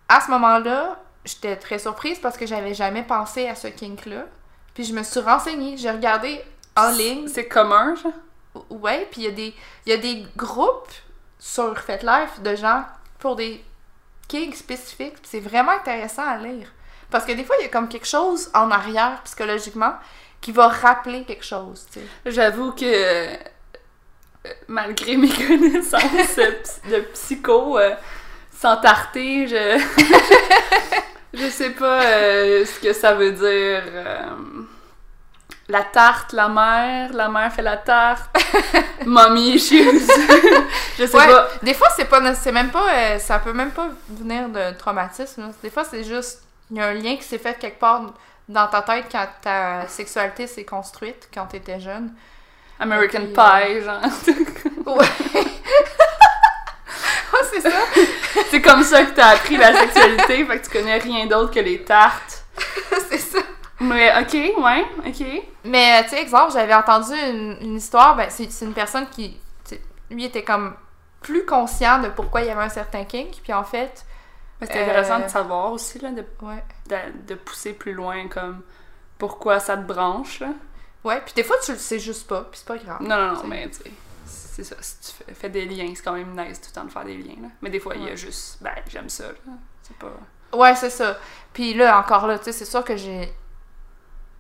à 0.09 0.21
ce 0.21 0.31
moment-là, 0.31 0.99
j'étais 1.25 1.57
très 1.57 1.79
surprise 1.79 2.19
parce 2.19 2.37
que 2.37 2.47
j'avais 2.47 2.75
jamais 2.75 3.03
pensé 3.03 3.49
à 3.49 3.55
ce 3.55 3.69
kink-là. 3.69 4.25
Puis, 4.75 4.85
je 4.85 4.93
me 4.93 5.03
suis 5.03 5.21
renseignée, 5.21 5.77
j'ai 5.77 5.91
regardé 5.91 6.43
en 6.77 6.91
ligne. 6.91 7.29
C'est 7.29 7.49
commun, 7.49 7.95
genre? 7.95 8.13
Ouais, 8.71 9.09
puis 9.11 9.23
il 9.23 9.25
y, 9.25 9.29
a 9.29 9.31
des- 9.31 9.55
il 9.87 9.91
y 9.91 9.93
a 9.95 9.97
des 9.97 10.27
groupes 10.37 10.93
sur 11.39 11.79
FetLife 11.79 12.41
de 12.43 12.55
gens 12.55 12.85
pour 13.19 13.37
des 13.37 13.65
kinks 14.29 14.55
spécifiques. 14.55 15.17
C'est 15.23 15.41
vraiment 15.41 15.73
intéressant 15.73 16.27
à 16.27 16.37
lire. 16.37 16.69
Parce 17.11 17.25
que 17.25 17.33
des 17.33 17.45
fois, 17.45 17.57
il 17.59 17.63
y 17.63 17.67
a 17.67 17.69
comme 17.71 17.89
quelque 17.89 18.07
chose 18.07 18.51
en 18.55 18.71
arrière, 18.71 19.21
psychologiquement, 19.25 19.95
qui 20.43 20.53
va 20.53 20.69
rappeler 20.69 21.23
quelque 21.25 21.45
chose, 21.45 21.87
tu 21.91 22.01
sais. 22.01 22.07
J'avoue 22.27 22.73
que 22.73 22.85
euh, 22.85 23.35
malgré 24.69 25.17
mes 25.17 25.29
connaissances 25.49 26.37
de 26.91 27.01
psycho, 27.15 27.79
euh, 27.79 27.95
s'entarter, 28.55 29.47
je... 29.47 29.81
je 31.35 31.49
sais 31.49 31.71
pas 31.71 32.03
euh, 32.05 32.67
ce 32.67 32.81
que 32.81 32.93
ça 32.93 33.15
veut 33.15 33.33
dire. 33.33 33.83
La 35.69 35.85
tarte, 35.85 36.33
la 36.33 36.49
mère, 36.49 37.13
la 37.15 37.29
mère 37.29 37.51
fait 37.53 37.63
la 37.63 37.77
tarte, 37.77 38.29
mommy 39.07 39.53
issues. 39.55 40.01
je 40.99 41.07
sais 41.07 41.17
Ouais, 41.17 41.27
pas. 41.29 41.49
des 41.63 41.73
fois, 41.73 41.89
c'est 41.97 42.05
pas, 42.05 42.35
c'est 42.35 42.53
même 42.53 42.71
pas, 42.71 43.19
ça 43.21 43.39
peut 43.39 43.53
même 43.53 43.71
pas 43.71 43.89
venir 44.09 44.49
de 44.49 44.77
traumatisme. 44.77 45.51
Des 45.63 45.71
fois, 45.71 45.85
c'est 45.85 46.03
juste, 46.05 46.43
il 46.71 46.79
y 46.79 46.81
a 46.81 46.89
un 46.89 46.95
lien 46.95 47.17
qui 47.17 47.23
s'est 47.23 47.39
fait 47.39 47.57
quelque 47.59 47.79
part 47.79 48.03
dans 48.49 48.67
ta 48.69 48.83
tête 48.83 49.07
quand 49.11 49.27
ta 49.41 49.87
sexualité 49.89 50.47
s'est 50.47 50.65
construite, 50.65 51.29
quand 51.33 51.47
t'étais 51.47 51.81
jeune. 51.81 52.13
American 52.79 53.23
euh, 53.23 53.35
Pie, 53.35 53.85
genre. 53.85 54.97
Ouais. 54.97 55.07
Ouais, 57.33 57.39
c'est 57.51 57.63
ça. 57.63 57.71
C'est 58.51 58.61
comme 58.61 58.83
ça 58.83 59.05
que 59.05 59.13
t'as 59.13 59.29
appris 59.29 59.57
la 59.57 59.73
sexualité, 59.73 60.45
fait 60.45 60.59
que 60.59 60.65
tu 60.67 60.71
connais 60.71 60.99
rien 60.99 61.27
d'autre 61.27 61.51
que 61.51 61.61
les 61.61 61.83
tartes. 61.83 62.45
c'est 63.09 63.17
ça. 63.17 63.39
Mais 63.81 64.13
ok, 64.21 64.35
ouais, 64.63 64.85
ok. 65.07 65.43
Mais, 65.65 65.99
euh, 65.99 66.03
tu 66.05 66.11
sais, 66.11 66.21
exemple, 66.21 66.53
j'avais 66.53 66.75
entendu 66.75 67.15
une, 67.15 67.57
une 67.63 67.77
histoire, 67.77 68.17
ben, 68.17 68.29
c'est 68.29 68.49
une 68.63 68.75
personne 68.75 69.07
qui, 69.09 69.39
lui, 70.11 70.25
était 70.25 70.45
comme 70.45 70.75
plus 71.23 71.47
conscient 71.47 72.01
de 72.01 72.09
pourquoi 72.09 72.43
il 72.43 72.49
y 72.49 72.51
avait 72.51 72.63
un 72.63 72.69
certain 72.69 73.05
kink, 73.05 73.41
puis 73.43 73.53
en 73.53 73.65
fait, 73.65 74.05
Mais 74.63 74.67
c'est 74.69 74.79
Euh, 74.79 74.83
intéressant 74.85 75.19
de 75.21 75.29
savoir 75.29 75.73
aussi, 75.73 75.99
là, 75.99 76.11
de, 76.11 76.25
ouais. 76.43 76.65
de, 76.89 77.27
de 77.27 77.35
pousser 77.35 77.75
plus 77.75 77.93
loin, 77.93 78.29
comme 78.29 78.63
pourquoi 79.19 79.61
ça 79.61 79.77
te 79.77 79.83
branche, 79.83 80.41
là. 80.41 80.49
Ouais, 81.05 81.21
puis 81.25 81.35
des 81.35 81.43
fois, 81.45 81.57
tu 81.63 81.73
le 81.73 81.79
sais 81.79 81.99
juste 81.99 82.27
pas, 82.29 82.43
puis 82.43 82.59
c'est 82.61 82.67
pas 82.67 82.79
grave. 82.79 83.03
Non, 83.03 83.17
non, 83.17 83.27
non, 83.33 83.35
T'sais. 83.41 83.47
mais 83.49 83.69
tu 83.69 83.75
sais, 83.83 83.91
c'est 84.25 84.65
ça. 84.65 84.77
Si 84.81 84.97
tu 85.01 85.25
fais, 85.25 85.35
fais 85.35 85.49
des 85.51 85.65
liens, 85.67 85.93
c'est 85.95 86.03
quand 86.03 86.13
même 86.13 86.31
nice 86.37 86.61
tout 86.61 86.69
le 86.71 86.75
temps 86.75 86.85
de 86.85 86.91
faire 86.91 87.05
des 87.05 87.17
liens, 87.19 87.43
là. 87.43 87.49
Mais 87.61 87.71
des 87.71 87.81
fois, 87.81 87.95
il 87.97 88.05
y 88.05 88.09
a 88.09 88.15
juste, 88.17 88.63
ben, 88.63 88.73
j'aime 88.89 89.09
ça, 89.09 89.25
là. 89.29 89.53
C'est 89.83 89.97
pas. 89.97 90.13
Ouais, 90.57 90.75
c'est 90.77 90.91
ça. 90.91 91.19
Puis 91.53 91.75
là, 91.75 91.99
encore 91.99 92.27
là, 92.27 92.39
tu 92.39 92.45
sais, 92.45 92.53
c'est 92.53 92.65
sûr 92.65 92.85
que 92.85 92.97
j'ai 92.97 93.33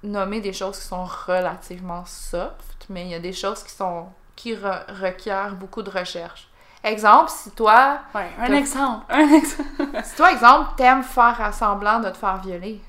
nommé 0.02 0.40
des 0.40 0.52
choses 0.52 0.78
qui 0.78 0.86
sont 0.86 1.04
relativement 1.04 2.04
soft, 2.04 2.86
mais 2.88 3.02
il 3.04 3.08
y 3.10 3.14
a 3.14 3.20
des 3.20 3.32
choses 3.32 3.62
qui 3.62 3.72
sont 3.72 4.08
qui 4.36 4.54
re- 4.54 4.84
requièrent 5.00 5.54
beaucoup 5.54 5.82
de 5.82 5.90
recherche. 5.90 6.48
Exemple, 6.84 7.30
si 7.30 7.50
toi, 7.52 7.98
Ouais, 8.14 8.28
un 8.40 8.52
exemple. 8.54 9.04
Un 9.10 9.28
exemple. 9.34 9.68
si 10.04 10.16
toi, 10.16 10.32
exemple, 10.32 10.70
t'aimes 10.76 11.02
faire 11.04 11.50
semblant 11.52 12.00
de 12.00 12.10
te 12.10 12.16
faire 12.16 12.38
violer, 12.38 12.80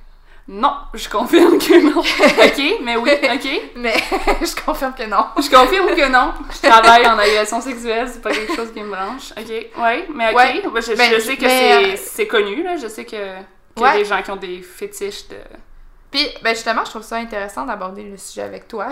Non, 0.48 0.74
je 0.96 1.08
confirme 1.08 1.58
que 1.60 1.80
non. 1.94 2.00
ok, 2.00 2.80
mais 2.84 2.96
oui, 2.98 3.12
ok. 3.24 3.72
mais 3.76 3.94
je 4.42 4.66
confirme 4.66 4.94
que 4.94 5.04
non. 5.06 5.26
Je 5.38 5.50
confirme 5.50 5.90
que 5.96 6.10
non. 6.10 6.34
Je 6.52 6.68
travaille 6.68 7.06
en 7.08 7.18
agression 7.20 7.62
sexuelle, 7.62 8.10
c'est 8.12 8.22
pas 8.22 8.32
quelque 8.32 8.56
chose 8.56 8.74
qui 8.74 8.82
me 8.82 8.90
branche. 8.90 9.32
Ok, 9.38 9.50
ouais, 9.50 10.08
mais 10.14 10.30
ok. 10.32 10.36
Ouais, 10.38 10.68
Ouais, 10.68 10.82
je, 10.82 10.94
ben, 10.96 11.12
je 11.14 11.20
sais 11.20 11.38
que 11.38 11.44
mais, 11.44 11.50
c'est 11.50 11.94
euh, 11.94 11.96
c'est 11.98 12.28
connu, 12.28 12.64
là. 12.64 12.76
Je 12.78 12.88
sais 12.88 13.06
que 13.06 13.10
qu'il 13.12 13.20
y 13.20 13.22
a 13.22 13.92
Ouais. 13.92 13.98
des 14.00 14.06
gens 14.06 14.22
qui 14.24 14.32
ont 14.32 14.36
des 14.38 14.62
fétiches 14.62 15.28
de 15.30 15.38
Puis, 16.12 16.28
ben 16.44 16.54
justement, 16.56 16.84
je 16.86 16.90
trouve 16.90 17.04
ça 17.04 17.18
intéressant 17.18 17.66
d'aborder 17.66 18.04
le 18.04 18.18
sujet 18.18 18.42
avec 18.44 18.68
toi. 18.68 18.88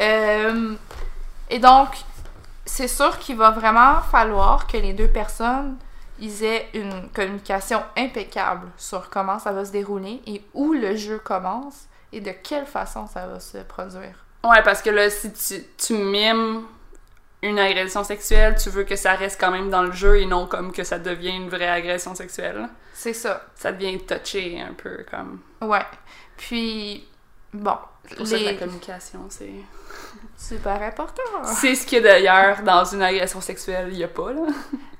Euh, 0.00 0.74
et 1.50 1.58
donc, 1.58 1.88
c'est 2.66 2.88
sûr 2.88 3.18
qu'il 3.18 3.36
va 3.36 3.50
vraiment 3.50 4.00
falloir 4.00 4.66
que 4.66 4.76
les 4.76 4.92
deux 4.92 5.08
personnes 5.08 5.76
ils 6.20 6.44
aient 6.44 6.68
une 6.74 7.08
communication 7.10 7.82
impeccable 7.96 8.68
sur 8.76 9.10
comment 9.10 9.38
ça 9.38 9.52
va 9.52 9.64
se 9.64 9.72
dérouler 9.72 10.22
et 10.26 10.42
où 10.54 10.72
le 10.72 10.96
jeu 10.96 11.18
commence 11.18 11.86
et 12.12 12.20
de 12.20 12.30
quelle 12.30 12.66
façon 12.66 13.06
ça 13.06 13.26
va 13.26 13.40
se 13.40 13.58
produire. 13.58 14.24
Ouais, 14.44 14.62
parce 14.62 14.82
que 14.82 14.90
là, 14.90 15.10
si 15.10 15.32
tu, 15.32 15.64
tu 15.76 15.94
mimes 15.94 16.62
une 17.42 17.58
agression 17.58 18.04
sexuelle, 18.04 18.56
tu 18.62 18.70
veux 18.70 18.84
que 18.84 18.96
ça 18.96 19.14
reste 19.14 19.40
quand 19.40 19.50
même 19.50 19.70
dans 19.70 19.82
le 19.82 19.92
jeu 19.92 20.20
et 20.20 20.26
non 20.26 20.46
comme 20.46 20.72
que 20.72 20.84
ça 20.84 20.98
devient 20.98 21.34
une 21.34 21.48
vraie 21.48 21.68
agression 21.68 22.14
sexuelle. 22.14 22.68
C'est 22.92 23.12
ça. 23.12 23.46
Ça 23.56 23.72
devient 23.72 23.98
touché 23.98 24.60
un 24.60 24.72
peu 24.72 25.04
comme. 25.10 25.40
Ouais. 25.60 25.84
Puis, 26.36 27.08
bon. 27.52 27.76
C'est 28.08 28.16
pour 28.16 28.26
ça 28.26 28.38
que 28.38 28.44
la 28.44 28.54
communication, 28.54 29.26
c'est. 29.28 29.52
Super 30.36 30.82
important. 30.82 31.22
C'est 31.44 31.74
ce 31.74 31.86
qu'il 31.86 31.98
y 31.98 32.00
a 32.00 32.04
d'ailleurs 32.04 32.62
dans 32.62 32.84
une 32.84 33.02
agression 33.02 33.40
sexuelle, 33.40 33.88
il 33.90 33.96
n'y 33.98 34.04
a 34.04 34.08
pas, 34.08 34.32
là. 34.32 34.42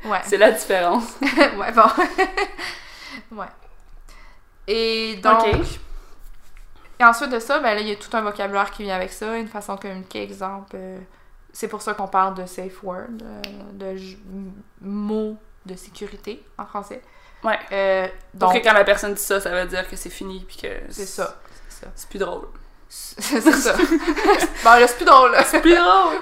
Ouais. 0.04 0.20
C'est 0.24 0.36
la 0.36 0.50
différence. 0.52 1.16
ouais, 1.22 1.72
bon. 1.72 1.88
ouais. 3.40 3.46
Et 4.66 5.16
donc. 5.16 5.42
Ok. 5.46 5.56
Et 7.00 7.04
ensuite 7.04 7.30
de 7.30 7.40
ça, 7.40 7.58
ben 7.58 7.74
là, 7.74 7.80
il 7.80 7.88
y 7.88 7.92
a 7.92 7.96
tout 7.96 8.14
un 8.16 8.20
vocabulaire 8.22 8.70
qui 8.70 8.84
vient 8.84 8.94
avec 8.94 9.12
ça, 9.12 9.36
une 9.36 9.48
façon 9.48 9.74
de 9.74 9.80
communiquer, 9.80 10.22
exemple. 10.22 10.76
euh, 10.76 10.98
c'est 11.52 11.68
pour 11.68 11.82
ça 11.82 11.94
qu'on 11.94 12.06
parle 12.08 12.34
de 12.34 12.46
safe 12.46 12.82
word, 12.82 13.06
euh, 13.22 13.42
de 13.72 13.96
mots 14.80 15.36
de 15.66 15.74
sécurité 15.76 16.44
en 16.58 16.66
français. 16.66 17.02
Ouais. 17.42 17.58
Euh, 17.72 18.06
Donc, 18.34 18.54
donc, 18.54 18.62
quand 18.64 18.72
la 18.72 18.84
personne 18.84 19.14
dit 19.14 19.20
ça, 19.20 19.40
ça 19.40 19.50
veut 19.50 19.66
dire 19.68 19.88
que 19.88 19.96
c'est 19.96 20.10
fini 20.10 20.44
puis 20.46 20.56
que. 20.56 20.68
C'est 20.90 21.06
ça. 21.06 21.36
C'est 21.94 22.08
plus 22.08 22.18
drôle. 22.18 22.46
C'est 23.18 23.40
ça. 23.40 23.74
bon, 23.74 24.70
là, 24.70 24.86
c'est 24.86 24.96
plus 24.96 25.04
drôle, 25.04 25.32
là. 25.32 25.44
C'est 25.44 25.60
plus 25.60 25.74
drôle! 25.76 26.16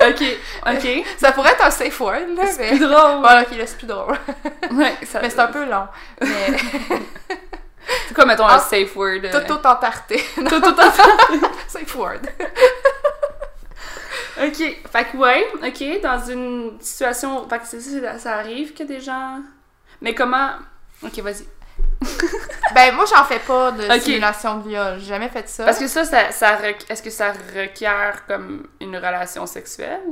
ok, 0.00 0.24
ok. 0.66 1.04
Ça 1.16 1.32
pourrait 1.32 1.50
être 1.52 1.64
un 1.64 1.70
safe 1.70 2.00
word, 2.00 2.28
là, 2.36 2.46
C'est 2.46 2.58
mais... 2.58 2.68
plus 2.70 2.80
drôle! 2.80 3.22
Bon, 3.22 3.40
ok, 3.40 3.56
là, 3.56 3.66
c'est 3.66 3.76
plus 3.78 3.86
drôle. 3.86 4.16
Ouais, 4.72 4.94
ça... 5.04 5.20
Mais 5.20 5.30
c'est 5.30 5.40
un 5.40 5.48
peu 5.48 5.64
long. 5.64 5.88
Mais... 6.20 6.28
C'est 8.06 8.14
quoi, 8.14 8.26
mettons, 8.26 8.44
Ah, 8.46 8.56
un 8.56 8.58
safe 8.58 8.94
word? 8.94 9.22
Tout 9.30 9.54
tarté. 9.56 10.22
Tout, 10.36 10.60
tout, 10.60 10.72
tout. 10.72 11.48
safe 11.68 11.94
word. 11.96 12.20
Ok, 14.40 14.56
fait 14.56 15.04
que 15.10 15.16
ouais, 15.16 15.46
ok, 15.54 16.00
dans 16.02 16.24
une 16.26 16.78
situation. 16.80 17.48
Fait 17.48 17.58
que 17.58 18.18
ça 18.18 18.34
arrive 18.34 18.72
que 18.72 18.84
des 18.84 19.00
gens. 19.00 19.40
Mais 20.00 20.14
comment. 20.14 20.50
Ok, 21.02 21.18
vas-y. 21.20 21.46
Ben, 22.74 22.94
moi, 22.94 23.06
j'en 23.06 23.24
fais 23.24 23.38
pas 23.40 23.72
de 23.72 23.84
Ok. 23.84 24.02
simulation 24.02 24.58
de 24.58 24.68
viol. 24.68 24.98
J'ai 24.98 25.06
jamais 25.06 25.28
fait 25.30 25.48
ça. 25.48 25.64
Parce 25.64 25.78
que 25.78 25.88
ça, 25.88 26.04
ça, 26.04 26.30
ça 26.30 26.58
est-ce 26.88 27.02
que 27.02 27.10
ça 27.10 27.32
requiert 27.56 28.24
comme 28.26 28.68
une 28.80 28.94
relation 28.96 29.46
sexuelle? 29.46 30.02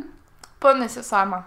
Pas 0.59 0.75
nécessairement. 0.75 1.43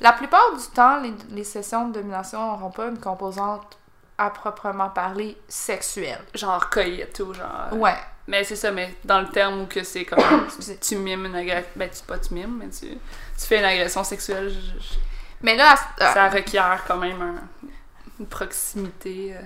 La 0.00 0.12
plupart 0.12 0.52
du 0.56 0.64
temps, 0.74 1.00
les, 1.00 1.14
les 1.30 1.44
sessions 1.44 1.88
de 1.88 1.94
domination 1.94 2.44
n'auront 2.52 2.70
pas 2.70 2.86
une 2.88 2.98
composante 2.98 3.78
à 4.18 4.28
proprement 4.30 4.90
parler 4.90 5.36
sexuelle. 5.48 6.20
Genre 6.34 6.68
coït 6.68 7.18
ou 7.20 7.32
genre. 7.32 7.68
Ouais. 7.72 7.96
Mais 8.26 8.44
c'est 8.44 8.56
ça, 8.56 8.70
mais 8.70 8.94
dans 9.04 9.20
le 9.20 9.28
terme 9.28 9.62
où 9.62 9.66
que 9.66 9.82
c'est 9.84 10.04
comme. 10.04 10.18
tu, 10.60 10.76
tu 10.78 10.96
mimes 10.96 11.26
une 11.26 11.36
agression. 11.36 11.70
Ben, 11.76 11.88
tu, 11.88 12.02
pas 12.02 12.18
tu 12.18 12.34
mimes, 12.34 12.58
mais 12.58 12.68
tu, 12.68 12.88
tu 12.88 13.46
fais 13.46 13.58
une 13.60 13.64
agression 13.64 14.04
sexuelle. 14.04 14.50
je- 14.50 14.78
je- 14.82 14.94
Mais 15.42 15.54
là, 15.56 15.74
à- 16.00 16.12
ça 16.12 16.28
requiert 16.28 16.82
quand 16.86 16.96
même 16.98 17.22
un- 17.22 17.68
une 18.18 18.26
proximité. 18.26 19.34
euh. 19.36 19.42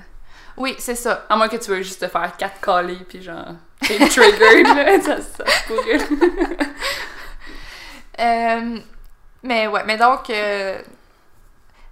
Oui, 0.57 0.77
c'est 0.79 0.95
ça. 0.95 1.25
À 1.29 1.37
moins 1.37 1.49
que 1.49 1.57
tu 1.57 1.71
veux 1.71 1.83
juste 1.83 2.01
te 2.01 2.09
faire 2.09 2.37
quatre 2.37 2.61
calés 2.61 3.05
puis 3.09 3.23
genre. 3.23 3.55
T'es 3.81 3.99
triggered, 3.99 4.67
là. 4.67 5.01
Ça, 5.03 5.21
ça 5.21 5.45
pourrait. 5.67 5.99
Euh, 8.21 8.79
mais 9.43 9.67
ouais, 9.67 9.83
mais 9.85 9.97
donc, 9.97 10.31
euh, 10.31 10.81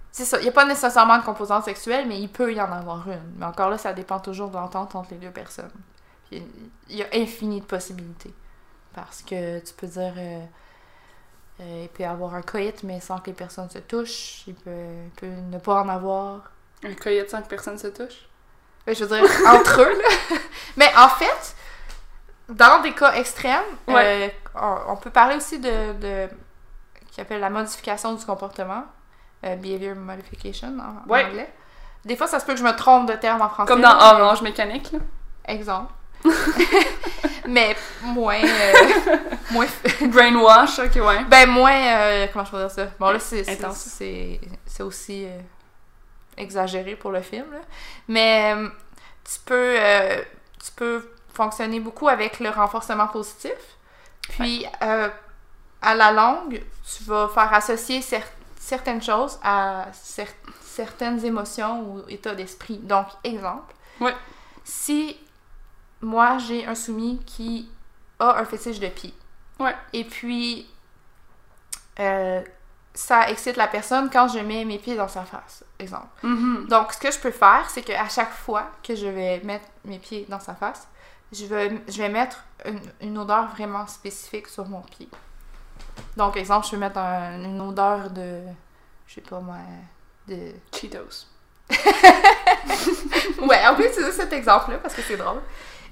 c'est 0.09 0.23
ça. 0.23 0.39
Il 0.39 0.43
n'y 0.43 0.47
a 0.49 0.53
pas 0.53 0.63
nécessairement 0.63 1.17
de 1.17 1.23
composante 1.23 1.65
sexuelle, 1.65 2.07
mais 2.07 2.17
il 2.17 2.29
peut 2.29 2.53
y 2.53 2.61
en 2.61 2.71
avoir 2.71 3.05
une. 3.09 3.33
Mais 3.37 3.45
encore 3.45 3.69
là, 3.69 3.77
ça 3.77 3.91
dépend 3.91 4.19
toujours 4.21 4.49
de 4.49 4.55
l'entente 4.55 4.95
entre 4.95 5.11
les 5.11 5.17
deux 5.17 5.31
personnes. 5.31 5.69
Il 6.31 6.45
y 6.89 7.03
a 7.03 7.07
infini 7.13 7.59
de 7.59 7.65
possibilités. 7.65 8.33
Parce 8.93 9.21
que 9.21 9.59
tu 9.59 9.73
peux 9.73 9.87
dire, 9.87 10.13
euh, 10.15 10.45
il 11.59 11.89
peut 11.89 12.03
y 12.03 12.05
avoir 12.05 12.35
un 12.35 12.41
coït, 12.41 12.83
mais 12.83 13.01
sans 13.01 13.19
que 13.19 13.27
les 13.27 13.33
personnes 13.33 13.69
se 13.69 13.79
touchent. 13.79 14.45
Il 14.47 14.55
peut, 14.55 14.71
il 15.05 15.11
peut 15.11 15.27
ne 15.27 15.57
pas 15.57 15.81
en 15.81 15.89
avoir. 15.89 16.51
Un 16.83 16.93
coït 16.93 17.29
sans 17.29 17.41
que 17.41 17.49
personne 17.49 17.77
se 17.77 17.87
touche? 17.87 18.29
Ben, 18.85 18.95
Je 18.95 19.03
veux 19.05 19.15
dire, 19.17 19.29
entre 19.47 19.81
eux, 19.81 19.93
là. 20.01 20.37
Mais 20.77 20.91
en 20.97 21.07
fait, 21.09 21.55
dans 22.49 22.81
des 22.81 22.91
cas 22.93 23.13
extrêmes, 23.13 23.61
euh, 23.89 24.27
on, 24.55 24.77
on 24.89 24.95
peut 24.97 25.09
parler 25.11 25.35
aussi 25.37 25.59
de, 25.59 25.93
de 25.93 26.29
qui 27.11 27.21
appelle 27.21 27.39
la 27.39 27.49
modification 27.49 28.13
du 28.13 28.25
comportement, 28.25 28.83
euh, 29.45 29.55
behavior 29.55 29.95
modification 29.95 30.69
en, 30.79 31.09
anglais. 31.13 31.53
Des 32.03 32.17
fois, 32.17 32.27
ça 32.27 32.39
se 32.39 32.45
peut 32.45 32.53
que 32.53 32.59
je 32.59 32.63
me 32.65 32.75
trompe 32.75 33.07
de 33.07 33.13
terme 33.13 33.41
en 33.41 33.49
français. 33.49 33.67
Comme 33.71 33.81
dans 33.81 33.95
mais- 33.95 34.21
Orange 34.21 34.41
Mécanique, 34.41 34.91
là. 34.91 34.99
Exemple. 35.45 35.93
mais 37.47 37.75
moins. 38.01 38.41
euh, 38.43 38.73
moins. 39.51 39.65
Brainwash, 40.07 40.79
ok, 40.79 40.95
ouais. 40.95 41.23
Ben, 41.25 41.49
moins. 41.49 41.71
euh, 41.73 42.27
comment 42.33 42.45
je 42.45 42.51
peux 42.51 42.57
dire 42.57 42.71
ça? 42.71 42.87
Bon, 42.99 43.11
là, 43.11 43.19
c'est. 43.19 43.43
c'est- 43.43 44.83
aussi 44.83 45.27
exagéré 46.37 46.95
pour 46.95 47.11
le 47.11 47.21
film, 47.21 47.45
là. 47.51 47.59
Mais 48.07 48.53
euh, 48.55 48.69
tu 49.23 49.39
peux. 49.45 49.75
euh, 49.77 50.21
tu 50.63 50.71
peux 50.75 51.09
fonctionner 51.33 51.79
beaucoup 51.79 52.07
avec 52.07 52.39
le 52.39 52.49
renforcement 52.49 53.07
positif. 53.07 53.51
Puis, 54.29 54.65
euh, 54.81 55.09
à 55.81 55.95
la 55.95 56.11
longue, 56.11 56.63
tu 56.95 57.03
vas 57.03 57.27
faire 57.27 57.51
associer 57.53 57.99
cer- 58.01 58.21
certaines 58.59 59.01
choses 59.01 59.39
à 59.43 59.87
cer- 59.93 60.27
certaines 60.61 61.23
émotions 61.25 61.81
ou 61.81 62.03
états 62.07 62.35
d'esprit. 62.35 62.77
Donc, 62.77 63.07
exemple. 63.23 63.73
Ouais. 63.99 64.15
Si 64.63 65.17
moi, 66.01 66.37
j'ai 66.37 66.65
un 66.65 66.75
soumis 66.75 67.19
qui 67.25 67.69
a 68.19 68.37
un 68.39 68.45
fétiche 68.45 68.79
de 68.79 68.87
pied. 68.87 69.13
Ouais. 69.59 69.75
Et 69.91 70.03
puis, 70.05 70.67
euh, 71.99 72.41
ça 72.93 73.29
excite 73.29 73.55
la 73.57 73.67
personne 73.67 74.09
quand 74.11 74.27
je 74.27 74.39
mets 74.39 74.65
mes 74.65 74.77
pieds 74.77 74.95
dans 74.95 75.07
sa 75.07 75.23
face, 75.23 75.63
exemple. 75.79 76.07
Mhm. 76.23 76.67
Donc, 76.69 76.93
ce 76.93 76.99
que 76.99 77.11
je 77.11 77.19
peux 77.19 77.31
faire, 77.31 77.67
c'est 77.69 77.81
qu'à 77.81 78.07
chaque 78.09 78.31
fois 78.31 78.69
que 78.83 78.95
je 78.95 79.07
vais 79.07 79.39
mettre 79.43 79.65
mes 79.85 79.97
pieds 79.99 80.25
dans 80.29 80.39
sa 80.39 80.53
face, 80.53 80.87
je 81.31 81.45
vais, 81.45 81.81
je 81.87 81.97
vais 81.97 82.09
mettre 82.09 82.43
une, 82.65 82.79
une 83.01 83.17
odeur 83.17 83.47
vraiment 83.49 83.87
spécifique 83.87 84.47
sur 84.47 84.67
mon 84.67 84.81
pied. 84.81 85.09
Donc, 86.17 86.37
exemple, 86.37 86.65
je 86.67 86.71
vais 86.71 86.77
mettre 86.77 86.99
un- 86.99 87.43
une 87.43 87.59
odeur 87.61 88.09
de, 88.11 88.41
je 89.07 89.15
sais 89.15 89.21
pas 89.21 89.39
moi, 89.39 89.57
de... 90.27 90.51
Cheetos. 90.71 91.25
Ouais, 93.41 93.59
on 93.71 93.75
peut 93.75 93.85
utiliser 93.87 94.11
cet 94.11 94.31
exemple-là 94.33 94.77
parce 94.81 94.93
que 94.93 95.01
c'est 95.01 95.17
drôle. 95.17 95.41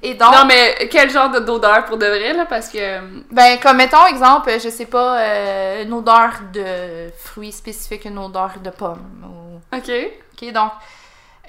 Et 0.03 0.15
donc, 0.15 0.33
Non, 0.33 0.45
mais 0.45 0.87
quel 0.91 1.09
genre 1.11 1.29
de- 1.29 1.39
d'odeur 1.39 1.85
pour 1.85 1.97
de 1.97 2.05
vrai, 2.07 2.33
là? 2.33 2.45
Parce 2.45 2.69
que. 2.69 2.99
ben, 3.31 3.59
comme 3.59 3.77
mettons, 3.77 4.05
exemple, 4.07 4.49
je 4.59 4.69
sais 4.69 4.87
pas, 4.87 5.19
euh, 5.19 5.83
une 5.83 5.93
odeur 5.93 6.31
de 6.51 7.09
fruits 7.19 7.51
spécifique, 7.51 8.05
une 8.05 8.17
odeur 8.17 8.53
de 8.63 8.69
pomme. 8.71 9.23
Ou... 9.71 9.77
Ok. 9.77 9.91
Ok, 10.33 10.51
donc, 10.53 10.71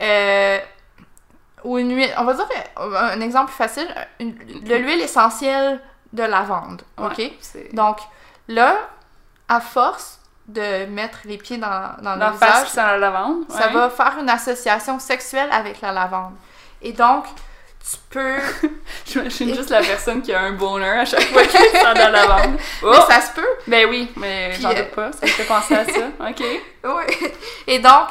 euh, 0.02 0.58
ou 1.64 1.78
une 1.78 1.94
huile, 1.96 2.10
on 2.18 2.24
va 2.24 2.34
dire 2.34 2.46
euh, 2.80 2.94
un 3.14 3.20
exemple 3.20 3.46
plus 3.46 3.56
facile, 3.56 3.88
une- 4.20 4.34
de 4.36 4.74
l'huile 4.74 5.00
essentielle 5.00 5.80
de 6.12 6.22
lavande. 6.24 6.82
Ok? 6.98 7.18
Ouais, 7.18 7.32
Donc, 7.72 7.98
là, 8.48 8.76
à 9.48 9.60
force 9.60 10.18
de 10.52 10.86
mettre 10.86 11.18
les 11.24 11.38
pieds 11.38 11.58
dans, 11.58 11.96
dans 12.02 12.16
Dans 12.16 12.28
le 12.28 12.32
visage, 12.34 12.74
la 12.76 12.98
lavande. 12.98 13.44
ça 13.48 13.66
ouais. 13.68 13.72
va 13.72 13.90
faire 13.90 14.16
une 14.20 14.28
association 14.28 14.98
sexuelle 14.98 15.48
avec 15.50 15.80
la 15.80 15.92
lavande. 15.92 16.34
Et 16.82 16.92
donc, 16.92 17.24
tu 17.90 17.96
peux. 18.10 18.36
J'imagine 19.06 19.54
juste 19.54 19.70
la 19.70 19.80
personne 19.80 20.22
qui 20.22 20.32
a 20.32 20.40
un 20.40 20.52
bonheur 20.52 21.00
à 21.00 21.04
chaque 21.04 21.22
fois 21.32 21.42
qu'elle 21.42 21.70
sent 21.70 21.94
la 21.94 22.10
lavande. 22.10 22.56
Oh! 22.82 22.90
Mais 22.92 23.14
ça 23.14 23.20
se 23.20 23.32
peut. 23.32 23.48
Ben 23.66 23.88
oui, 23.88 24.10
mais 24.16 24.52
j'en 24.60 24.70
euh, 24.70 24.74
doute 24.74 24.90
pas. 24.90 25.12
Ça 25.12 25.26
me 25.26 25.30
fait 25.30 25.44
penser 25.44 25.74
à 25.74 25.84
ça. 25.84 26.28
Ok. 26.28 26.42
Oui. 26.84 27.28
Et 27.66 27.78
donc, 27.78 28.08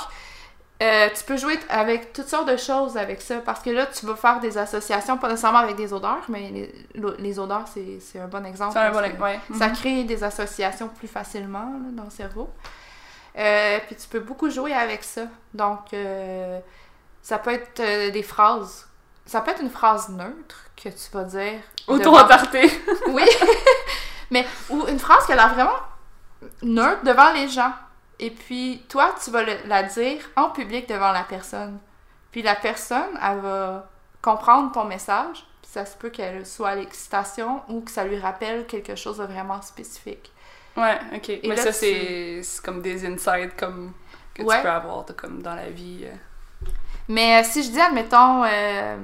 euh, 0.82 1.10
tu 1.16 1.24
peux 1.26 1.38
jouer 1.38 1.60
avec 1.70 2.12
toutes 2.14 2.28
sortes 2.28 2.48
de 2.50 2.58
choses 2.58 2.98
avec 2.98 3.22
ça 3.22 3.36
parce 3.38 3.62
que 3.62 3.70
là, 3.70 3.86
tu 3.86 4.06
vas 4.06 4.16
faire 4.16 4.40
des 4.40 4.58
associations, 4.58 5.18
pas 5.18 5.28
nécessairement 5.30 5.60
avec 5.60 5.76
des 5.76 5.94
odeurs, 5.94 6.24
mais 6.28 6.50
les, 6.50 6.86
les 7.20 7.40
odeurs, 7.40 7.66
c'est 7.68 8.20
un 8.20 8.28
bon 8.28 8.44
exemple. 8.46 8.74
C'est 8.74 8.80
un 8.80 8.92
bon. 8.92 9.00
que 9.18 9.22
Ouais. 9.22 9.40
Ça 9.58 9.68
Mhm. 9.68 9.76
crée 9.76 10.04
des 10.06 10.24
associations 10.24 10.88
plus 10.90 11.08
facilement 11.08 11.60
là, 11.66 11.90
dans 11.92 12.04
le 12.06 12.10
cerveau. 12.10 12.50
Euh, 13.38 13.80
puis 13.88 13.96
tu 13.96 14.08
peux 14.08 14.20
beaucoup 14.20 14.50
jouer 14.50 14.74
avec 14.74 15.04
ça. 15.04 15.22
Donc, 15.54 15.94
euh, 15.94 16.60
ça 17.22 17.38
peut 17.38 17.52
être 17.54 18.12
des 18.12 18.24
phrases. 18.24 18.88
Ça 19.26 19.42
peut 19.42 19.52
être 19.52 19.62
une 19.62 19.70
phrase 19.70 20.10
neutre 20.10 20.66
que 20.76 20.90
tu 20.90 21.12
vas 21.14 21.24
dire. 21.24 21.60
Auto 21.88 22.12
devant-. 22.16 22.72
Oui. 23.10 23.24
Mais, 24.32 24.46
ou 24.70 24.88
une 24.88 25.00
phrase 25.00 25.26
qui 25.26 25.34
a 25.34 25.36
l'air 25.36 25.54
vraiment 25.54 25.78
neutre 26.64 27.04
devant 27.04 27.32
les 27.34 27.48
gens. 27.48 27.72
Et 28.22 28.30
puis, 28.32 28.86
toi, 28.88 29.14
tu 29.22 29.32
vas 29.32 29.44
le- 29.44 29.58
la 29.68 29.84
dire 29.84 30.22
en 30.38 30.50
public 30.52 30.88
devant 30.88 31.12
la 31.12 31.24
personne. 31.24 31.80
Puis 32.32 32.42
la 32.44 32.56
personne, 32.56 33.18
elle 33.22 33.40
va 33.40 33.90
comprendre 34.22 34.72
ton 34.72 34.86
message, 34.86 35.46
puis 35.62 35.72
ça 35.72 35.86
se 35.86 35.98
peut 35.98 36.10
qu'elle 36.12 36.46
soit 36.46 36.70
à 36.70 36.76
l'excitation 36.76 37.62
ou 37.68 37.82
que 37.82 37.92
ça 37.92 38.04
lui 38.06 38.18
rappelle 38.20 38.66
quelque 38.68 38.96
chose 38.96 39.18
de 39.18 39.24
vraiment 39.26 39.62
spécifique. 39.62 40.32
Ouais, 40.78 40.98
ok. 41.16 41.40
Mais 41.44 41.56
là, 41.56 41.58
ça, 41.58 41.72
c'est 41.74 42.42
c'est 42.44 42.64
comme 42.64 42.82
des 42.82 43.06
insights 43.06 43.58
comme, 43.58 43.92
que 44.34 44.44
Ouais. 44.44 44.56
tu 44.58 44.62
peux 44.62 44.70
avoir 44.70 45.04
de- 45.04 45.14
comme 45.14 45.42
dans 45.42 45.56
la 45.56 45.70
vie. 45.70 46.06
euh. 46.06 46.68
Mais 47.10 47.42
euh, 47.42 47.44
si 47.44 47.64
je 47.64 47.72
dis, 47.72 47.82
admettons, 47.82 48.44
euh, 48.46 48.98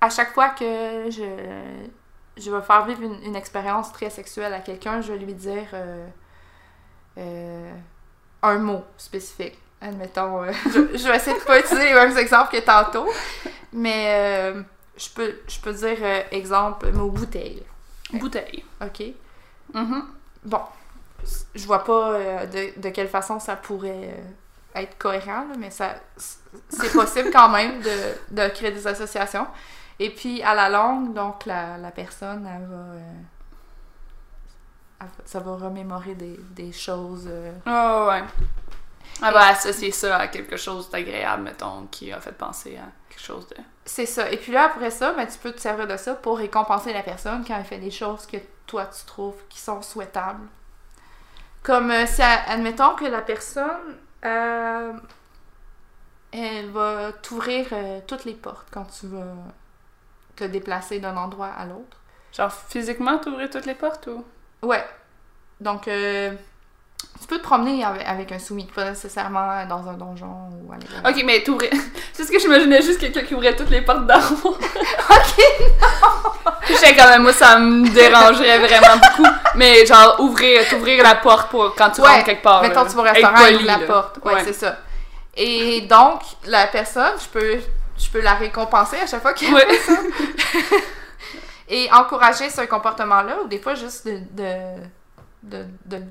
à 0.00 0.08
chaque 0.10 0.32
fois 0.32 0.50
que 0.50 1.10
je, 1.10 1.24
je 2.36 2.50
vais 2.50 2.62
faire 2.62 2.84
vivre 2.86 3.02
une, 3.02 3.22
une 3.24 3.36
expérience 3.36 3.92
très 3.92 4.10
sexuelle 4.10 4.54
à 4.54 4.60
quelqu'un, 4.60 5.00
je 5.00 5.12
vais 5.12 5.18
lui 5.18 5.34
dire 5.34 5.68
euh, 7.18 7.72
un 8.42 8.58
mot 8.58 8.84
spécifique. 8.96 9.58
Admettons, 9.80 10.42
euh, 10.42 10.52
je, 10.66 10.96
je 10.96 11.08
vais 11.08 11.16
essayer 11.16 11.38
de 11.38 11.44
pas 11.44 11.58
utiliser 11.58 11.88
les 11.88 11.94
mêmes 11.94 12.16
exemples 12.16 12.56
que 12.56 12.64
tantôt, 12.64 13.08
mais 13.72 14.06
euh, 14.08 14.62
je, 14.96 15.08
peux, 15.10 15.34
je 15.48 15.60
peux 15.60 15.72
dire, 15.72 15.98
exemple, 16.30 16.90
mot 16.92 17.10
bouteille. 17.10 17.62
Bouteille. 18.12 18.64
OK? 18.82 19.02
Mhm. 19.74 20.04
Bon, 20.44 20.60
je 21.54 21.66
vois 21.66 21.84
pas 21.84 22.46
de, 22.46 22.80
de 22.80 22.88
quelle 22.90 23.08
façon 23.08 23.38
ça 23.40 23.56
pourrait 23.56 24.14
être 24.74 24.96
cohérent, 24.98 25.46
là, 25.48 25.56
mais 25.58 25.70
ça 25.70 25.96
c'est 26.68 26.92
possible 26.92 27.30
quand 27.32 27.48
même 27.48 27.80
de, 27.80 28.34
de 28.34 28.48
créer 28.48 28.70
des 28.70 28.86
associations. 28.86 29.46
Et 29.98 30.10
puis, 30.10 30.42
à 30.42 30.54
la 30.54 30.68
longue, 30.68 31.14
donc, 31.14 31.46
la, 31.46 31.78
la 31.78 31.90
personne, 31.90 32.46
elle 32.46 32.66
va... 32.66 32.84
ça 35.24 35.40
va 35.40 35.56
remémorer 35.56 36.14
des, 36.14 36.38
des 36.50 36.72
choses. 36.72 37.26
euh, 37.28 37.52
Oh, 37.66 38.08
ouais. 38.10 38.24
Elle 39.22 39.32
va 39.32 39.48
associer 39.48 39.90
ça 39.92 40.18
à 40.18 40.28
quelque 40.28 40.56
chose 40.56 40.90
d'agréable, 40.90 41.42
mettons, 41.44 41.86
qui 41.90 42.12
a 42.12 42.20
fait 42.20 42.32
penser 42.32 42.76
à 42.76 42.86
quelque 43.08 43.22
chose 43.22 43.46
de. 43.48 43.56
C'est 43.84 44.04
ça. 44.06 44.30
Et 44.30 44.36
puis 44.36 44.52
là, 44.52 44.64
après 44.66 44.90
ça, 44.90 45.12
ben, 45.12 45.26
tu 45.26 45.38
peux 45.38 45.52
te 45.52 45.60
servir 45.60 45.86
de 45.86 45.96
ça 45.96 46.14
pour 46.14 46.38
récompenser 46.38 46.92
la 46.92 47.02
personne 47.02 47.44
quand 47.46 47.56
elle 47.56 47.64
fait 47.64 47.78
des 47.78 47.90
choses 47.90 48.26
que 48.26 48.36
toi, 48.66 48.86
tu 48.86 49.04
trouves 49.06 49.36
qui 49.48 49.58
sont 49.58 49.80
souhaitables. 49.80 50.46
Comme 51.62 51.90
euh, 51.90 52.06
si, 52.06 52.22
admettons 52.22 52.94
que 52.94 53.06
la 53.06 53.22
personne, 53.22 53.96
euh, 54.24 54.92
elle 56.32 56.70
va 56.70 57.12
t'ouvrir 57.22 57.66
euh, 57.72 58.00
toutes 58.06 58.24
les 58.24 58.34
portes 58.34 58.68
quand 58.70 58.84
tu 58.84 59.06
vas 59.06 59.34
te 60.36 60.44
déplacer 60.44 60.98
d'un 61.00 61.16
endroit 61.16 61.48
à 61.48 61.64
l'autre. 61.64 61.96
Genre, 62.32 62.52
physiquement, 62.52 63.18
t'ouvrir 63.18 63.48
toutes 63.48 63.66
les 63.66 63.74
portes 63.74 64.06
ou? 64.08 64.24
Ouais. 64.62 64.84
Donc, 65.60 65.88
euh, 65.88 66.32
tu 67.20 67.26
peux 67.26 67.38
te 67.38 67.42
promener 67.42 67.82
avec, 67.84 68.02
avec 68.06 68.32
un 68.32 68.38
soumis, 68.38 68.66
pas 68.74 68.90
nécessairement 68.90 69.64
dans 69.66 69.88
un 69.88 69.94
donjon 69.94 70.26
ou 70.52 70.72
à. 70.72 71.10
Ok, 71.10 71.22
mais 71.24 71.42
t'ouvrir. 71.42 71.70
C'est 72.12 72.24
ce 72.24 72.30
que 72.32 72.38
j'imaginais 72.38 72.82
juste 72.82 73.00
quelqu'un 73.00 73.22
qui 73.22 73.34
ouvrait 73.34 73.54
toutes 73.56 73.70
les 73.70 73.82
portes 73.82 74.06
d'en 74.06 74.18
haut. 74.44 74.56
Ok! 75.08 75.44
J'étais 76.68 76.96
quand 76.96 77.08
même, 77.08 77.22
moi, 77.22 77.32
ça 77.32 77.58
me 77.58 77.88
dérangerait 77.88 78.58
vraiment 78.58 78.96
beaucoup. 78.96 79.28
Mais 79.54 79.86
genre, 79.86 80.16
ouvrir, 80.20 80.68
t'ouvrir 80.68 81.02
la 81.02 81.14
porte 81.14 81.48
pour 81.50 81.74
quand 81.76 81.90
tu 81.90 82.00
Ouais, 82.00 82.08
rentres 82.08 82.24
quelque 82.24 82.42
part. 82.42 82.60
Mettons, 82.62 82.84
tu 82.84 82.96
vas 82.96 83.02
au 83.02 83.04
restaurant, 83.04 83.34
poli, 83.36 83.54
ouvre 83.56 83.66
la 83.66 83.78
là. 83.78 83.86
porte. 83.86 84.18
Ouais, 84.24 84.34
Ouais. 84.34 84.42
c'est 84.44 84.52
ça. 84.52 84.76
Et 85.36 85.82
donc, 85.82 86.20
la 86.46 86.66
personne, 86.66 87.12
je 87.22 87.28
peux, 87.28 87.58
je 87.98 88.08
peux 88.10 88.20
la 88.20 88.34
récompenser 88.34 88.96
à 89.02 89.06
chaque 89.06 89.22
fois 89.22 89.32
qu'elle 89.32 89.54
Ouais. 89.54 89.66
fait 89.66 89.92
ça. 89.92 90.00
Et 91.68 91.90
encourager 91.92 92.48
ce 92.50 92.62
comportement-là, 92.62 93.42
ou 93.44 93.48
des 93.48 93.58
fois 93.58 93.74
juste 93.74 94.06
de, 94.06 94.20
de, 94.32 94.82
de, 95.42 95.64
de 95.86 96.02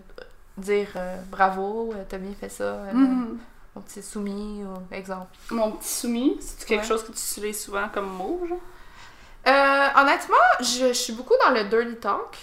dire 0.57 0.87
euh, 0.95 1.17
bravo, 1.29 1.93
euh, 1.95 2.03
t'as 2.07 2.17
bien 2.17 2.33
fait 2.39 2.49
ça, 2.49 2.63
euh, 2.63 2.93
Mhm. 2.93 3.37
mon 3.75 3.81
petit 3.81 4.01
soumis, 4.03 4.63
ou 4.63 4.93
exemple. 4.95 5.27
Mon 5.51 5.71
petit 5.73 5.87
soumis, 5.89 6.37
c'est 6.41 6.65
quelque 6.65 6.81
Ouais. 6.81 6.87
chose 6.87 7.03
que 7.03 7.11
tu 7.11 7.19
utilises 7.19 7.63
souvent 7.63 7.87
comme 7.93 8.09
mot, 8.09 8.41
genre? 8.47 8.59
Euh, 9.47 10.01
honnêtement, 10.01 10.35
je, 10.59 10.87
je 10.87 10.93
suis 10.93 11.13
beaucoup 11.13 11.35
dans 11.45 11.51
le 11.53 11.65
dirty 11.65 11.95
talk. 11.99 12.37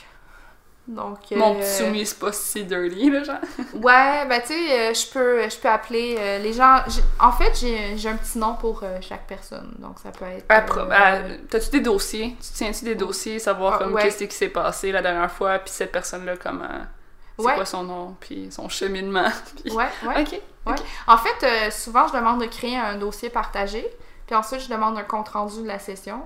Donc, 0.89 1.18
Mon 1.30 1.55
euh, 1.55 1.61
petit 1.61 1.85
soumis, 1.85 2.05
c'est 2.07 2.18
pas 2.18 2.33
si 2.33 2.64
dirty, 2.64 3.09
là, 3.11 3.22
genre. 3.22 3.37
Ouais, 3.74 4.26
ben 4.28 4.41
tu 4.41 4.49
sais, 4.49 4.91
euh, 4.91 4.93
je 4.95 5.11
peux, 5.12 5.49
je 5.49 5.57
peux 5.57 5.68
appeler 5.68 6.16
euh, 6.18 6.39
les 6.39 6.53
gens. 6.53 6.78
En 7.20 7.30
fait, 7.30 7.53
j'ai 7.55 8.09
un 8.09 8.16
petit 8.16 8.37
nom 8.39 8.55
pour 8.55 8.83
chaque 9.01 9.26
personne, 9.28 9.74
donc 9.78 9.99
ça 10.03 10.11
peut 10.11 10.24
être. 10.24 10.45
Euh, 10.51 11.37
T'as-tu 11.49 11.70
des 11.70 11.80
dossiers? 11.80 12.37
Tu 12.41 12.49
tiens-tu 12.55 12.85
des 12.85 12.97
dossiers, 12.97 13.39
savoir 13.39 13.74
Ah, 13.74 13.78
comme 13.85 13.97
qu'est-ce 13.97 14.24
qui 14.24 14.35
s'est 14.35 14.49
passé 14.49 14.91
la 14.91 15.03
dernière 15.03 15.30
fois, 15.30 15.59
puis 15.61 15.70
cette 15.72 15.93
personne-là, 15.93 16.37
comment. 16.37 16.66
C'est 17.39 17.47
Ouais. 17.47 17.55
quoi 17.55 17.64
son 17.64 17.85
nom, 17.85 18.16
puis 18.20 18.49
son 18.51 18.68
cheminement. 18.68 19.28
puis- 19.64 19.72
Ouais, 19.72 19.87
ouais. 20.07 20.22
Ok. 20.66 20.76
En 21.07 21.16
fait, 21.16 21.47
euh, 21.47 21.70
souvent, 21.70 22.07
je 22.09 22.12
demande 22.12 22.41
de 22.41 22.47
créer 22.47 22.76
un 22.76 22.97
dossier 22.97 23.30
partagé, 23.30 23.87
puis 24.26 24.35
ensuite, 24.37 24.61
je 24.61 24.68
demande 24.68 24.99
un 24.99 25.03
compte 25.03 25.28
rendu 25.28 25.62
de 25.62 25.66
la 25.66 25.78
session. 25.78 26.22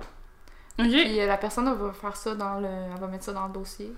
Ok. 0.79 0.85
Puis 0.87 1.21
euh, 1.21 1.25
la 1.27 1.37
personne, 1.37 1.67
elle 1.67 1.73
va 1.75 1.93
faire 1.93 2.15
ça 2.17 2.35
dans 2.35 2.59
le. 2.59 2.67
Elle 2.67 2.99
va 2.99 3.07
mettre 3.07 3.23
ça 3.23 3.33
dans 3.33 3.47
le 3.47 3.53
dossier. 3.53 3.91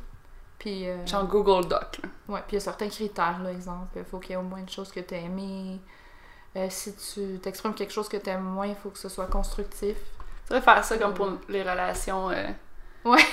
Puis. 0.60 0.88
euh, 0.88 1.06
Genre 1.08 1.26
Google 1.26 1.68
Doc, 1.68 2.00
là. 2.04 2.10
Ouais, 2.28 2.40
puis 2.48 2.52
il 2.52 2.56
y 2.56 2.58
a 2.58 2.60
certains 2.60 2.90
critères, 2.90 3.40
là, 3.44 3.52
exemple. 3.52 3.88
Il 3.96 4.04
faut 4.04 4.20
qu'il 4.20 4.32
y 4.32 4.34
ait 4.34 4.38
au 4.38 4.42
moins 4.44 4.60
une 4.60 4.70
chose 4.70 4.92
que 4.92 5.00
tu 5.00 5.16
aimé. 5.16 5.80
Euh, 6.58 6.68
si 6.70 6.94
tu 6.96 7.40
t'exprimes 7.40 7.74
quelque 7.74 7.94
chose 7.94 8.10
que 8.10 8.18
tu 8.18 8.30
aimes 8.30 8.42
moins, 8.44 8.68
il 8.68 8.76
faut 8.76 8.90
que 8.90 8.98
ce 9.00 9.10
soit 9.10 9.28
constructif. 9.28 9.96
Tu 10.48 10.54
devrais 10.54 10.62
faire 10.62 10.84
ça 10.84 10.98
comme 10.98 11.14
pour 11.14 11.30
les 11.48 11.62
relations. 11.64 12.30
euh, 12.32 12.48
Ouais. 13.06 13.24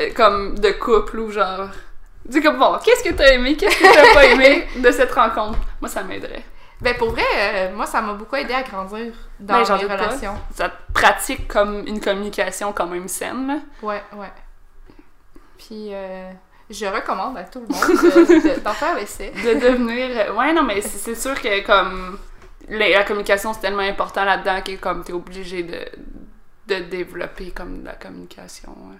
euh, 0.00 0.10
comme 0.14 0.58
de 0.58 0.70
couple 0.72 1.18
ou 1.18 1.30
genre. 1.30 1.68
Dis 2.24 2.40
comme 2.42 2.58
bon, 2.58 2.78
qu'est-ce 2.84 3.02
que 3.04 3.12
t'as 3.14 3.32
aimé, 3.34 3.56
qu'est-ce 3.56 3.76
que 3.78 3.92
t'as 3.94 4.14
pas 4.14 4.24
aimé 4.32 4.66
de 4.76 4.90
cette 4.90 5.12
rencontre? 5.12 5.58
Moi, 5.80 5.88
ça 5.88 6.02
m'aiderait. 6.02 6.44
Ben 6.80 6.94
pour 6.96 7.10
vrai, 7.10 7.22
euh, 7.38 7.74
moi 7.74 7.86
ça 7.86 8.02
m'a 8.02 8.12
beaucoup 8.12 8.36
aidé 8.36 8.52
à 8.52 8.62
grandir 8.62 9.14
dans 9.40 9.54
Ben, 9.64 9.72
mes 9.74 9.78
doute 9.80 9.88
pas. 9.88 9.96
relations. 9.96 10.34
Ça 10.54 10.68
te 10.68 10.92
pratique 10.92 11.48
comme 11.48 11.86
une 11.86 12.00
communication 12.00 12.72
quand 12.74 12.86
même 12.86 13.08
saine, 13.08 13.46
là. 13.46 13.58
Ouais, 13.82 14.02
ouais. 14.14 14.30
Puis 15.58 15.94
euh, 15.94 16.30
je 16.70 16.86
recommande 16.86 17.36
à 17.38 17.44
tout 17.44 17.60
le 17.60 17.66
monde 17.66 17.80
de- 18.02 18.54
de- 18.56 18.60
d'en 18.60 18.72
faire 18.72 18.94
l'essai. 18.96 19.30
De 19.30 19.54
devenir. 19.60 20.34
Ouais, 20.36 20.52
non, 20.52 20.62
mais 20.62 20.80
c'est 20.80 21.14
sûr 21.14 21.40
que 21.40 21.64
comme. 21.64 22.18
La, 22.68 23.04
communication, 23.04 23.52
c'est 23.52 23.60
tellement 23.60 23.78
important 23.82 24.24
là-dedans 24.24 24.60
que 24.60 24.74
comme 24.76 25.04
t'es 25.04 25.12
obligé 25.12 25.62
de, 25.62 25.84
de 26.66 26.82
développer 26.84 27.52
comme 27.52 27.80
de 27.82 27.86
la 27.86 27.94
communication. 27.94 28.70
ouais. 28.90 28.96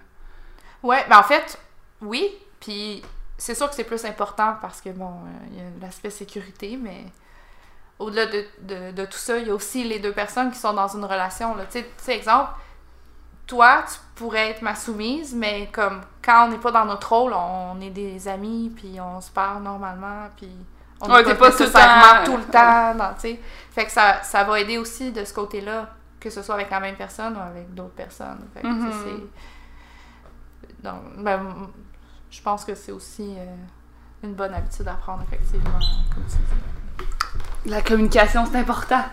Ouais, 0.83 1.05
ben 1.09 1.19
en 1.19 1.23
fait, 1.23 1.57
oui. 2.01 2.33
Puis 2.61 3.01
c'est 3.37 3.55
sûr 3.55 3.69
que 3.69 3.75
c'est 3.75 3.83
plus 3.83 4.05
important 4.05 4.55
parce 4.61 4.79
que 4.79 4.89
bon, 4.89 5.09
euh, 5.09 5.47
il 5.51 5.57
y 5.57 5.59
a 5.61 5.63
l'aspect 5.81 6.09
sécurité, 6.09 6.77
mais 6.81 7.03
au-delà 7.99 8.27
de, 8.27 8.45
de, 8.61 8.91
de 8.91 9.05
tout 9.05 9.17
ça, 9.17 9.37
il 9.37 9.47
y 9.47 9.51
a 9.51 9.53
aussi 9.55 9.83
les 9.83 9.99
deux 9.99 10.13
personnes 10.13 10.49
qui 10.51 10.59
sont 10.59 10.73
dans 10.73 10.87
une 10.87 11.03
relation. 11.03 11.53
tu 11.71 11.83
sais, 11.97 12.15
exemple, 12.15 12.51
toi, 13.47 13.83
tu 13.87 13.97
pourrais 14.15 14.49
être 14.51 14.61
ma 14.61 14.75
soumise, 14.75 15.33
mais 15.33 15.69
comme 15.71 16.01
quand 16.23 16.45
on 16.45 16.51
n'est 16.51 16.57
pas 16.57 16.71
dans 16.71 16.85
notre 16.85 17.13
rôle, 17.13 17.33
on 17.33 17.79
est 17.81 17.89
des 17.89 18.27
amis, 18.27 18.71
puis 18.75 18.99
on 18.99 19.21
se 19.21 19.31
parle 19.31 19.63
normalement, 19.63 20.27
puis 20.35 20.49
on 20.99 21.07
Ouais, 21.09 21.23
n'est 21.23 21.35
pas, 21.35 21.49
pas 21.49 21.51
tout 21.51 21.63
le 21.63 21.71
temps- 21.71 22.25
tout 22.25 22.37
le 22.37 22.43
temps, 22.43 22.95
dans-. 22.95 23.15
Fait 23.71 23.85
que 23.85 23.91
ça, 23.91 24.21
ça 24.23 24.43
va 24.43 24.59
aider 24.59 24.77
aussi 24.77 25.11
de 25.11 25.23
ce 25.23 25.33
côté-là, 25.33 25.89
que 26.19 26.29
ce 26.29 26.41
soit 26.41 26.55
avec 26.55 26.69
la 26.69 26.79
même 26.79 26.95
personne 26.95 27.35
ou 27.37 27.39
avec 27.39 27.73
d'autres 27.73 27.93
personnes. 27.95 28.47
Fait 28.53 28.61
que, 28.61 28.67
Mhm. 28.67 28.91
c'est... 29.03 30.83
Donc, 30.83 31.01
ben, 31.23 31.69
je 32.29 32.41
pense 32.41 32.65
que 32.65 32.75
c'est 32.75 32.91
aussi 32.91 33.35
euh, 33.37 33.45
une 34.23 34.33
bonne 34.33 34.53
habitude 34.53 34.87
à 34.87 34.93
prendre, 34.93 35.23
effectivement, 35.23 35.79
comme 36.13 36.23
tu 36.25 36.35
dis. 36.37 37.69
La 37.69 37.81
communication, 37.81 38.45
c'est 38.45 38.57
important. 38.57 39.03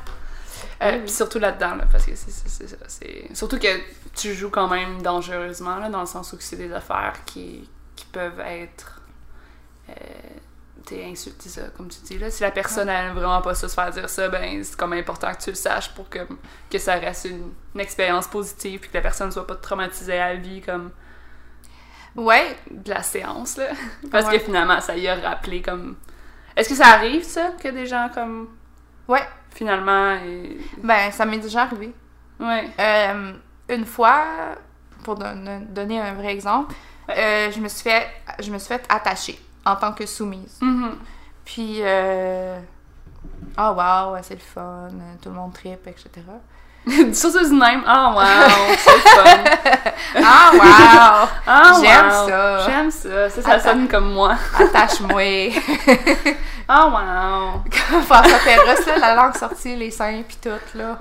Euh, 0.83 0.91
Oui, 0.91 0.97
oui. 0.97 1.01
Puis 1.05 1.11
surtout 1.13 1.39
là-dedans, 1.39 1.77
là, 1.77 1.85
parce 1.91 2.07
que 2.07 2.15
c'est- 2.17 3.35
Surtout 3.35 3.59
que 3.59 3.69
tu 4.15 4.35
joues 4.35 4.51
quand 4.51 4.69
même 4.69 5.03
dangereusement, 5.03 5.77
là, 5.79 5.89
dans 5.89 6.01
le 6.01 6.07
sens 6.07 6.33
où 6.33 6.37
c'est 6.41 6.57
des 6.57 6.73
affaires 6.73 7.15
qui, 7.25 7.69
qui 7.97 8.05
peuvent 8.07 8.41
être. 8.41 9.01
Euh, 9.91 9.93
t'es 10.87 11.05
insulté, 11.05 11.49
ça, 11.49 11.63
comme 11.77 11.89
tu 11.89 12.01
dis. 12.05 12.19
Là. 12.19 12.31
Si 12.31 12.43
la 12.43 12.51
personne 12.51 12.87
n'aime 12.89 13.15
vraiment 13.15 13.41
pas 13.43 13.55
ça, 13.55 13.69
se 13.69 13.75
faire 13.75 13.91
dire 13.91 14.09
ça, 14.09 14.29
ben 14.29 14.63
c'est 14.63 14.77
comme 14.77 14.93
important 14.93 15.33
que 15.33 15.43
tu 15.43 15.51
le 15.51 15.57
saches 15.57 15.91
pour 15.95 16.09
que, 16.09 16.21
que 16.71 16.79
ça 16.79 16.95
reste 16.95 17.25
une, 17.27 17.53
une 17.75 17.81
expérience 17.81 18.27
positive 18.27 18.81
puis 18.81 18.91
que 18.91 18.95
la 18.97 19.01
personne 19.03 19.29
ne 19.29 19.33
soit 19.33 19.47
pas 19.47 19.57
traumatisée 19.57 20.19
à 20.19 20.35
la 20.35 20.41
vie 20.41 20.61
comme 20.61 20.91
Ouais, 22.17 22.57
de 22.71 22.91
la 22.91 23.03
séance. 23.03 23.57
Là. 23.57 23.67
Parce 24.11 24.27
Ouais. 24.27 24.39
que 24.39 24.45
finalement, 24.45 24.81
ça 24.81 24.97
y 24.97 25.09
a 25.09 25.17
rappelé 25.17 25.63
comme. 25.63 25.97
Est-ce 26.57 26.69
que 26.69 26.75
ça 26.77 26.87
arrive, 26.89 27.25
ça, 27.25 27.53
que 27.61 27.69
des 27.69 27.87
gens 27.87 28.09
comme. 28.15 28.49
ouais, 29.09 29.27
Finalement. 29.51 30.15
Et... 30.25 30.59
ben, 30.83 31.11
ça 31.11 31.25
m'est 31.27 31.39
déjà 31.39 31.63
arrivé. 31.63 31.93
Ouais. 32.39 32.69
Euh, 32.79 33.33
une 33.69 33.85
fois, 33.87 34.23
pour 35.03 35.15
don- 35.17 35.67
donner 35.69 36.01
un 36.01 36.15
vrai 36.15 36.33
exemple, 36.33 36.75
euh, 37.11 37.51
je 37.51 37.61
me 37.61 37.69
suis 37.69 37.83
fait 37.83 38.07
je 38.41 38.51
me 38.51 38.59
suis 38.59 38.69
fait 38.69 38.85
attacher 38.89 39.39
en 39.65 39.77
tant 39.77 39.93
que 39.93 40.07
soumise. 40.07 40.59
Mhm. 40.61 40.97
Puis, 41.45 41.79
euh, 41.81 42.59
oh 43.59 43.73
wow, 43.77 44.17
c'est 44.23 44.35
le 44.35 44.41
fun, 44.41 44.89
tout 45.23 45.29
le 45.29 45.35
monde 45.35 45.53
tripe, 45.53 45.87
etc. 45.87 46.09
Surtout 47.13 47.45
du 47.49 47.55
même. 47.55 47.83
Oh 47.87 48.13
wow, 48.15 48.75
c'est 48.77 48.91
fun. 49.09 49.45
Ah, 50.27 50.51
wow! 50.55 51.29
Ah, 51.47 51.73
J'aime 51.83 52.07
wow. 52.07 52.29
ça. 52.29 52.59
J'aime 52.67 52.91
ça. 52.91 53.31
Ça, 53.31 53.43
ça 53.43 53.59
sonne 53.59 53.89
comme 53.89 54.13
moi. 54.13 54.37
Attache-moi. 54.59 55.51
Oh 56.69 56.91
wow. 56.93 57.63
Comme 57.91 58.03
François 58.03 58.39
Pérusse, 58.45 58.87
là, 58.87 58.99
la 58.99 59.15
langue 59.15 59.37
sortie, 59.37 59.75
les 59.77 59.91
seins 59.91 60.23
pis 60.27 60.37
tout, 60.43 60.79
là. 60.79 60.99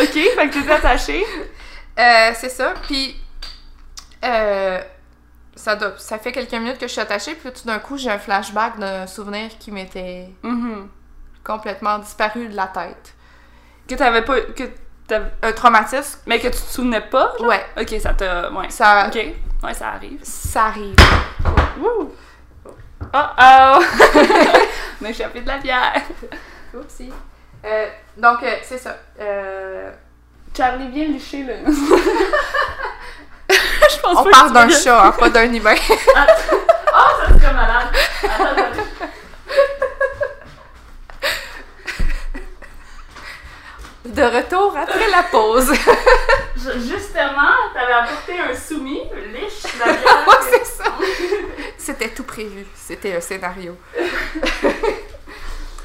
Ok, 0.00 0.12
fait 0.12 0.48
que 0.48 0.52
t'étais 0.52 0.72
attachée. 0.72 1.24
Euh, 1.98 2.30
c'est 2.34 2.48
ça. 2.48 2.74
Puis, 2.86 3.16
euh, 4.24 4.80
ça, 5.56 5.74
doit- 5.76 5.94
ça 5.98 6.18
fait 6.18 6.30
quelques 6.32 6.52
minutes 6.52 6.78
que 6.78 6.86
je 6.86 6.92
suis 6.92 7.00
attachée, 7.00 7.34
puis 7.34 7.50
tout 7.52 7.66
d'un 7.66 7.78
coup, 7.80 7.96
j'ai 7.96 8.10
un 8.10 8.18
flashback 8.18 8.78
d'un 8.78 9.06
souvenir 9.06 9.50
qui 9.58 9.72
m'était 9.72 10.28
Mhm. 10.42 10.88
complètement 11.44 11.98
disparu 11.98 12.48
de 12.48 12.54
la 12.56 12.66
tête. 12.68 13.14
Que 13.88 13.94
t'avais 13.96 14.22
pas. 14.22 14.40
Que 14.40 14.64
t'avais- 15.08 15.32
Un 15.42 15.52
traumatisme, 15.52 16.20
Mais 16.26 16.38
que 16.38 16.48
tu 16.48 16.52
te 16.52 16.56
souvenais 16.56 17.00
pas, 17.00 17.32
genre? 17.38 17.48
ouais, 17.48 17.64
Ok, 17.80 17.94
ça 18.00 18.14
t'a. 18.14 18.52
Ouais. 18.52 18.70
ça, 18.70 19.08
Ok. 19.08 19.18
Ouais, 19.64 19.74
ça 19.74 19.88
arrive. 19.88 20.20
ça 20.22 20.66
arrive. 20.66 20.94
Wouh! 21.80 22.12
Oh 22.64 23.08
oh! 23.14 23.82
On 25.00 25.04
a 25.06 25.10
échappé 25.10 25.40
de 25.40 25.46
la 25.48 25.58
bière. 25.58 25.94
Oupsie. 26.74 27.10
Euh, 27.64 27.86
donc, 28.16 28.42
euh, 28.42 28.56
c'est 28.62 28.78
ça. 28.78 28.96
Euh, 29.20 29.90
Charlie, 30.56 30.88
viens 30.90 31.06
licher 31.08 31.42
le. 31.44 31.54
Je 33.50 34.00
pense 34.02 34.18
on 34.18 34.24
pas 34.30 34.48
d'un 34.50 34.68
chat, 34.68 35.04
hein, 35.06 35.12
pas 35.12 35.30
d'un 35.30 35.52
humain. 35.52 35.74
Oh, 35.76 35.94
ça 37.26 37.28
serait 37.38 37.54
malade. 37.54 37.88
Attends. 38.24 38.82
De 44.04 44.22
retour 44.22 44.74
après 44.76 45.08
la 45.10 45.22
pause. 45.24 45.72
Ju- 46.56 46.80
Justement, 46.80 47.52
t'avais 47.74 47.92
apporté 47.92 48.32
un 48.40 48.54
soumis, 48.54 49.02
liche. 49.32 49.64
Ouais, 49.64 50.34
c'est 50.50 50.64
ça. 50.64 50.84
C'était 51.76 52.08
tout 52.08 52.22
prévu. 52.24 52.64
C'était 52.74 53.16
un 53.16 53.20
scénario. 53.20 53.76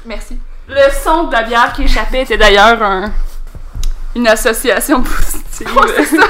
Merci. 0.06 0.38
Le 0.68 0.90
son 0.90 1.24
de 1.24 1.32
la 1.32 1.42
bière 1.42 1.72
qui 1.72 1.82
échappait 1.82 2.22
était 2.22 2.38
d'ailleurs 2.38 2.82
un... 2.82 3.12
une 4.14 4.26
association 4.26 5.02
positive. 5.02 5.76
Ouais, 5.76 5.88
c'est 5.96 6.16
ça. 6.16 6.26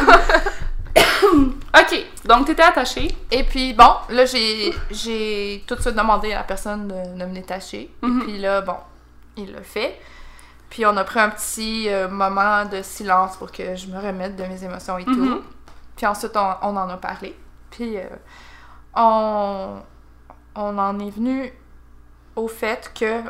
ok, 1.80 2.06
donc 2.24 2.46
t'étais 2.46 2.62
attachée. 2.62 3.16
Et 3.30 3.44
puis, 3.44 3.74
bon, 3.74 3.94
là, 4.10 4.24
j'ai, 4.24 4.74
j'ai 4.90 5.64
tout 5.66 5.76
de 5.76 5.80
suite 5.80 5.94
demandé 5.94 6.32
à 6.32 6.38
la 6.38 6.42
personne 6.44 6.88
de, 6.88 7.18
de 7.18 7.24
me 7.24 7.34
détacher. 7.34 7.90
Et 8.02 8.24
puis 8.24 8.38
là, 8.38 8.60
bon, 8.60 8.76
il 9.36 9.52
l'a 9.52 9.62
fait. 9.62 10.00
Puis 10.70 10.84
on 10.84 10.96
a 10.96 11.04
pris 11.04 11.20
un 11.20 11.30
petit 11.30 11.88
euh, 11.88 12.08
moment 12.08 12.64
de 12.64 12.82
silence 12.82 13.36
pour 13.36 13.52
que 13.52 13.76
je 13.76 13.86
me 13.86 13.96
remette 13.96 14.34
de 14.34 14.42
mes 14.44 14.64
émotions 14.64 14.98
et 14.98 15.04
tout. 15.04 15.12
Mhm. 15.12 15.42
Puis 15.96 16.06
ensuite, 16.06 16.36
on, 16.36 16.54
on 16.62 16.76
en 16.76 16.88
a 16.88 16.96
parlé. 16.96 17.36
Puis 17.70 17.96
euh, 17.96 18.02
on, 18.96 19.76
on 20.56 20.78
en 20.78 20.98
est 20.98 21.10
venu 21.10 21.52
au 22.34 22.48
fait 22.48 22.90
que 22.92 23.22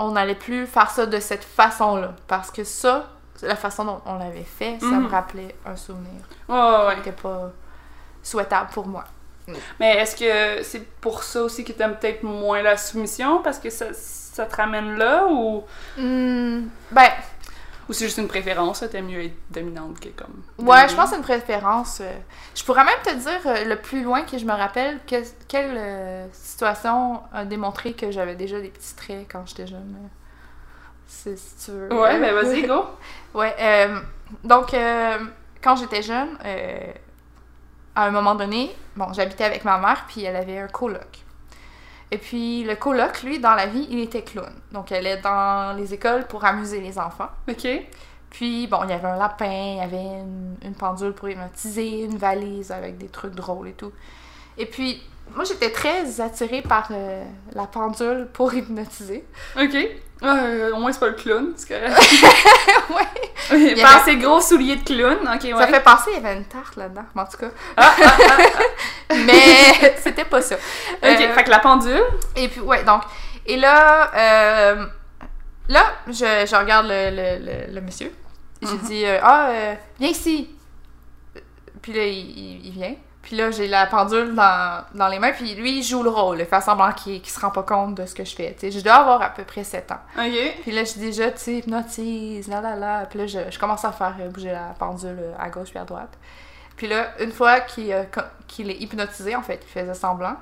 on 0.00 0.10
n'allait 0.12 0.34
plus 0.34 0.66
faire 0.66 0.90
ça 0.90 1.06
de 1.06 1.20
cette 1.20 1.44
façon-là. 1.44 2.14
Parce 2.26 2.50
que 2.50 2.64
ça, 2.64 3.10
la 3.42 3.54
façon 3.54 3.84
dont 3.84 4.00
on 4.06 4.18
l'avait 4.18 4.42
fait, 4.42 4.78
ça 4.80 4.86
Mhm. 4.86 5.04
me 5.04 5.08
rappelait 5.08 5.54
un 5.64 5.76
souvenir 5.76 6.20
Ouais, 6.48 6.56
ouais, 6.86 6.92
qui 6.94 6.98
n'était 7.08 7.12
pas 7.22 7.52
souhaitable 8.22 8.70
pour 8.72 8.86
moi. 8.88 9.04
Mais 9.80 9.96
est-ce 9.96 10.14
que 10.16 10.62
c'est 10.62 10.86
pour 11.00 11.22
ça 11.24 11.42
aussi 11.42 11.64
que 11.64 11.72
t'aimes 11.72 11.96
peut-être 11.96 12.22
moins 12.22 12.62
la 12.62 12.76
soumission? 12.76 13.42
Parce 13.42 13.58
que 13.58 13.68
ça, 13.70 13.86
ça 13.92 14.46
te 14.46 14.56
ramène 14.56 14.96
là? 14.96 15.26
Ou, 15.28 15.64
Hmm, 15.96 16.66
ben, 16.92 17.08
ou 17.90 17.92
c'est 17.92 18.04
juste 18.04 18.18
une 18.18 18.28
préférence? 18.28 18.84
T'aimes 18.88 19.06
mieux 19.08 19.24
être 19.24 19.36
dominante 19.50 19.98
que 19.98 20.10
comme... 20.10 20.42
ouais, 20.66 20.88
je 20.88 20.94
pense 20.94 21.06
que 21.06 21.10
c'est 21.10 21.16
une 21.16 21.22
préférence. 21.22 21.98
euh. 22.00 22.16
Je 22.54 22.62
pourrais 22.64 22.84
même 22.84 22.94
te 23.04 23.12
dire 23.12 23.40
euh, 23.46 23.64
le 23.64 23.76
plus 23.76 24.04
loin 24.04 24.22
que 24.22 24.38
je 24.38 24.44
me 24.44 24.52
rappelle 24.52 25.00
que, 25.08 25.16
quelle 25.48 25.74
euh, 25.76 26.26
situation 26.32 27.20
a 27.32 27.44
démontré 27.44 27.92
que 27.94 28.12
j'avais 28.12 28.36
déjà 28.36 28.60
des 28.60 28.68
petits 28.68 28.94
traits 28.94 29.26
quand 29.32 29.44
j'étais 29.46 29.66
jeune. 29.66 29.96
C'est- 31.08 31.36
Si 31.36 31.66
tu 31.66 31.72
veux. 31.72 31.92
Ouais, 31.92 32.20
ben 32.20 32.32
vas-y, 32.32 32.62
go! 32.68 32.84
Ouais, 33.34 33.54
donc, 34.44 34.74
quand 35.60 35.74
j'étais 35.74 36.02
jeune, 36.02 36.38
à 37.96 38.04
un 38.04 38.10
moment 38.12 38.36
donné, 38.36 38.74
bon, 38.94 39.12
j'habitais 39.12 39.44
avec 39.44 39.64
ma 39.64 39.78
mère, 39.78 40.04
puis 40.06 40.22
elle 40.22 40.36
avait 40.36 40.58
un 40.58 40.68
coloc. 40.68 41.24
Et 42.12 42.18
puis, 42.18 42.64
le 42.64 42.74
coloc, 42.74 43.22
lui, 43.22 43.38
dans 43.38 43.54
la 43.54 43.66
vie, 43.66 43.86
il 43.90 44.00
était 44.00 44.22
clown. 44.22 44.52
Donc, 44.72 44.90
elle 44.90 45.06
est 45.06 45.20
dans 45.20 45.76
les 45.76 45.94
écoles 45.94 46.26
pour 46.26 46.44
amuser 46.44 46.80
les 46.80 46.98
enfants. 46.98 47.28
Ok. 47.48 47.68
Puis, 48.30 48.66
bon, 48.66 48.80
il 48.84 48.90
y 48.90 48.92
avait 48.92 49.08
un 49.08 49.16
lapin, 49.16 49.46
il 49.46 49.76
y 49.76 49.80
avait 49.80 50.20
une, 50.20 50.56
une 50.64 50.74
pendule 50.74 51.12
pour 51.12 51.28
hypnotiser, 51.28 52.02
une 52.02 52.16
valise 52.16 52.72
avec 52.72 52.98
des 52.98 53.08
trucs 53.08 53.34
drôles 53.34 53.68
et 53.68 53.72
tout. 53.72 53.92
Et 54.58 54.66
puis, 54.66 55.02
moi, 55.34 55.44
j'étais 55.44 55.70
très 55.70 56.20
attirée 56.20 56.62
par 56.62 56.88
euh, 56.90 57.24
la 57.52 57.66
pendule 57.66 58.28
pour 58.32 58.52
hypnotiser. 58.52 59.24
Ok. 59.56 59.76
Euh, 60.22 60.72
au 60.74 60.76
moins, 60.80 60.92
c'est 60.92 61.00
pas 61.00 61.06
le 61.08 61.14
clown, 61.14 61.52
c'est 61.56 61.68
correct. 61.68 61.96
ouais. 62.90 63.74
Par 63.80 63.96
avait- 63.96 64.04
ses 64.04 64.16
gros 64.16 64.40
souliers 64.40 64.76
de 64.76 64.84
clown, 64.84 65.16
ouais. 65.26 65.52
Ça 65.58 65.66
fait 65.66 65.80
penser, 65.82 66.10
il 66.16 66.22
y 66.22 66.26
avait 66.26 66.36
une 66.36 66.44
tarte 66.44 66.76
là-dedans, 66.76 67.06
mais 67.14 67.22
en 67.22 67.26
tout 67.26 67.38
cas. 67.38 67.48
Ah, 67.76 67.94
ah, 68.02 68.16
ah, 69.08 69.14
Mais 69.24 69.96
c'était 70.02 70.24
pas 70.26 70.42
ça. 70.42 70.56
Ok, 70.56 70.60
Euh, 71.04 71.32
fait 71.34 71.44
que 71.44 71.50
la 71.50 71.58
pendule. 71.60 72.02
Et 72.36 72.48
puis, 72.48 72.60
ouais, 72.60 72.84
donc. 72.84 73.02
Et 73.46 73.56
là, 73.56 74.10
euh, 74.14 74.86
là, 75.68 75.84
je, 76.06 76.12
je 76.48 76.54
regarde 76.56 76.86
le, 76.88 77.10
le, 77.10 77.44
le, 77.68 77.74
le 77.74 77.80
monsieur. 77.80 78.12
J'ai 78.62 78.68
Mhm. 78.74 78.78
dit, 78.80 79.06
euh, 79.06 79.18
ah, 79.22 79.48
euh, 79.48 79.74
viens 79.98 80.10
ici. 80.10 80.50
Puis 81.80 81.92
là, 81.94 82.04
il, 82.04 82.12
il- 82.38 82.66
il 82.66 82.72
vient. 82.72 82.94
Puis 83.22 83.36
là, 83.36 83.50
j'ai 83.50 83.68
la 83.68 83.86
pendule 83.86 84.34
dans, 84.34 84.82
dans 84.94 85.08
les 85.08 85.18
mains. 85.18 85.32
Puis 85.32 85.54
lui, 85.54 85.78
il 85.78 85.82
joue 85.82 86.02
le 86.02 86.08
rôle. 86.10 86.40
Il 86.40 86.46
fait 86.46 86.60
semblant 86.60 86.90
qu'il 86.92 87.20
qu'il 87.20 87.30
se 87.32 87.38
rend 87.38 87.50
pas 87.50 87.62
compte 87.62 87.94
de 87.94 88.06
ce 88.06 88.14
que 88.14 88.24
je 88.24 88.34
fais. 88.34 88.56
Je 88.62 88.80
dois 88.80 88.94
avoir 88.94 89.20
à 89.20 89.28
peu 89.30 89.44
près 89.44 89.62
7 89.62 89.92
ans. 89.92 90.00
Puis 90.62 90.72
là, 90.72 90.84
je 90.84 90.92
dis 90.94 91.00
déjà, 91.00 91.30
tu 91.30 91.38
sais, 91.38 91.54
hypnotise, 91.58 92.48
là, 92.48 92.60
là, 92.62 92.76
là. 92.76 93.04
Puis 93.06 93.18
là, 93.18 93.26
je, 93.26 93.38
je 93.50 93.58
commence 93.58 93.84
à 93.84 93.92
faire 93.92 94.14
bouger 94.30 94.52
la 94.52 94.74
pendule 94.78 95.20
à 95.38 95.50
gauche 95.50 95.68
puis 95.68 95.78
à 95.78 95.84
droite. 95.84 96.16
Puis 96.76 96.86
là, 96.88 97.08
une 97.20 97.30
fois 97.30 97.60
qu'il 97.60 97.92
euh, 97.92 98.04
est 98.60 98.82
hypnotisé, 98.82 99.36
en 99.36 99.42
fait, 99.42 99.60
il 99.62 99.68
faisait 99.80 99.92
semblant, 99.94 100.36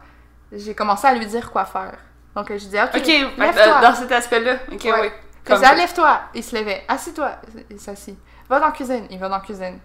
j'ai 0.53 0.73
commencé 0.75 1.07
à 1.09 1.15
lui 1.15 1.27
dire 1.27 1.51
quoi 1.51 1.65
faire. 1.65 1.99
Donc, 2.37 2.49
je 2.51 2.65
dis, 2.65 2.77
OK, 2.79 3.07
lève-toi. 3.39 3.81
dans 3.83 3.95
cet 3.97 4.13
aspect-là. 4.13 4.55
Ok, 4.73 4.85
Ouais. 4.85 4.93
oui. 5.01 5.09
Je 5.49 5.55
disais, 5.55 5.75
lève-toi. 5.75 6.21
Il 6.35 6.45
se 6.45 6.57
levait. 6.57 6.85
Assis-toi. 6.87 7.33
Il 7.71 7.81
s'assit. 7.81 8.17
Va 8.49 8.61
dans 8.61 8.67
la 8.67 8.73
cuisine. 8.73 9.07
Il 9.11 9.19
va 9.19 9.29
dans 9.29 9.37
la 9.39 9.43
cuisine. 9.43 9.79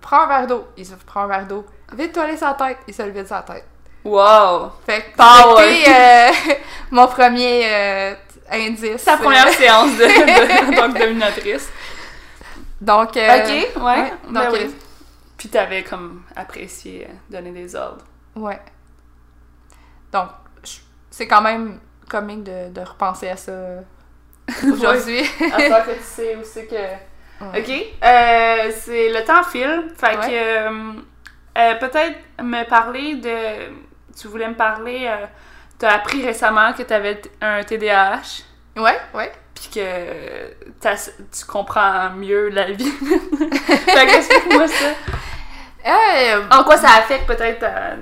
Prends 0.00 0.22
un 0.22 0.26
verre 0.26 0.46
d'eau. 0.46 0.68
Il 0.76 0.84
se 0.86 0.94
prend 0.94 1.22
un 1.22 1.26
verre 1.28 1.46
d'eau. 1.46 1.64
Vide-toi 1.92 2.24
aller 2.24 2.36
sa 2.36 2.54
tête. 2.54 2.78
Il 2.88 2.94
se 2.94 3.02
le 3.02 3.10
vide 3.10 3.26
sa 3.26 3.42
tête. 3.42 3.64
Wow! 4.04 4.70
Fait 4.84 5.02
que 5.02 5.06
c'était 5.16 5.90
euh, 5.90 6.54
mon 6.90 7.06
premier 7.08 7.62
euh, 7.64 8.14
indice. 8.52 9.02
Sa 9.02 9.16
première 9.16 9.46
Euh, 9.46 9.52
séance 9.52 9.92
de, 9.96 10.04
de, 10.04 10.68
en 10.72 10.76
tant 10.76 10.92
que 10.92 10.98
dominatrice. 10.98 11.68
Donc, 12.80 13.16
euh, 13.16 13.38
ok, 13.38 13.48
ouais. 13.48 13.82
ouais, 13.82 14.12
ben 14.28 14.44
donc, 14.44 14.52
oui. 14.52 14.74
Puis 15.36 15.48
t'avais 15.48 15.82
comme 15.82 16.22
apprécié 16.34 17.08
donner 17.28 17.50
des 17.50 17.74
ordres. 17.74 18.04
Ouais. 18.36 18.60
Donc, 20.12 20.28
c'est 21.10 21.26
quand 21.26 21.42
même 21.42 21.80
comique 22.08 22.44
de, 22.44 22.70
de 22.70 22.80
repenser 22.80 23.28
à 23.28 23.36
ça 23.36 23.52
aujourd'hui. 24.72 25.20
À 25.52 25.56
que 25.82 25.96
tu 25.96 26.02
sais 26.02 26.36
aussi 26.36 26.66
que. 26.66 27.15
Ouais. 27.40 27.60
Ok, 27.60 27.68
euh, 28.02 28.70
c'est 28.74 29.10
le 29.12 29.24
temps 29.24 29.42
file. 29.44 29.84
Fait 29.96 30.16
Ouais. 30.16 30.26
que 30.26 30.32
euh, 30.32 30.92
euh, 31.58 31.74
peut-être 31.76 32.18
me 32.42 32.64
parler 32.68 33.16
de. 33.16 33.72
Tu 34.18 34.28
voulais 34.28 34.48
me 34.48 34.54
parler. 34.54 35.10
T'as 35.78 35.90
appris 35.96 36.24
récemment 36.24 36.72
que 36.72 36.82
t'avais 36.82 37.20
un 37.42 37.62
TDAH. 37.62 38.42
Ouais, 38.78 38.98
ouais. 39.14 39.30
Puis 39.54 39.68
que 39.74 40.48
tu 41.38 41.44
comprends 41.46 42.10
mieux 42.10 42.48
la 42.48 42.70
vie. 42.72 42.90
fait 42.90 44.06
que 44.06 44.16
explique-moi 44.16 44.68
ça. 44.68 44.86
Euh, 45.86 46.42
En 46.50 46.64
quoi 46.64 46.76
ça 46.78 46.88
affecte 46.98 47.26
peut-être 47.26 47.60
ta- 47.60 47.96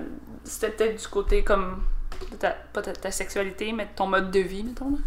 C'était 0.45 0.71
peut-être 0.71 1.01
du 1.03 1.09
côté 1.09 1.43
comme. 1.45 1.83
de 2.31 2.37
ta, 2.37 2.51
pas 2.51 2.83
ta, 2.83 2.93
ta 2.93 3.11
sexualité, 3.11 3.73
mais 3.73 3.85
de 3.87 3.91
ton 3.97 4.07
mode 4.07 4.31
de 4.31 4.41
vie, 4.41 4.63
mettons. 4.65 4.99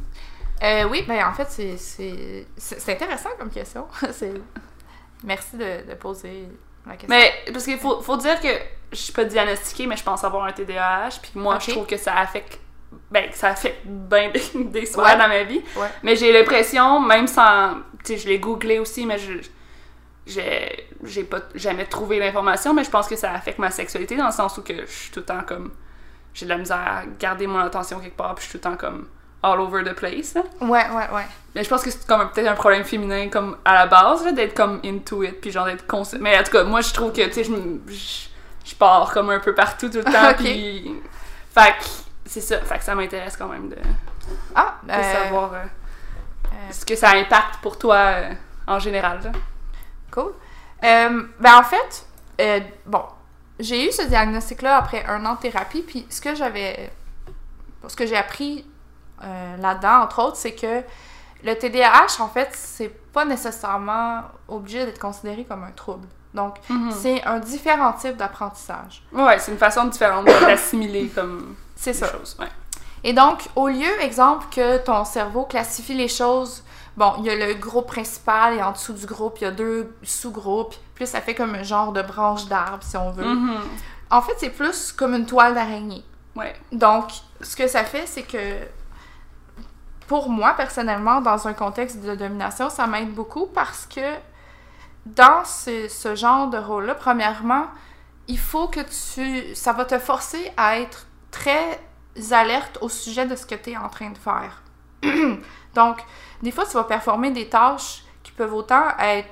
Euh, 0.64 0.84
oui, 0.90 1.04
ben 1.08 1.24
en 1.26 1.34
fait, 1.34 1.50
c'est- 1.78 2.92
intéressant 2.92 3.30
comme 3.40 3.50
question. 3.50 3.88
Merci 5.24 5.58
de, 5.58 5.90
de 5.90 5.96
poser 5.96 6.48
la 6.86 6.94
question. 6.94 7.10
Mais 7.10 7.32
parce 7.52 7.66
qu'il 7.66 7.78
faut, 7.78 8.02
faut 8.02 8.18
dire 8.18 8.40
que 8.40 8.48
je 8.92 8.98
suis 8.98 9.14
pas 9.14 9.26
diagnostiquée, 9.26 9.88
mais 9.88 9.98
je 9.98 10.04
pense 10.04 10.24
avoir 10.24 10.46
un 10.46 10.52
TDAH. 10.52 11.10
Puis 11.22 11.32
moi, 11.36 11.58
je 11.60 11.72
trouve 11.72 11.86
que 11.88 11.98
ça 11.98 12.16
affecte. 12.18 12.60
Ben, 13.12 13.30
ça 13.34 13.50
affecte 13.50 13.86
bien 13.86 14.30
des, 14.32 14.40
des 14.66 14.96
Ouais. 14.96 15.18
dans 15.18 15.28
ma 15.28 15.44
vie. 15.44 15.62
Ouais. 15.76 15.88
Mais 16.04 16.16
j'ai 16.16 16.32
l'impression, 16.32 17.00
même 17.02 17.28
sans. 17.28 17.76
Tu 18.04 18.14
sais, 18.14 18.18
je 18.18 18.28
l'ai 18.28 18.40
googlé 18.40 18.80
aussi, 18.80 19.06
mais 19.06 19.18
je. 19.18 19.34
J'ai 20.26 20.86
j'ai 21.04 21.24
pas 21.24 21.40
jamais 21.56 21.86
trouvé 21.86 22.20
l'information, 22.20 22.74
mais 22.74 22.84
je 22.84 22.90
pense 22.90 23.08
que 23.08 23.16
ça 23.16 23.32
affecte 23.32 23.60
ma 23.60 23.72
sexualité 23.72 24.18
dans 24.18 24.26
le 24.26 24.32
sens 24.34 24.58
où 24.58 24.62
que 24.62 24.86
je 24.86 24.92
suis 24.92 25.12
tout 25.12 25.22
le 25.22 25.26
temps 25.26 25.42
comme. 25.48 25.72
J'ai 26.34 26.46
de 26.46 26.50
la 26.50 26.58
misère 26.58 26.78
à 26.78 27.04
garder 27.18 27.48
mon 27.48 27.60
attention 27.60 28.00
quelque 28.00 28.18
part, 28.18 28.36
puis 28.36 28.44
je 28.46 28.50
suis 28.50 28.60
tout 28.60 28.68
le 28.68 28.72
temps 28.76 28.78
comme. 28.80 29.08
All 29.54 29.60
over 29.60 29.84
the 29.84 29.94
place. 29.94 30.34
là. 30.36 30.44
Ouais, 30.62 30.90
ouais, 30.90 31.10
ouais. 31.14 31.26
Mais 31.56 31.64
je 31.64 31.70
pense 31.70 31.82
que 31.84 31.90
c'est 31.90 32.06
comme 32.06 32.30
peut-être 32.32 32.48
un 32.48 32.56
problème 32.56 32.84
féminin 32.84 33.30
comme 33.30 33.58
à 33.66 33.74
la 33.74 33.86
base, 33.88 34.24
là, 34.26 34.32
d'être 34.32 34.54
comme 34.54 34.80
into 34.86 35.24
it, 35.24 35.42
puis 35.42 35.52
genre 35.52 35.66
d'être 35.66 35.88
conscient. 35.88 36.20
Mais 36.22 36.38
en 36.40 36.44
tout 36.44 36.52
cas, 36.52 36.64
moi 36.64 36.82
je 36.82 36.94
trouve 36.94 37.12
que, 37.12 37.26
tu 37.26 37.34
sais, 37.34 37.44
je, 37.44 37.52
je, 38.66 38.76
pars 38.76 39.12
comme 39.12 39.30
un 39.32 39.40
peu 39.40 39.56
partout 39.56 39.90
tout 39.90 39.98
le 39.98 40.04
temps, 40.04 40.30
Ok. 40.32 40.38
puis... 40.38 40.94
Fait 41.54 41.72
que 41.80 41.86
c'est 42.26 42.42
ça, 42.42 42.60
fait 42.62 42.78
que 42.78 42.84
ça 42.84 42.94
m'intéresse 42.94 43.36
quand 43.36 43.48
même 43.48 43.70
de, 43.70 43.76
de 43.76 43.82
Ah, 44.54 44.76
euh, 44.90 45.14
savoir 45.14 45.54
euh, 45.54 45.58
euh, 46.46 46.50
ce 46.72 46.86
que 46.86 46.96
ça 46.96 47.12
impacte 47.12 47.56
pour 47.64 47.80
toi 47.80 47.96
euh, 47.96 48.32
en 48.68 48.78
général. 48.78 49.20
là. 49.24 49.32
Cool. 50.12 50.34
Ben 50.82 51.28
en 51.56 51.64
fait, 51.64 52.06
bon, 52.86 53.02
j'ai 53.60 53.88
eu 53.88 53.92
ce 53.92 54.04
diagnostic-là 54.04 54.78
après 54.78 55.04
un 55.08 55.26
an 55.26 55.34
de 55.34 55.40
thérapie, 55.40 55.82
puis 55.82 56.06
ce 56.12 56.22
que 56.22 56.36
j'avais, 56.36 56.92
ce 57.88 57.96
que 57.96 58.06
j'ai 58.06 58.16
appris 58.18 58.64
euh, 59.24 59.58
là-dedans, 59.58 60.02
entre 60.04 60.22
autres, 60.24 60.38
c'est 60.38 60.54
que 60.56 60.82
le 61.44 61.54
TDAH, 61.56 62.20
en 62.22 62.28
fait, 62.28 62.50
c'est 62.54 62.90
pas 62.90 63.26
nécessairement 63.26 64.22
obligé 64.48 64.86
d'être 64.86 65.00
considéré 65.00 65.44
comme 65.46 65.64
un 65.64 65.72
trouble. 65.72 66.08
Donc, 66.34 66.56
Mhm. 66.70 66.92
c'est 66.92 67.24
un 67.24 67.40
différent 67.40 67.94
type 67.94 68.18
d'apprentissage. 68.18 69.04
Ouais, 69.12 69.40
c'est 69.40 69.52
une 69.52 69.58
façon 69.58 69.86
différente 69.86 70.26
d'assimiler 70.26 71.08
comme 71.10 71.56
C'est 71.76 71.94
ça. 71.94 72.12
choses. 72.12 72.36
Ouais. 72.40 72.48
Et 73.04 73.14
donc, 73.14 73.48
au 73.56 73.68
lieu, 73.70 74.02
exemple, 74.02 74.46
que 74.54 74.78
ton 74.78 75.06
cerveau 75.06 75.46
classifie 75.46 75.94
les 75.94 76.08
choses, 76.08 76.64
bon, 76.98 77.14
il 77.20 77.26
y 77.26 77.30
a 77.30 77.36
le 77.48 77.54
groupe 77.54 77.88
principal 77.88 78.56
et 78.56 78.62
en 78.64 78.72
dessous 78.72 78.94
du 78.94 79.06
groupe, 79.06 79.38
il 79.40 79.44
y 79.46 79.48
a 79.48 79.52
deux 79.52 79.96
sous-groupes, 80.04 80.76
puis 80.96 81.08
ça 81.08 81.22
fait 81.22 81.36
comme 81.36 81.56
un 81.56 81.64
genre 81.64 81.92
de 81.92 82.02
branche 82.02 82.46
d'arbre, 82.48 82.84
si 82.84 82.98
on 82.98 83.12
veut. 83.12 83.26
Mhm. 83.26 83.60
En 84.10 84.22
fait, 84.22 84.34
c'est 84.38 84.50
plus 84.50 84.92
comme 84.92 85.14
une 85.16 85.26
toile 85.26 85.54
d'araignée. 85.54 86.04
Ouais. 86.36 86.56
Donc, 86.72 87.10
ce 87.42 87.56
que 87.56 87.68
ça 87.68 87.84
fait, 87.84 88.06
c'est 88.08 88.24
que 88.24 88.38
pour 90.08 90.30
moi, 90.30 90.54
personnellement, 90.56 91.22
dans 91.22 91.48
un 91.48 91.54
contexte 91.54 92.02
de 92.02 92.16
domination, 92.16 92.70
ça 92.70 92.88
m'aide 92.88 93.14
beaucoup 93.14 93.48
parce 93.48 93.86
que 93.86 94.16
dans 95.06 95.44
ce, 95.46 95.88
ce 95.88 96.16
genre 96.16 96.50
de 96.50 96.58
rôle-là, 96.58 96.96
premièrement, 96.96 97.68
il 98.28 98.40
faut 98.40 98.68
que 98.68 98.80
tu... 98.82 99.54
Ça 99.56 99.74
va 99.74 99.86
te 99.86 100.00
forcer 100.00 100.52
à 100.58 100.80
être 100.80 101.08
très 101.32 101.80
alerte 102.32 102.78
au 102.82 102.90
sujet 102.90 103.26
de 103.26 103.36
ce 103.36 103.46
que 103.46 103.56
tu 103.56 103.72
es 103.72 103.78
en 103.78 103.90
train 103.90 104.10
de 104.10 104.18
faire. 104.18 104.62
Donc, 105.76 105.98
des 106.42 106.52
fois, 106.52 106.66
tu 106.66 106.74
vas 106.74 106.84
performer 106.84 107.32
des 107.32 107.48
tâches 107.50 108.04
qui 108.24 108.32
peuvent 108.32 108.54
autant 108.54 108.98
être 109.00 109.30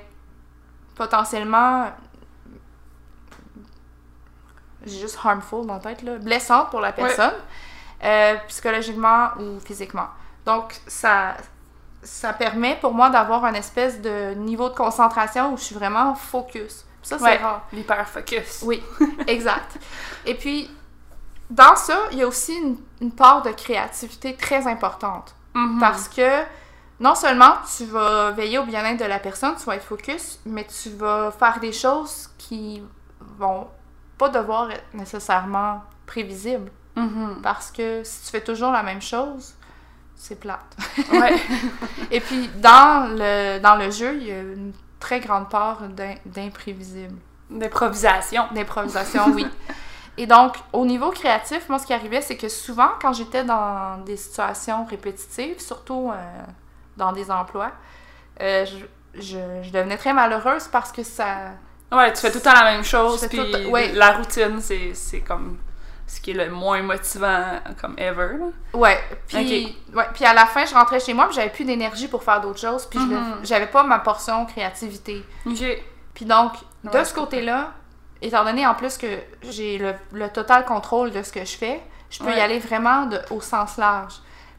potentiellement 0.94 1.90
j'ai 4.86 5.00
juste 5.00 5.18
harmful 5.22 5.66
dans 5.66 5.74
la 5.74 5.80
tête, 5.80 6.02
là, 6.02 6.16
blessante 6.18 6.70
pour 6.70 6.80
la 6.80 6.92
personne, 6.92 7.34
euh, 8.04 8.36
psychologiquement 8.48 9.30
ou 9.38 9.58
physiquement. 9.60 10.06
Donc, 10.46 10.74
ça, 10.86 11.36
ça 12.02 12.32
permet 12.32 12.76
pour 12.80 12.94
moi 12.94 13.10
d'avoir 13.10 13.44
un 13.44 13.54
espèce 13.54 14.00
de 14.00 14.34
niveau 14.34 14.68
de 14.68 14.74
concentration 14.74 15.52
où 15.52 15.56
je 15.56 15.64
suis 15.64 15.74
vraiment 15.74 16.14
focus. 16.14 16.84
Ça, 17.02 17.18
c'est 17.18 17.24
Ouais. 17.24 17.36
rare. 17.36 17.62
L'hyper-focus. 17.72 18.62
Oui, 18.64 18.82
exact. 19.26 19.78
Et 20.24 20.34
puis, 20.34 20.70
dans 21.50 21.76
ça, 21.76 21.98
il 22.12 22.18
y 22.18 22.22
a 22.22 22.26
aussi 22.26 22.54
une, 22.54 22.76
une 23.00 23.12
part 23.12 23.42
de 23.42 23.50
créativité 23.50 24.34
très 24.36 24.66
importante. 24.66 25.34
Mhm. 25.54 25.78
Parce 25.80 26.08
que 26.08 26.42
non 27.00 27.14
seulement 27.14 27.54
tu 27.76 27.84
vas 27.86 28.30
veiller 28.32 28.58
au 28.58 28.64
bien-être 28.64 28.98
de 29.00 29.04
la 29.04 29.18
personne, 29.18 29.54
tu 29.56 29.64
vas 29.64 29.76
être 29.76 29.84
focus, 29.84 30.40
mais 30.46 30.64
tu 30.66 30.90
vas 30.90 31.30
faire 31.30 31.60
des 31.60 31.72
choses 31.72 32.28
qui 32.38 32.82
vont 33.38 33.68
pas 34.18 34.28
devoir 34.28 34.70
être 34.70 34.84
nécessairement 34.94 35.82
prévisibles. 36.06 36.70
Mhm. 36.96 37.40
Parce 37.42 37.70
que 37.70 38.02
si 38.04 38.24
tu 38.24 38.30
fais 38.30 38.40
toujours 38.42 38.72
la 38.72 38.82
même 38.82 39.02
chose, 39.02 39.54
c'est 40.16 40.40
plate. 40.40 40.76
Ouais. 41.12 41.36
Et 42.10 42.20
puis, 42.20 42.48
dans 42.56 43.08
le, 43.16 43.58
dans 43.60 43.76
le 43.76 43.90
jeu, 43.90 44.16
il 44.20 44.26
y 44.26 44.32
a 44.32 44.40
une 44.40 44.72
très 44.98 45.20
grande 45.20 45.48
part 45.48 45.82
d'im- 45.82 46.16
d'imprévisible. 46.24 47.14
D'improvisation. 47.50 48.44
D'improvisation, 48.52 49.26
oui. 49.34 49.46
Et 50.18 50.26
donc, 50.26 50.56
au 50.72 50.86
niveau 50.86 51.10
créatif, 51.10 51.68
moi, 51.68 51.78
ce 51.78 51.86
qui 51.86 51.92
arrivait, 51.92 52.22
c'est 52.22 52.36
que 52.38 52.48
souvent, 52.48 52.88
quand 53.00 53.12
j'étais 53.12 53.44
dans 53.44 53.98
des 54.04 54.16
situations 54.16 54.86
répétitives, 54.86 55.60
surtout 55.60 56.10
euh, 56.10 56.42
dans 56.96 57.12
des 57.12 57.30
emplois, 57.30 57.72
euh, 58.40 58.64
je, 58.64 59.20
je, 59.20 59.38
je 59.62 59.70
devenais 59.70 59.98
très 59.98 60.14
malheureuse 60.14 60.68
parce 60.68 60.90
que 60.90 61.02
ça... 61.02 61.50
Ouais, 61.92 62.12
tu 62.14 62.20
fais 62.20 62.30
tout 62.30 62.38
le 62.38 62.42
temps 62.42 62.54
la 62.54 62.72
même 62.72 62.84
chose, 62.84 63.26
puis 63.28 63.38
tout 63.38 63.70
ouais. 63.70 63.92
la 63.92 64.12
routine, 64.12 64.58
c'est 64.60 64.92
c'est 64.92 65.20
comme 65.20 65.58
ce 66.06 66.20
qui 66.20 66.30
est 66.30 66.34
le 66.34 66.50
moins 66.50 66.82
motivant 66.82 67.44
comme 67.80 67.94
ever. 67.98 68.36
là. 68.38 68.46
Ouais, 68.74 68.98
puis, 69.26 69.76
ouais, 69.94 70.04
puis 70.14 70.24
à 70.24 70.32
la 70.34 70.46
fin, 70.46 70.64
je 70.64 70.74
rentrais 70.74 71.00
chez 71.00 71.14
moi, 71.14 71.26
puis 71.26 71.34
j'avais 71.36 71.50
plus 71.50 71.64
d'énergie 71.64 72.08
pour 72.08 72.22
faire 72.22 72.40
d'autres 72.40 72.60
choses, 72.60 72.86
puis 72.86 72.98
Mhm. 73.00 73.40
j'avais 73.42 73.66
pas 73.66 73.82
ma 73.82 73.98
portion 73.98 74.46
créativité. 74.46 75.24
Ok. 75.46 75.64
Puis 76.14 76.24
donc, 76.24 76.52
de 76.84 76.90
Ouais, 76.90 77.04
ce 77.04 77.12
côté-là, 77.12 77.72
étant 78.22 78.44
donné 78.44 78.66
en 78.66 78.74
plus 78.74 78.96
que 78.96 79.06
j'ai 79.42 79.78
le, 79.78 79.94
le 80.12 80.28
total 80.28 80.64
contrôle 80.64 81.10
de 81.10 81.22
ce 81.22 81.32
que 81.32 81.44
je 81.44 81.56
fais, 81.56 81.82
je 82.08 82.20
peux 82.22 82.30
y 82.30 82.40
aller 82.40 82.58
vraiment 82.60 83.06
de- 83.06 83.20
au 83.30 83.40
sens 83.40 83.76
large. 83.76 84.14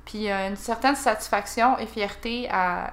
Puis 0.06 0.30
euh, 0.30 0.50
une 0.50 0.56
certaine 0.58 0.96
satisfaction 0.96 1.78
et 1.80 1.86
fierté 1.88 2.50
à 2.52 2.92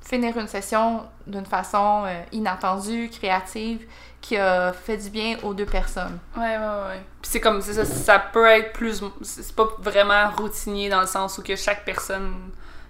finir 0.00 0.36
une 0.38 0.48
session 0.48 1.04
d'une 1.26 1.44
façon 1.46 2.04
euh, 2.06 2.22
inattendue, 2.32 3.10
créative, 3.10 3.86
qui 4.20 4.36
a 4.36 4.72
fait 4.72 4.96
du 4.98 5.10
bien 5.10 5.36
aux 5.42 5.54
deux 5.54 5.66
personnes. 5.66 6.18
Ouais, 6.36 6.56
ouais, 6.56 6.88
ouais. 6.88 7.02
Puis 7.22 7.30
c'est 7.32 7.40
comme, 7.40 7.60
c'est 7.62 7.72
ça, 7.74 7.84
ça 7.84 8.18
peut 8.18 8.46
être 8.46 8.72
plus. 8.72 9.02
C'est 9.22 9.54
pas 9.56 9.66
vraiment 9.78 10.30
routinier 10.36 10.88
dans 10.90 11.00
le 11.00 11.06
sens 11.06 11.38
où 11.38 11.42
que 11.42 11.56
chaque 11.56 11.84
personne, 11.84 12.34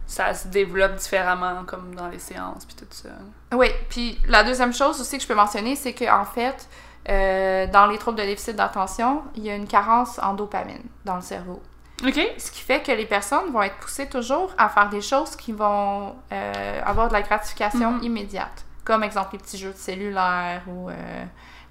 ça 0.06 0.34
se 0.34 0.48
développe 0.48 0.96
différemment, 0.96 1.62
comme 1.66 1.94
dans 1.94 2.08
les 2.08 2.18
séances, 2.18 2.64
puis 2.64 2.74
tout 2.74 2.86
ça. 2.90 3.10
Oui, 3.52 3.68
puis 3.88 4.18
la 4.26 4.42
deuxième 4.42 4.72
chose 4.74 5.00
aussi 5.00 5.16
que 5.18 5.22
je 5.22 5.28
peux 5.28 5.34
mentionner, 5.36 5.76
c'est 5.76 5.92
qu'en 5.94 6.24
fait, 6.24 6.68
euh, 7.08 7.66
dans 7.68 7.86
les 7.86 7.96
troubles 7.96 8.18
de 8.18 8.24
déficit 8.24 8.56
d'attention, 8.56 9.22
il 9.36 9.44
y 9.44 9.50
a 9.50 9.54
une 9.54 9.68
carence 9.68 10.18
en 10.20 10.34
dopamine 10.34 10.82
dans 11.04 11.14
le 11.16 11.22
cerveau. 11.22 11.62
Ok. 12.04 12.18
Ce 12.38 12.50
qui 12.50 12.60
fait 12.62 12.82
que 12.82 12.92
les 12.92 13.06
personnes 13.06 13.52
vont 13.52 13.62
être 13.62 13.76
poussées 13.76 14.08
toujours 14.08 14.52
à 14.58 14.68
faire 14.68 14.88
des 14.88 15.02
choses 15.02 15.36
qui 15.36 15.52
vont 15.52 16.14
euh, 16.32 16.80
avoir 16.84 17.08
de 17.08 17.12
la 17.12 17.22
gratification 17.22 17.92
Mhm. 17.92 18.02
immédiate. 18.02 18.64
Comme 18.90 19.04
exemple 19.04 19.34
les 19.34 19.38
petits 19.38 19.56
jeux 19.56 19.70
de 19.70 19.76
cellulaire 19.76 20.62
ou 20.66 20.90
euh, 20.90 21.24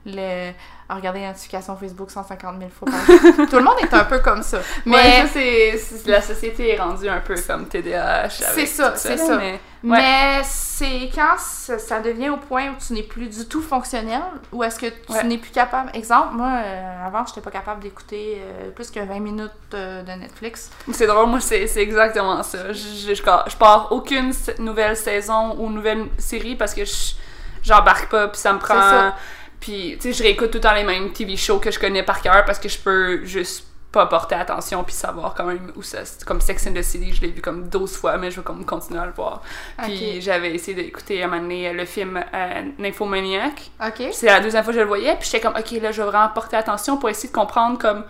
le, 0.05 0.51
à 0.87 0.95
regarder 0.95 1.19
les 1.19 1.27
notifications 1.27 1.75
Facebook 1.75 2.09
150 2.09 2.57
000 2.57 2.69
fois 2.71 2.87
par 2.89 3.05
jour. 3.05 3.47
Tout 3.49 3.57
le 3.57 3.63
monde 3.63 3.75
est 3.81 3.93
un 3.93 4.05
peu 4.05 4.19
comme 4.19 4.41
ça. 4.41 4.59
Mais 4.85 5.21
ça, 5.23 5.27
c'est. 5.33 5.77
c'est- 5.77 6.07
La 6.09 6.21
société 6.21 6.73
est 6.73 6.79
rendue 6.79 7.09
un 7.09 7.19
peu 7.19 7.35
comme 7.45 7.67
TDAH. 7.67 8.29
C'est 8.29 8.65
ça, 8.65 8.95
c'est 8.95 9.17
ça. 9.17 9.37
Mais... 9.37 9.59
mais 9.83 10.41
c'est 10.43 11.09
quand 11.13 11.37
ça, 11.37 11.77
ça 11.77 11.99
devient 11.99 12.29
au 12.29 12.37
point 12.37 12.69
où 12.69 12.75
tu 12.85 12.93
n'es 12.93 13.03
plus 13.03 13.27
du 13.27 13.45
tout 13.45 13.61
fonctionnel 13.61 14.21
ou 14.53 14.63
est-ce 14.63 14.79
que 14.79 14.87
tu 14.87 15.11
Ouais. 15.11 15.23
n'es 15.25 15.37
plus 15.37 15.51
capable? 15.51 15.91
Exemple, 15.93 16.33
moi, 16.33 16.49
euh, 16.63 17.05
avant, 17.05 17.25
je 17.25 17.31
n'étais 17.31 17.41
pas 17.41 17.51
capable 17.51 17.81
d'écouter 17.81 18.41
euh, 18.41 18.71
plus 18.71 18.89
que 18.89 18.99
20 19.01 19.19
minutes 19.19 19.51
euh, 19.73 20.01
de 20.03 20.11
Netflix. 20.13 20.71
C'est 20.93 21.07
drôle, 21.07 21.27
moi, 21.27 21.41
c'est 21.41 21.67
c'est 21.67 21.81
exactement 21.81 22.41
ça. 22.41 22.71
Je, 22.71 23.09
je, 23.09 23.13
je, 23.13 23.55
pars 23.57 23.87
aucune 23.91 24.31
nouvelle 24.59 24.95
saison 24.95 25.55
ou 25.59 25.69
nouvelle 25.69 26.05
série 26.17 26.55
parce 26.55 26.73
que 26.73 26.85
je- 26.85 27.13
j'embarque 27.61 28.09
pas, 28.09 28.29
puis 28.29 28.39
ça 28.39 28.53
me 28.53 28.59
prend. 28.59 29.11
Puis, 29.59 29.97
tu 29.99 30.11
sais, 30.11 30.13
je 30.13 30.23
réécoute 30.23 30.51
tout 30.51 30.57
le 30.57 30.61
temps 30.61 30.73
les 30.73 30.83
mêmes 30.83 31.11
TV 31.11 31.35
shows 31.35 31.59
que 31.59 31.71
je 31.71 31.79
connais 31.79 32.03
par 32.03 32.21
cœur 32.21 32.45
parce 32.45 32.59
que 32.59 32.69
je 32.69 32.77
peux 32.79 33.25
juste 33.25 33.65
pas 33.91 34.05
porter 34.05 34.35
attention 34.35 34.83
puis 34.83 34.93
savoir 34.93 35.33
quand 35.33 35.45
même 35.45 35.71
où 35.75 35.81
ça. 35.81 35.99
Comme 36.25 36.39
Sex 36.41 36.67
and 36.67 36.73
the 36.73 36.83
City, 36.83 37.11
je 37.13 37.21
l'ai 37.21 37.29
vu 37.31 37.41
comme 37.41 37.67
12 37.69 37.95
fois, 37.97 38.17
mais 38.17 38.29
je 38.29 38.37
veux 38.37 38.43
comme 38.43 38.63
continuer 38.63 38.99
à 38.99 39.05
le 39.07 39.11
voir. 39.13 39.41
Puis 39.83 40.21
j'avais 40.21 40.53
essayé 40.53 40.75
d'écouter 40.75 41.23
à 41.23 41.25
un 41.25 41.29
moment 41.29 41.41
donné 41.41 41.73
le 41.73 41.85
film 41.85 42.23
euh, 42.33 42.61
Nymphomaniac. 42.77 43.71
OK? 43.83 44.09
C'est 44.11 44.27
la 44.27 44.39
deuxième 44.41 44.63
fois 44.63 44.73
que 44.73 44.77
je 44.79 44.83
le 44.83 44.87
voyais, 44.87 45.15
puis 45.15 45.25
j'étais 45.25 45.39
comme, 45.39 45.55
ok, 45.57 45.71
là, 45.81 45.91
je 45.91 46.01
vais 46.03 46.07
vraiment 46.07 46.29
porter 46.29 46.57
attention 46.57 46.97
pour 46.97 47.09
essayer 47.09 47.29
de 47.29 47.33
comprendre 47.33 47.79
comme 47.79 48.03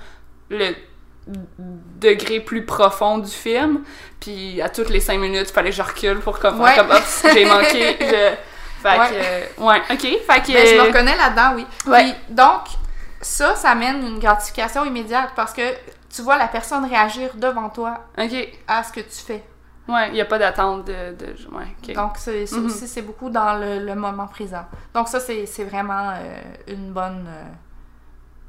le 0.49 0.73
degré 1.99 2.39
plus 2.39 2.65
profond 2.65 3.19
du 3.19 3.31
film. 3.31 3.83
Puis 4.19 4.61
à 4.61 4.69
toutes 4.69 4.89
les 4.89 4.99
cinq 4.99 5.19
minutes, 5.19 5.47
il 5.49 5.53
fallait 5.53 5.69
que 5.69 5.75
je 5.75 5.81
recule 5.81 6.19
pour 6.19 6.39
comme, 6.39 6.59
Ouais. 6.59 6.75
comme, 6.75 6.91
hop, 6.91 7.03
j'ai 7.33 7.45
manqué. 7.45 7.95
Je... 8.01 8.35
Fait 8.81 8.97
Ouais. 8.99 9.09
que, 9.57 9.61
ouais, 9.61 9.81
ok. 9.91 10.01
Fait 10.01 10.41
que. 10.41 10.53
Ben, 10.53 10.65
je 10.67 10.75
me 10.75 10.87
reconnais 10.87 11.15
là-dedans, 11.17 11.53
oui. 11.55 11.65
Ouais. 11.85 12.03
Puis, 12.03 12.35
donc, 12.35 12.61
ça, 13.21 13.55
ça 13.55 13.71
amène 13.71 14.05
une 14.05 14.19
gratification 14.19 14.85
immédiate 14.85 15.31
parce 15.35 15.53
que 15.53 15.61
tu 16.09 16.21
vois 16.21 16.37
la 16.37 16.47
personne 16.47 16.85
réagir 16.85 17.31
devant 17.35 17.69
toi 17.69 18.05
Ok. 18.17 18.33
à 18.67 18.83
ce 18.83 18.91
que 18.93 19.01
tu 19.01 19.17
fais. 19.25 19.43
Ouais, 19.87 20.07
il 20.09 20.13
n'y 20.13 20.21
a 20.21 20.25
pas 20.25 20.37
d'attente 20.37 20.85
de, 20.85 21.13
de. 21.13 21.25
Ouais, 21.51 21.75
ok. 21.83 21.93
Donc, 21.95 22.17
ça 22.17 22.31
Mhm. 22.31 22.65
aussi, 22.67 22.87
c'est 22.87 23.01
beaucoup 23.01 23.29
dans 23.29 23.55
le, 23.59 23.83
le 23.85 23.95
moment 23.95 24.27
présent. 24.27 24.65
Donc, 24.93 25.07
ça, 25.07 25.19
c'est, 25.19 25.45
vraiment 25.65 26.11
euh, 26.15 26.41
une 26.67 26.91
bonne 26.93 27.25
euh, 27.27 27.43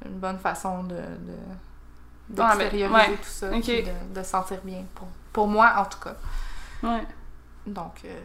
une 0.06 0.18
bonne 0.18 0.38
façon 0.38 0.82
de, 0.84 0.94
de- 0.96 1.36
d'extérioriser 2.28 2.94
ouais. 3.10 3.16
tout 3.16 3.24
ça, 3.28 3.46
Ok. 3.48 3.62
puis 3.62 3.82
de, 3.82 4.14
de 4.20 4.22
se 4.22 4.30
sentir 4.30 4.58
bien. 4.62 4.84
Pour, 4.94 5.08
pour 5.32 5.48
moi, 5.48 5.72
en 5.78 5.84
tout 5.86 5.98
cas. 5.98 6.14
Ouais. 6.82 7.02
Donc, 7.66 7.94
euh, 8.04 8.18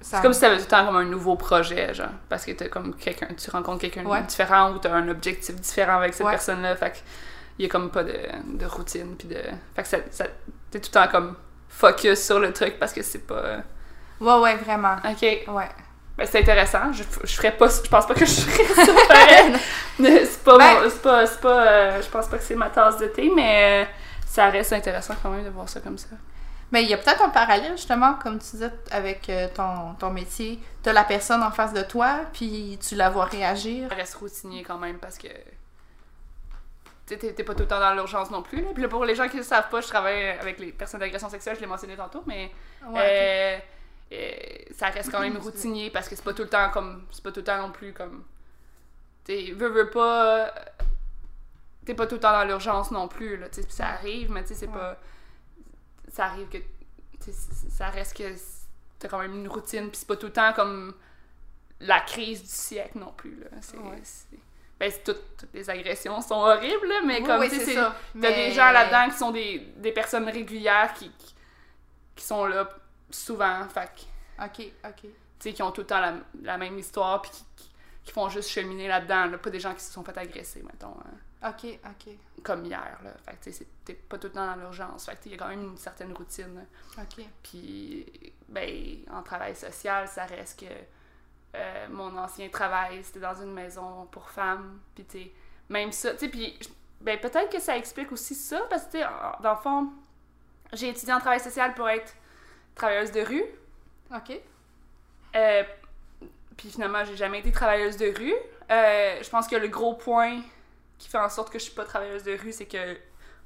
C'est 0.00 0.22
comme 0.22 0.32
si 0.32 0.40
t'avais 0.40 0.56
tout 0.56 0.62
le 0.62 0.68
temps 0.68 0.86
comme 0.86 0.96
un 0.96 1.04
nouveau 1.04 1.36
projet, 1.36 1.92
genre. 1.94 2.08
Parce 2.28 2.44
que 2.44 2.52
t'as 2.52 2.68
comme 2.68 2.94
quelqu'un, 2.96 3.28
tu 3.36 3.50
rencontres 3.50 3.80
quelqu'un 3.82 4.04
Ouais. 4.04 4.22
différent 4.22 4.72
ou 4.72 4.78
t'as 4.78 4.92
un 4.94 5.08
objectif 5.08 5.54
différent 5.56 5.98
avec 5.98 6.14
cette 6.14 6.24
Ouais. 6.26 6.32
personne-là. 6.32 6.74
Fait 6.76 6.90
que 6.92 6.96
il 7.58 7.64
y 7.64 7.66
a 7.66 7.68
comme 7.68 7.90
pas 7.90 8.02
de, 8.02 8.14
de 8.46 8.64
routine 8.66 9.14
puis 9.18 9.28
de. 9.28 9.36
Fait 9.76 9.82
que 9.82 9.88
ça, 9.88 9.98
ça 10.10 10.24
t'es 10.70 10.80
tout 10.80 10.88
le 10.94 11.00
temps 11.00 11.08
comme 11.08 11.36
focus 11.68 12.24
sur 12.24 12.38
le 12.40 12.52
truc 12.52 12.78
parce 12.78 12.92
que 12.94 13.02
c'est 13.02 13.26
pas. 13.26 13.58
Ouais, 14.20 14.38
ouais, 14.40 14.56
vraiment. 14.56 14.96
Ok. 15.04 15.22
Ouais. 15.22 15.68
Ben, 16.16 16.26
c'est 16.26 16.40
intéressant. 16.40 16.92
Je, 16.92 17.02
je 17.24 17.34
ferais 17.36 17.52
pas. 17.52 17.66
Je 17.68 17.88
pense 17.88 18.06
pas 18.06 18.14
que 18.14 18.24
je 18.26 18.40
ferais 18.40 18.84
ça 18.86 18.92
pareil. 19.08 19.52
C'est 19.98 20.42
pas. 20.44 20.56
Ben- 20.58 20.82
mon- 20.82 20.88
c'est 20.90 21.02
pas. 21.02 21.26
C'est 21.26 21.40
pas 21.40 21.66
euh, 21.66 22.02
je 22.02 22.08
pense 22.08 22.26
pas 22.26 22.38
que 22.38 22.44
c'est 22.44 22.54
ma 22.56 22.70
tasse 22.70 22.96
de 22.98 23.06
thé, 23.06 23.30
mais 23.34 23.86
ça 24.26 24.48
reste 24.48 24.72
intéressant 24.72 25.14
quand 25.22 25.28
même 25.30 25.44
de 25.44 25.50
voir 25.50 25.68
ça 25.68 25.80
comme 25.80 25.98
ça. 25.98 26.08
Mais 26.72 26.84
il 26.84 26.88
y 26.88 26.94
a 26.94 26.98
peut-être 26.98 27.22
un 27.22 27.30
parallèle, 27.30 27.72
justement, 27.72 28.14
comme 28.14 28.38
tu 28.38 28.50
disais, 28.52 28.70
avec 28.92 29.28
euh, 29.28 29.48
ton, 29.54 29.94
ton 29.98 30.10
métier. 30.10 30.60
T'as 30.82 30.92
la 30.92 31.02
personne 31.04 31.42
en 31.42 31.50
face 31.50 31.72
de 31.72 31.82
toi, 31.82 32.20
puis 32.32 32.78
tu 32.86 32.94
la 32.94 33.10
vois 33.10 33.24
réagir. 33.24 33.88
Ça 33.88 33.94
reste 33.96 34.14
routinier 34.14 34.62
quand 34.62 34.78
même 34.78 34.98
parce 34.98 35.18
que. 35.18 35.28
tu 37.06 37.18
T'es 37.18 37.42
pas 37.42 37.54
tout 37.54 37.62
le 37.62 37.68
temps 37.68 37.80
dans 37.80 37.92
l'urgence 37.94 38.30
non 38.30 38.42
plus. 38.42 38.60
Là. 38.62 38.68
Puis 38.72 38.82
là, 38.82 38.88
pour 38.88 39.04
les 39.04 39.14
gens 39.16 39.26
qui 39.28 39.36
ne 39.36 39.40
le 39.40 39.46
savent 39.46 39.68
pas, 39.68 39.80
je 39.80 39.88
travaille 39.88 40.28
avec 40.28 40.60
les 40.60 40.70
personnes 40.70 41.00
d'agression 41.00 41.28
sexuelle, 41.28 41.56
je 41.56 41.60
l'ai 41.60 41.66
mentionné 41.66 41.96
tantôt, 41.96 42.22
mais 42.26 42.52
Ouais, 42.86 43.60
Euh, 44.12 44.14
euh, 44.14 44.72
ça 44.76 44.86
reste 44.90 45.10
quand 45.10 45.20
même 45.20 45.36
routinier 45.42 45.90
parce 45.90 46.08
que 46.08 46.14
c'est 46.14 46.24
pas 46.24 46.32
tout 46.34 46.42
le 46.42 46.48
temps 46.48 46.70
comme. 46.70 47.04
C'est 47.10 47.22
pas 47.24 47.32
tout 47.32 47.40
le 47.40 47.44
temps 47.44 47.58
non 47.60 47.72
plus 47.72 47.92
comme. 47.92 48.22
T'es. 49.24 49.52
Veux, 49.56 49.68
veux 49.68 49.90
pas. 49.90 50.52
T'es 51.84 51.94
pas 51.94 52.06
tout 52.06 52.14
le 52.14 52.20
temps 52.20 52.32
dans 52.32 52.44
l'urgence 52.44 52.90
non 52.92 53.08
plus, 53.08 53.36
là. 53.38 53.48
tu 53.48 53.56
sais, 53.60 53.66
puis 53.66 53.72
ça 53.74 53.88
arrive, 53.88 54.30
mais 54.30 54.42
tu 54.42 54.48
sais, 54.48 54.54
c'est 54.54 54.66
Ouais. 54.68 54.72
pas. 54.74 54.96
Ça 56.12 56.26
arrive 56.26 56.48
que. 56.48 56.58
Ça 57.70 57.88
reste 57.90 58.16
que 58.16 58.24
t'as 58.98 59.08
quand 59.08 59.18
même 59.18 59.34
une 59.34 59.48
routine, 59.48 59.88
puis 59.88 59.96
c'est 59.98 60.08
pas 60.08 60.16
tout 60.16 60.26
le 60.26 60.32
temps 60.32 60.52
comme 60.52 60.94
la 61.80 62.00
crise 62.00 62.42
du 62.42 62.48
siècle 62.48 62.98
non 62.98 63.12
plus, 63.16 63.38
là. 63.40 63.46
C'est. 63.60 63.76
Ouais. 63.78 64.02
Ben, 64.78 64.90
toutes, 65.04 65.36
toutes 65.36 65.52
les 65.52 65.68
agressions 65.68 66.20
sont 66.22 66.36
horribles, 66.36 66.86
là, 66.88 67.00
mais 67.04 67.20
Oui, 67.20 67.26
comme. 67.26 67.40
oui, 67.40 67.50
tu 67.50 67.60
sais. 67.60 67.74
T'as 67.74 68.32
des 68.32 68.52
gens 68.52 68.70
là-dedans 68.70 69.10
qui 69.12 69.18
sont 69.18 69.30
des, 69.30 69.58
des 69.76 69.92
personnes 69.92 70.26
régulières 70.28 70.94
qui, 70.94 71.10
qui, 71.18 71.34
qui 72.16 72.24
sont 72.24 72.46
là 72.46 72.68
souvent, 73.10 73.66
fait 73.68 73.90
que, 73.94 74.44
Ok, 74.44 74.72
ok. 74.84 75.00
tu 75.02 75.08
sais, 75.40 75.52
qui 75.52 75.62
ont 75.62 75.70
tout 75.70 75.82
le 75.82 75.86
temps 75.86 76.00
la, 76.00 76.14
la 76.42 76.56
même 76.56 76.78
histoire, 76.78 77.20
puis 77.20 77.30
qui, 77.30 77.44
qui, 77.56 77.70
qui 78.04 78.12
font 78.12 78.30
juste 78.30 78.48
cheminer 78.48 78.88
là-dedans, 78.88 79.26
là, 79.26 79.36
pas 79.36 79.50
des 79.50 79.60
gens 79.60 79.74
qui 79.74 79.82
se 79.84 79.92
sont 79.92 80.02
fait 80.02 80.16
agresser, 80.16 80.62
mettons, 80.62 80.96
hein, 81.04 81.14
Ok, 81.42 81.78
ok. 81.84 82.14
comme 82.42 82.64
hier, 82.66 82.98
là. 83.02 83.12
Fait 83.24 83.32
que, 83.32 83.44
tu 83.44 83.52
sais, 83.52 83.66
t'es 83.84 83.94
pas 83.94 84.18
tout 84.18 84.26
le 84.26 84.32
temps 84.34 84.46
dans 84.46 84.56
l'urgence, 84.56 85.06
fait 85.06 85.12
que, 85.12 85.20
il 85.26 85.32
y 85.32 85.34
a 85.34 85.38
quand 85.38 85.48
même 85.48 85.62
une 85.62 85.76
certaine 85.78 86.12
routine. 86.12 86.54
là. 86.54 87.02
Ok. 87.02 87.24
Puis, 87.42 88.32
ben, 88.48 88.98
en 89.10 89.22
travail 89.22 89.56
social, 89.56 90.06
ça 90.06 90.26
reste 90.26 90.60
que 90.60 90.66
euh, 91.56 91.88
mon 91.88 92.16
ancien 92.18 92.48
travail, 92.50 93.02
c'était 93.02 93.20
dans 93.20 93.40
une 93.40 93.52
maison 93.52 94.06
pour 94.10 94.28
femmes. 94.28 94.80
Puis, 94.94 95.04
tu 95.04 95.18
sais, 95.18 95.32
même 95.70 95.92
ça, 95.92 96.12
tu 96.12 96.18
sais, 96.18 96.28
puis, 96.28 96.58
ben, 97.00 97.18
peut-être 97.18 97.50
que 97.50 97.60
ça 97.60 97.76
explique 97.76 98.12
aussi 98.12 98.34
ça, 98.34 98.60
parce 98.68 98.84
que, 98.86 98.92
tu 98.92 98.98
sais, 98.98 99.06
dans 99.42 99.54
le 99.54 99.60
fond, 99.60 99.90
j'ai 100.74 100.90
étudié 100.90 101.12
en 101.14 101.20
travail 101.20 101.40
social 101.40 101.74
pour 101.74 101.88
être 101.88 102.14
travailleuse 102.74 103.12
de 103.12 103.22
rue. 103.22 103.44
Ok. 104.14 104.38
Euh, 105.36 105.62
puis 106.56 106.70
finalement, 106.70 107.04
j'ai 107.04 107.16
jamais 107.16 107.38
été 107.40 107.50
travailleuse 107.50 107.96
de 107.96 108.06
rue. 108.16 108.34
Euh, 108.70 109.22
je 109.22 109.30
pense 109.30 109.48
que 109.48 109.56
le 109.56 109.68
gros 109.68 109.94
point 109.94 110.42
qui 111.00 111.08
fait 111.08 111.18
en 111.18 111.28
sorte 111.28 111.50
que 111.52 111.58
je 111.58 111.64
suis 111.64 111.74
pas 111.74 111.84
travailleuse 111.84 112.22
de 112.22 112.36
rue, 112.36 112.52
c'est 112.52 112.66
que 112.66 112.96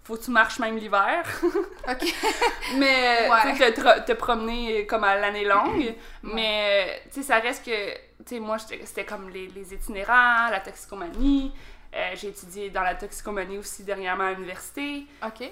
faut 0.02 0.16
que 0.16 0.24
tu 0.24 0.30
marches 0.30 0.58
même 0.58 0.76
l'hiver. 0.76 1.24
Ok. 1.88 2.14
Mais 2.76 3.28
Ouais. 3.30 3.52
tu 3.54 3.58
te, 3.74 4.00
te 4.04 4.12
promener 4.12 4.86
comme 4.86 5.04
à 5.04 5.16
l'année 5.16 5.44
longue. 5.46 5.94
Mais 6.22 7.00
tu 7.06 7.20
sais, 7.20 7.22
ça 7.22 7.38
reste 7.38 7.64
que, 7.64 7.94
tu 7.94 8.00
sais, 8.26 8.40
moi, 8.40 8.58
c'était 8.58 9.04
comme 9.06 9.30
les, 9.30 9.46
les 9.48 9.72
itinérants, 9.72 10.50
la 10.50 10.60
toxicomanie. 10.60 11.52
Euh, 11.94 12.10
j'ai 12.16 12.28
étudié 12.28 12.70
dans 12.70 12.82
la 12.82 12.94
toxicomanie 12.96 13.56
aussi 13.58 13.84
dernièrement 13.84 14.24
à 14.24 14.32
l'université. 14.32 15.06
Ok. 15.24 15.50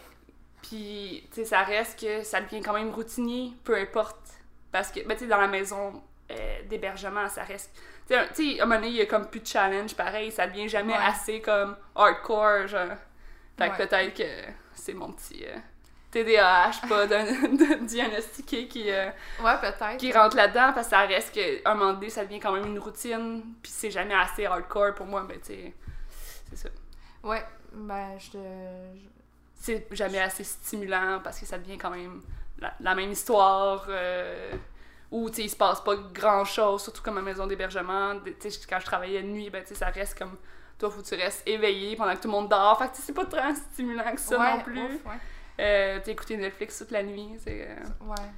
Puis, 0.62 1.26
tu 1.30 1.36
sais, 1.36 1.44
ça 1.44 1.62
reste 1.62 2.00
que 2.00 2.22
ça 2.22 2.40
devient 2.40 2.60
quand 2.60 2.72
même 2.74 2.90
routinier, 2.90 3.52
peu 3.64 3.76
importe. 3.76 4.18
Parce 4.70 4.90
que, 4.90 5.00
ben, 5.06 5.14
tu 5.14 5.20
sais, 5.24 5.26
dans 5.28 5.40
la 5.40 5.48
maison 5.48 6.02
euh, 6.30 6.62
d'hébergement, 6.68 7.28
ça 7.28 7.42
reste. 7.44 7.70
Tu 8.08 8.14
sais, 8.34 8.60
à 8.60 8.64
un 8.64 8.66
moment 8.66 8.80
donné, 8.80 8.88
il 8.88 8.96
y 8.96 9.00
a 9.00 9.06
comme 9.06 9.26
plus 9.28 9.40
de 9.40 9.46
challenge, 9.46 9.94
pareil, 9.94 10.30
ça 10.32 10.46
devient 10.46 10.68
jamais 10.68 10.92
Ouais. 10.92 10.98
assez 11.04 11.40
comme 11.40 11.76
hardcore, 11.94 12.66
genre. 12.66 12.88
Fait 13.58 13.68
que 13.70 13.76
Ouais. 13.78 13.86
peut-être 13.86 14.14
que 14.16 14.52
c'est 14.74 14.92
mon 14.94 15.12
petit 15.12 15.44
euh, 15.46 15.56
TDAH, 16.10 16.86
pas 16.88 17.06
d'un- 17.06 17.24
d'un 17.52 17.76
diagnostiqué 17.84 18.66
qui, 18.68 18.90
euh, 18.90 19.08
Ouais, 19.42 19.56
peut-être. 19.60 19.96
qui 19.98 20.12
rentre 20.12 20.36
là-dedans, 20.36 20.72
parce 20.74 20.88
que 20.88 20.90
ça 20.90 21.00
reste 21.02 21.32
qu'à 21.32 21.70
un 21.70 21.74
moment 21.74 21.92
donné, 21.94 22.10
ça 22.10 22.24
devient 22.24 22.40
quand 22.40 22.52
même 22.52 22.66
une 22.66 22.78
routine, 22.78 23.42
puis 23.62 23.72
c'est 23.72 23.90
jamais 23.90 24.14
assez 24.14 24.44
hardcore 24.46 24.94
pour 24.94 25.06
moi, 25.06 25.24
ben, 25.28 25.38
tu 25.40 25.54
sais, 25.54 25.74
c'est 26.50 26.56
ça. 26.56 26.68
Ouais. 27.22 27.42
Ben, 27.72 28.18
je 28.18 28.30
te. 28.32 28.36
je- 28.38 29.08
c'est 29.54 29.86
jamais 29.92 30.18
assez 30.20 30.42
stimulant 30.44 31.20
parce 31.22 31.38
que 31.38 31.46
ça 31.46 31.56
devient 31.56 31.78
quand 31.78 31.90
même 31.90 32.20
la, 32.58 32.74
la 32.80 32.94
même 32.96 33.12
histoire 33.12 33.86
euh, 33.88 34.52
où 35.12 35.30
il 35.36 35.48
se 35.50 35.54
passe 35.56 35.80
pas 35.82 35.94
grand 36.12 36.44
chose 36.44 36.82
surtout 36.82 37.02
comme 37.02 37.18
à 37.18 37.22
maison 37.22 37.46
d'hébergement 37.46 38.14
quand 38.68 38.80
je 38.80 38.84
travaillais 38.84 39.22
de 39.22 39.28
nuit 39.28 39.50
ben 39.50 39.62
ça 39.64 39.86
reste 39.90 40.18
comme 40.18 40.36
toi 40.78 40.90
faut 40.90 41.02
que 41.02 41.06
tu 41.06 41.14
restes 41.14 41.46
éveillé 41.46 41.94
pendant 41.94 42.14
que 42.16 42.20
tout 42.22 42.28
le 42.28 42.32
monde 42.32 42.48
dort 42.48 42.78
fait 42.78 42.88
que 42.90 42.96
c'est 42.96 43.12
pas 43.12 43.26
très 43.26 43.54
stimulant 43.54 44.12
que 44.14 44.20
ça 44.20 44.38
ouais, 44.38 44.56
non 44.56 44.62
plus 44.62 44.82
ouf, 44.82 45.04
ouais. 45.06 45.18
euh, 45.60 46.00
écouter 46.06 46.36
Netflix 46.36 46.78
toute 46.78 46.90
la 46.90 47.02
nuit 47.02 47.36
c'est 47.38 47.68
euh, 47.68 47.76
Ouais. 48.06 48.30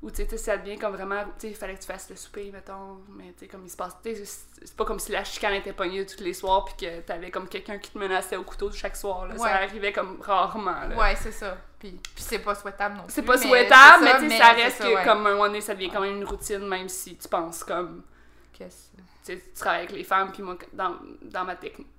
Ou 0.00 0.10
tu 0.10 0.24
sais, 0.24 0.36
ça 0.36 0.56
devient 0.56 0.78
comme 0.78 0.92
vraiment, 0.94 1.24
tu 1.24 1.30
sais, 1.38 1.48
il 1.48 1.56
fallait 1.56 1.74
que 1.74 1.80
tu 1.80 1.86
fasses 1.86 2.08
le 2.08 2.14
souper, 2.16 2.50
mettons, 2.52 3.00
mais 3.08 3.32
tu 3.32 3.40
sais, 3.40 3.46
comme 3.48 3.64
il 3.64 3.70
se 3.70 3.76
passe, 3.76 3.96
tu 4.02 4.14
sais, 4.14 4.24
c'est 4.62 4.76
pas 4.76 4.84
comme 4.84 5.00
si 5.00 5.10
la 5.10 5.24
chicane 5.24 5.54
était 5.54 5.72
pognée 5.72 6.06
tous 6.06 6.22
les 6.22 6.34
soirs 6.34 6.64
puis 6.64 6.74
que 6.86 7.00
t'avais 7.00 7.30
comme 7.30 7.48
quelqu'un 7.48 7.78
qui 7.78 7.90
te 7.90 7.98
menaçait 7.98 8.36
au 8.36 8.44
couteau 8.44 8.70
chaque 8.70 8.96
soir, 8.96 9.26
là. 9.26 9.34
Ouais. 9.34 9.40
Ça 9.40 9.54
arrivait 9.56 9.92
comme 9.92 10.20
rarement, 10.20 10.84
là. 10.88 10.96
Ouais, 10.96 11.16
c'est 11.16 11.32
ça. 11.32 11.56
Puis, 11.80 11.90
puis 12.14 12.24
c'est 12.24 12.38
pas 12.38 12.54
souhaitable 12.54 12.96
non 12.96 13.04
plus. 13.04 13.12
C'est 13.12 13.22
pas 13.22 13.36
mais 13.36 13.46
souhaitable, 13.46 14.04
mais 14.04 14.18
tu 14.18 14.30
sais, 14.30 14.38
ça 14.38 14.52
reste 14.52 14.82
que 14.82 14.94
ouais. 14.94 15.04
comme 15.04 15.26
un 15.26 15.32
moment 15.32 15.46
donné, 15.46 15.60
ça 15.60 15.74
devient 15.74 15.90
quand 15.90 16.00
même 16.00 16.16
une 16.16 16.24
routine, 16.24 16.66
même 16.66 16.88
si 16.88 17.16
tu 17.16 17.28
penses 17.28 17.64
comme, 17.64 18.02
Qu'est-ce- 18.52 18.90
tu 19.36 19.52
travailles 19.54 19.80
avec 19.80 19.92
les 19.92 20.04
femmes, 20.04 20.32
puis 20.32 20.42
moi, 20.42 20.56
dans, 20.72 20.96
dans, 21.22 21.44
ma 21.44 21.54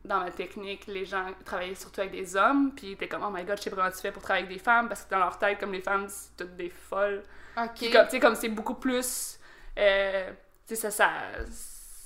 dans 0.06 0.20
ma 0.20 0.32
technique, 0.32 0.88
les 0.88 1.06
gens 1.06 1.26
travaillaient 1.46 1.76
surtout 1.76 2.02
avec 2.02 2.12
des 2.14 2.36
hommes, 2.36 2.72
puis 2.76 2.96
t'es 2.98 3.08
comme, 3.08 3.24
oh 3.24 3.30
my 3.32 3.44
god, 3.44 3.58
je 3.58 3.64
sais 3.64 3.70
pas 3.70 3.76
comment 3.78 3.92
tu 3.92 3.98
fais 3.98 4.12
pour 4.12 4.22
travailler 4.24 4.46
avec 4.46 4.58
des 4.58 4.64
femmes, 4.64 4.88
parce 4.88 5.04
que 5.04 5.10
dans 5.12 5.20
leur 5.20 5.38
tête, 5.38 5.60
comme 5.60 5.74
les 5.74 5.82
femmes, 5.82 6.08
c'est 6.10 6.36
toutes 6.38 6.56
des 6.56 6.70
folles. 6.70 7.24
Ok. 7.58 7.72
Puis 7.76 7.92
comme, 7.92 8.06
tu 8.06 8.12
sais, 8.12 8.20
comme 8.20 8.36
c'est 8.36 8.50
beaucoup 8.50 8.76
plus. 8.76 9.40
euh, 9.78 10.32
tu 10.68 10.76
sais, 10.76 10.90
ça, 10.90 10.92
ça, 10.92 11.10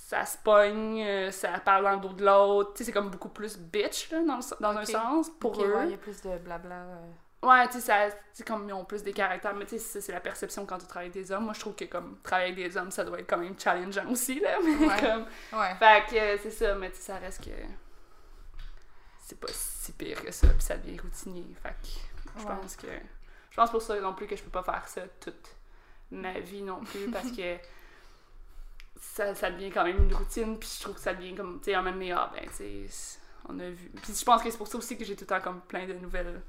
ça 0.08 0.24
se 0.26 0.38
pogne, 0.38 1.02
euh, 1.02 1.30
ça 1.30 1.58
parle 1.60 1.84
dans 1.84 1.92
le 1.92 2.00
dos 2.00 2.12
de 2.12 2.24
l'autre. 2.24 2.72
Tu 2.74 2.78
sais, 2.78 2.84
c'est 2.84 2.92
comme 2.92 3.10
beaucoup 3.10 3.28
plus 3.30 3.56
bitch, 3.58 4.10
là, 4.10 4.22
dans, 4.24 4.36
le- 4.36 4.60
dans 4.60 4.76
un 4.76 4.84
sens, 4.84 5.30
pour 5.30 5.58
Ok, 5.58 5.60
eux. 5.60 5.74
ouais, 5.74 5.84
il 5.86 5.90
y 5.90 5.94
a 5.94 5.98
plus 5.98 6.20
de 6.22 6.38
blabla. 6.38 6.74
euh. 6.74 7.10
Ouais, 7.44 7.68
tu 7.68 7.80
sais, 7.80 8.10
sais, 8.32 8.44
comme 8.44 8.68
ils 8.68 8.72
ont 8.72 8.84
plus 8.84 9.02
des 9.02 9.12
caractères, 9.12 9.54
mais 9.54 9.66
tu 9.66 9.78
sais, 9.78 10.00
c'est 10.00 10.12
la 10.12 10.20
perception 10.20 10.64
quand 10.66 10.78
tu 10.78 10.86
travailles 10.86 11.10
avec 11.10 11.22
des 11.22 11.30
hommes. 11.32 11.44
Moi, 11.44 11.52
je 11.54 11.60
trouve 11.60 11.74
que 11.74 11.84
comme 11.84 12.18
travailler 12.22 12.52
avec 12.52 12.64
des 12.70 12.76
hommes, 12.76 12.90
ça 12.90 13.04
doit 13.04 13.20
être 13.20 13.28
quand 13.28 13.38
même 13.38 13.58
challengeant 13.58 14.08
aussi, 14.08 14.40
là. 14.40 14.58
Mais 14.64 14.86
Ouais. 14.86 15.00
comme. 15.00 15.26
Ouais. 15.60 15.74
Fait 15.78 16.04
que 16.10 16.16
euh, 16.16 16.38
c'est 16.42 16.50
ça, 16.50 16.74
mais 16.74 16.90
tu 16.90 16.96
sais, 16.96 17.02
ça 17.02 17.18
reste 17.18 17.44
que. 17.44 17.50
C'est 19.26 19.38
pas 19.38 19.48
si 19.52 19.92
pire 19.92 20.22
que 20.22 20.30
ça, 20.32 20.48
puis 20.48 20.62
ça 20.62 20.76
devient 20.76 20.98
routinier. 21.00 21.46
Fait 21.62 21.70
que 21.70 22.40
je 22.40 22.44
Ouais. 22.46 22.54
pense 22.60 22.76
que. 22.76 22.86
Je 23.50 23.56
pense 23.56 23.70
pour 23.70 23.82
ça 23.82 23.98
non 24.00 24.14
plus 24.14 24.26
que 24.26 24.36
je 24.36 24.42
peux 24.42 24.50
pas 24.50 24.62
faire 24.62 24.86
ça 24.88 25.02
toute 25.20 25.54
ma 26.10 26.38
vie 26.40 26.62
non 26.62 26.80
plus, 26.84 27.10
parce 27.10 27.30
que. 27.30 27.56
Ça, 29.00 29.34
ça 29.34 29.50
devient 29.50 29.70
quand 29.70 29.84
même 29.84 29.98
une 30.08 30.14
routine, 30.14 30.58
puis 30.58 30.68
je 30.78 30.82
trouve 30.82 30.94
que 30.94 31.00
ça 31.00 31.12
devient 31.12 31.34
comme, 31.34 31.60
tu 31.60 31.70
sais, 31.70 31.76
moment 31.76 31.90
donné, 31.92 32.12
ah 32.12 32.30
ben, 32.34 32.48
tu 32.48 32.54
sais, 32.54 32.86
c'est- 32.88 33.18
on 33.48 33.58
a 33.60 33.68
vu. 33.68 33.90
Puis 34.02 34.14
je 34.18 34.24
pense 34.24 34.42
que 34.42 34.50
c'est 34.50 34.56
pour 34.56 34.66
ça 34.66 34.78
aussi 34.78 34.96
que 34.96 35.04
j'ai 35.04 35.14
tout 35.14 35.24
le 35.24 35.26
temps 35.26 35.40
comme 35.42 35.60
plein 35.60 35.86
de 35.86 35.92
nouvelles. 35.94 36.40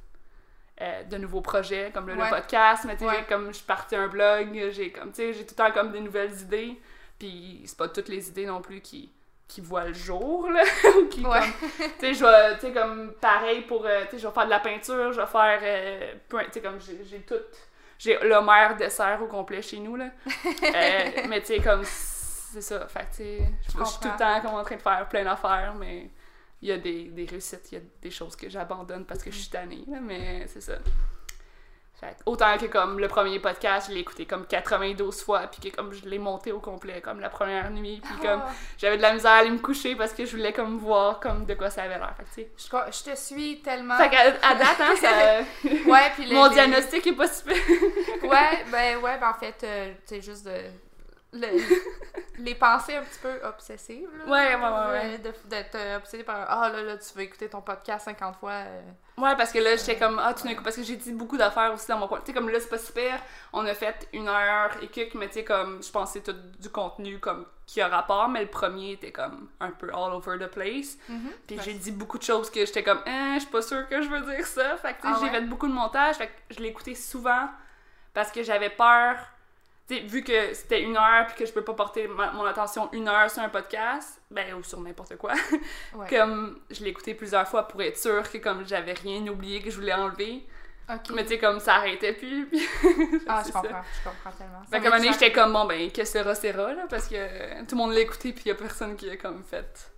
Euh, 0.81 1.03
de 1.03 1.17
nouveaux 1.17 1.41
projets, 1.41 1.91
comme 1.93 2.07
le, 2.09 2.15
podcast, 2.29 2.83
mais 2.85 2.97
tu 2.97 3.05
sais, 3.05 3.09
Ouais. 3.09 3.25
comme 3.29 3.53
je 3.53 3.63
partais 3.63 3.95
un 3.95 4.07
blog, 4.07 4.49
j'ai 4.71 4.91
comme, 4.91 5.11
tu 5.11 5.17
sais, 5.17 5.33
j'ai 5.33 5.45
tout 5.45 5.55
le 5.57 5.63
temps 5.63 5.71
comme 5.71 5.91
des 5.91 6.01
nouvelles 6.01 6.33
idées, 6.41 6.79
puis 7.17 7.61
c'est 7.65 7.77
pas 7.77 7.87
toutes 7.87 8.09
les 8.09 8.27
idées 8.29 8.45
non 8.45 8.61
plus 8.61 8.81
qui, 8.81 9.11
qui 9.47 9.61
voient 9.61 9.85
le 9.85 9.93
jour, 9.93 10.49
là, 10.49 10.63
ou 10.99 11.05
qui 11.07 11.25
Ouais. 11.25 11.39
comme, 11.39 11.87
tu 11.99 12.05
sais, 12.07 12.13
je 12.13 12.25
vais, 12.25 12.55
tu 12.55 12.67
sais, 12.67 12.73
comme, 12.73 13.13
pareil 13.21 13.61
pour, 13.61 13.85
euh, 13.85 14.03
tu 14.09 14.11
sais, 14.11 14.19
je 14.23 14.27
vais 14.27 14.33
faire 14.33 14.45
de 14.45 14.49
la 14.49 14.59
peinture, 14.59 15.13
je 15.13 15.21
vais 15.21 15.27
faire, 15.27 15.59
euh, 15.63 16.13
tu 16.29 16.37
sais, 16.51 16.61
comme, 16.61 16.79
j'ai 16.79 17.19
tout, 17.21 17.35
j'ai 17.97 18.17
le 18.21 18.41
maire 18.41 18.75
dessert 18.75 19.19
au 19.21 19.27
complet 19.27 19.61
chez 19.61 19.79
nous, 19.79 19.95
là, 19.95 20.09
Euh, 20.25 21.09
mais 21.29 21.39
tu 21.39 21.47
sais, 21.47 21.59
comme, 21.59 21.83
c'est 21.85 22.61
ça, 22.61 22.87
fait 22.87 23.07
tu 23.11 23.15
sais, 23.17 23.39
je 23.63 23.83
suis 23.83 23.99
tout 24.01 24.09
le 24.11 24.17
temps 24.17 24.41
comme 24.41 24.55
en 24.55 24.63
train 24.63 24.75
de 24.75 24.81
faire 24.81 25.07
plein 25.09 25.23
d'affaires, 25.23 25.73
mais 25.77 26.09
il 26.65 26.69
y 26.69 26.71
a 26.71 26.77
des, 26.77 27.03
des 27.05 27.25
réussites, 27.25 27.71
il 27.71 27.75
y 27.75 27.77
a 27.77 27.83
des 28.01 28.09
choses 28.09 28.35
que 28.35 28.49
j'abandonne 28.49 29.05
parce 29.05 29.21
que 29.23 29.29
je 29.29 29.37
suis 29.37 29.49
tannée, 29.49 29.83
là, 29.87 29.99
mais 30.01 30.47
c'est 30.47 30.61
ça. 30.61 30.73
Fait 31.99 32.17
autant 32.25 32.57
que 32.57 32.65
comme 32.65 32.99
le 32.99 33.07
premier 33.07 33.39
podcast, 33.39 33.87
je 33.87 33.93
l'ai 33.93 34.01
écouté 34.01 34.25
comme 34.25 34.45
92 34.47 35.21
fois, 35.23 35.41
puis 35.47 35.69
que 35.69 35.75
comme 35.75 35.93
je 35.93 36.05
l'ai 36.09 36.17
monté 36.19 36.51
au 36.51 36.59
complet, 36.59 36.99
comme 37.01 37.19
la 37.21 37.29
première 37.29 37.69
nuit, 37.71 38.01
puis 38.03 38.15
comme 38.19 38.41
Ah, 38.45 38.51
j'avais 38.77 38.97
de 38.97 39.01
la 39.03 39.13
misère 39.13 39.31
à 39.31 39.35
aller 39.35 39.51
me 39.51 39.59
coucher 39.59 39.95
parce 39.95 40.11
que 40.11 40.25
je 40.25 40.35
voulais 40.35 40.51
comme 40.51 40.77
voir 40.79 41.19
comme 41.21 41.45
de 41.45 41.53
quoi 41.53 41.69
ça 41.69 41.83
avait 41.83 41.97
l'air. 41.99 42.13
Fait 42.33 42.49
je, 42.57 42.63
je 42.65 43.11
te 43.11 43.15
suis 43.15 43.61
tellement. 43.61 43.95
Fait 43.97 44.09
qu'à 44.09 44.21
à 44.41 44.55
date, 44.55 44.81
hein, 44.81 44.95
ça... 44.99 45.69
Ouais, 45.89 46.11
puis 46.15 46.33
mon 46.33 46.45
les- 46.47 46.53
diagnostic 46.55 47.05
est 47.07 47.13
pas 47.13 47.27
super. 47.29 47.55
Ouais, 48.23 48.65
ben 48.71 48.97
ouais, 48.97 49.17
ben 49.17 49.29
en 49.29 49.33
fait, 49.39 49.55
euh, 49.63 49.93
tu 50.05 50.15
sais, 50.15 50.21
juste 50.21 50.45
de. 50.47 50.51
le- 51.33 51.47
les 52.37 52.55
pensées 52.55 52.95
un 52.95 53.03
petit 53.03 53.19
peu 53.19 53.33
obsessives. 53.45 54.09
Là, 54.19 54.25
Ouais, 54.31 54.55
ouais, 54.55 54.91
ouais, 54.91 55.17
D'être 55.45 55.75
euh, 55.75 55.97
obsédé 55.97 56.23
par 56.23 56.45
Ah 56.49 56.69
là, 56.69 56.81
là, 56.81 56.97
tu 56.97 57.13
veux 57.15 57.23
écouter 57.23 57.49
ton 57.49 57.61
podcast 57.61 58.05
50 58.05 58.35
fois. 58.37 58.51
euh. 58.51 58.81
Ouais, 59.17 59.35
parce 59.37 59.51
que 59.53 59.59
là, 59.59 59.75
j'étais 59.77 59.97
comme, 59.97 60.19
ah, 60.21 60.33
d'un 60.33 60.55
coup, 60.55 60.63
parce 60.63 60.75
que 60.75 60.83
j'ai 60.83 60.97
dit 60.97 61.13
beaucoup 61.13 61.37
d'affaires 61.37 61.73
aussi 61.73 61.87
dans 61.87 61.97
mon 61.97 62.07
point. 62.07 62.19
Tu 62.19 62.27
sais, 62.27 62.33
comme 62.33 62.49
là, 62.49 62.59
c'est 62.59 62.69
pas 62.69 62.77
super. 62.77 63.19
On 63.53 63.65
a 63.65 63.73
fait 63.73 64.07
une 64.13 64.27
heure 64.27 64.71
et 64.81 64.87
quelques, 64.87 65.15
mais 65.15 65.27
tu 65.27 65.35
sais, 65.35 65.43
comme, 65.45 65.81
je 65.81 65.89
pensais 65.91 66.19
tout 66.21 66.35
du 66.59 66.69
contenu, 66.69 67.19
comme, 67.19 67.45
qui 67.65 67.79
a 67.81 67.87
rapport, 67.87 68.27
mais 68.27 68.41
le 68.41 68.49
premier 68.49 68.91
était 68.91 69.11
comme 69.11 69.49
un 69.59 69.71
peu 69.71 69.87
all 69.89 70.13
over 70.13 70.37
the 70.37 70.47
place. 70.51 70.97
Puis 71.47 71.57
Ouais. 71.57 71.63
j'ai 71.63 71.73
dit 71.73 71.91
beaucoup 71.91 72.17
de 72.17 72.23
choses 72.23 72.49
que 72.51 72.65
j'étais 72.65 72.83
comme, 72.83 72.99
eh, 73.05 73.35
je 73.35 73.39
suis 73.39 73.49
pas 73.49 73.61
sûre 73.61 73.87
que 73.87 74.01
je 74.01 74.09
veux 74.09 74.21
dire 74.35 74.45
ça. 74.45 74.75
Fait 74.77 74.93
que, 74.93 75.01
tu 75.01 75.07
sais, 75.07 75.13
Ah 75.15 75.17
j'ai 75.19 75.25
ouais? 75.27 75.31
fait 75.31 75.41
beaucoup 75.41 75.67
de 75.67 75.73
montage. 75.73 76.15
Fait 76.17 76.27
que 76.27 76.33
je 76.57 76.63
écouté 76.63 76.93
souvent 76.95 77.49
parce 78.13 78.31
que 78.31 78.43
j'avais 78.43 78.69
peur. 78.69 79.15
Tu 79.87 79.95
sais, 79.95 80.01
vu 80.01 80.23
que 80.23 80.53
c'était 80.53 80.81
une 80.81 80.97
heure 80.97 81.27
puis 81.27 81.35
que 81.35 81.45
je 81.45 81.53
peux 81.53 81.63
pas 81.63 81.73
porter 81.73 82.07
ma- 82.07 82.31
mon 82.31 82.43
attention 82.45 82.89
une 82.91 83.07
heure 83.07 83.29
sur 83.29 83.43
un 83.43 83.49
podcast, 83.49 84.19
ben, 84.31 84.55
ou 84.55 84.63
sur 84.63 84.79
n'importe 84.81 85.15
quoi. 85.17 85.33
Ouais. 85.95 86.07
comme, 86.09 86.59
je 86.71 86.83
l'ai 86.83 86.89
écouté 86.89 87.13
plusieurs 87.13 87.47
fois 87.47 87.67
pour 87.67 87.81
être 87.83 87.97
sûre 87.97 88.29
que 88.29 88.37
comme 88.39 88.67
j'avais 88.67 88.93
rien 88.93 89.25
oublié 89.27 89.61
que 89.61 89.69
je 89.69 89.75
voulais 89.75 89.93
enlever. 89.93 90.43
Mais 91.13 91.23
tu 91.23 91.29
sais, 91.29 91.39
comme 91.39 91.59
ça 91.59 91.75
arrêtait 91.75 92.13
plus. 92.13 92.45
Puis 92.47 92.61
ah, 93.27 93.41
je 93.45 93.51
ça. 93.51 93.59
comprends, 93.59 93.81
je 94.03 94.09
comprends 94.09 94.31
tellement. 94.37 94.61
Ça 94.63 94.69
Fait 94.69 94.71
qu'à 94.71 94.77
un 94.77 94.81
m'est 94.81 94.83
moment 94.83 94.95
donné, 94.97 95.07
déjà 95.07 95.11
j'étais 95.19 95.31
comme, 95.31 95.53
bon, 95.53 95.65
ben, 95.65 95.91
que 95.91 96.05
sera, 96.05 96.35
sera, 96.35 96.73
là, 96.73 96.85
parce 96.89 97.07
que 97.07 97.59
tout 97.65 97.75
le 97.75 97.77
monde 97.77 97.93
l'a 97.93 98.01
écouté, 98.01 98.33
puis 98.33 98.43
y 98.47 98.51
a 98.51 98.55
personne 98.55 98.95
qui 98.95 99.09
a 99.09 99.17
comme 99.17 99.43
fait. 99.43 99.91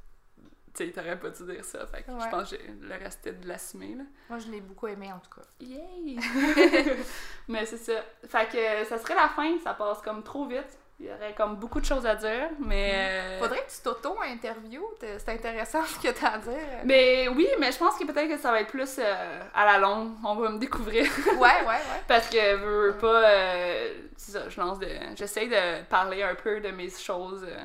Tu 0.78 0.86
sais, 0.86 0.91
t'aurais 0.91 1.17
pas 1.19 1.30
dû 1.30 1.43
dire 1.43 1.65
ça. 1.65 1.86
Fait 1.88 2.03
que 2.03 2.11
je 2.11 2.30
pense 2.30 2.49
que 2.51 2.55
j'ai- 2.57 2.71
le 2.82 2.93
reste 3.03 3.28
de 3.28 3.47
l'assumer, 3.47 3.95
là. 3.97 4.03
Moi, 4.30 4.38
je 4.39 4.51
l'ai 4.51 4.61
beaucoup 4.61 4.88
aimé 4.88 5.11
en 5.11 5.17
tout 5.19 5.32
cas. 5.39 5.47
Yay! 5.59 6.17
Mais 7.47 7.65
c'est 7.65 7.78
ça. 7.78 7.93
Fait 8.28 8.47
que 8.49 8.86
ça 8.88 8.97
serait 8.97 9.15
la 9.15 9.30
fin, 9.30 9.57
ça 9.63 9.73
passe 9.73 10.01
comme 10.01 10.23
trop 10.23 10.45
vite. 10.45 10.78
Il 10.99 11.05
y 11.05 11.11
aurait 11.13 11.36
comme 11.36 11.57
beaucoup 11.57 11.80
de 11.80 11.86
choses 11.86 12.07
à 12.07 12.15
dire, 12.15 12.49
mais. 12.59 12.91
euh, 12.95 13.39
Faudrait 13.39 13.63
que 13.63 13.69
tu 13.69 13.82
t'auto-interviewes. 13.84 14.82
t'es- 14.99 15.19
C'est 15.19 15.30
intéressant 15.30 15.84
ce 15.86 15.99
que 15.99 16.11
t'as 16.11 16.30
à 16.30 16.38
dire. 16.39 16.57
Mais 16.86 17.28
oui, 17.28 17.47
mais 17.59 17.71
je 17.71 17.78
pense 17.78 17.99
que 17.99 18.03
peut-être 18.03 18.28
que 18.30 18.38
ça 18.39 18.49
va 18.51 18.61
être 18.61 18.71
plus 18.71 18.95
euh, 18.97 19.41
à 19.53 19.65
la 19.67 19.78
longue. 19.78 20.13
On 20.25 20.34
va 20.34 20.49
me 20.49 20.57
découvrir. 20.57 21.03
Ouais, 21.34 21.38
ouais, 21.38 21.65
ouais. 21.67 21.78
Parce 22.07 22.28
que 22.32 22.55
veux, 22.55 22.88
veux 22.93 22.97
pas. 22.97 23.30
euh, 23.30 23.93
c'est 24.15 24.32
ça, 24.32 24.49
je 24.49 24.59
lance 24.59 24.80
de. 24.80 24.88
J'essaie 25.15 25.45
de 25.45 25.84
parler 25.84 26.23
un 26.23 26.34
peu 26.34 26.59
de 26.61 26.69
mes 26.71 26.89
choses, 26.89 27.45
euh, 27.47 27.63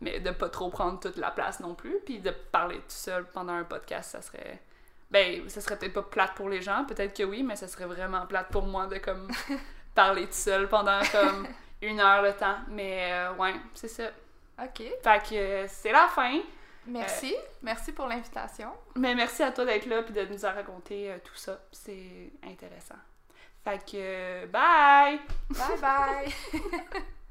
mais 0.00 0.20
de 0.20 0.30
pas 0.30 0.48
trop 0.48 0.68
prendre 0.68 1.00
toute 1.00 1.16
la 1.16 1.30
place 1.30 1.60
non 1.60 1.74
plus. 1.74 1.98
Puis 2.04 2.20
de 2.20 2.30
parler 2.30 2.76
tout 2.76 2.84
seul 2.88 3.24
pendant 3.26 3.54
un 3.54 3.64
podcast, 3.64 4.10
ça 4.12 4.22
serait. 4.22 4.60
Ben, 5.10 5.48
ça 5.48 5.60
serait 5.60 5.78
peut-être 5.78 5.92
pas 5.92 6.02
plate 6.02 6.34
pour 6.34 6.48
les 6.48 6.60
gens, 6.60 6.84
peut-être 6.84 7.16
que 7.16 7.22
oui, 7.22 7.42
mais 7.42 7.54
ça 7.54 7.68
serait 7.68 7.86
vraiment 7.86 8.26
plate 8.26 8.48
pour 8.48 8.64
moi 8.64 8.86
de 8.86 8.98
comme 8.98 9.28
parler 9.94 10.26
tout 10.26 10.32
seul 10.32 10.68
pendant 10.68 11.00
comme 11.12 11.46
une 11.82 12.00
heure 12.00 12.24
de 12.24 12.32
temps. 12.32 12.58
Mais 12.68 13.12
euh, 13.12 13.34
ouais, 13.34 13.54
c'est 13.74 13.88
ça. 13.88 14.10
Ok. 14.62 14.82
Fait 15.02 15.22
que 15.28 15.34
euh, 15.34 15.66
c'est 15.68 15.92
la 15.92 16.08
fin. 16.08 16.40
Merci. 16.86 17.34
Merci 17.62 17.92
pour 17.92 18.06
l'invitation. 18.06 18.70
Mais 18.94 19.14
merci 19.14 19.42
à 19.42 19.50
toi 19.50 19.64
d'être 19.64 19.86
là 19.86 20.02
puis 20.02 20.14
de 20.14 20.24
nous 20.26 20.44
avoir 20.44 20.64
raconté 20.64 21.10
euh, 21.10 21.18
tout 21.22 21.34
ça. 21.34 21.60
C'est 21.72 22.32
intéressant. 22.44 22.94
Fait 23.64 23.78
que 23.78 23.96
euh, 23.96 24.46
bye! 24.46 25.20
Bye 25.50 25.80
bye. 25.80 27.02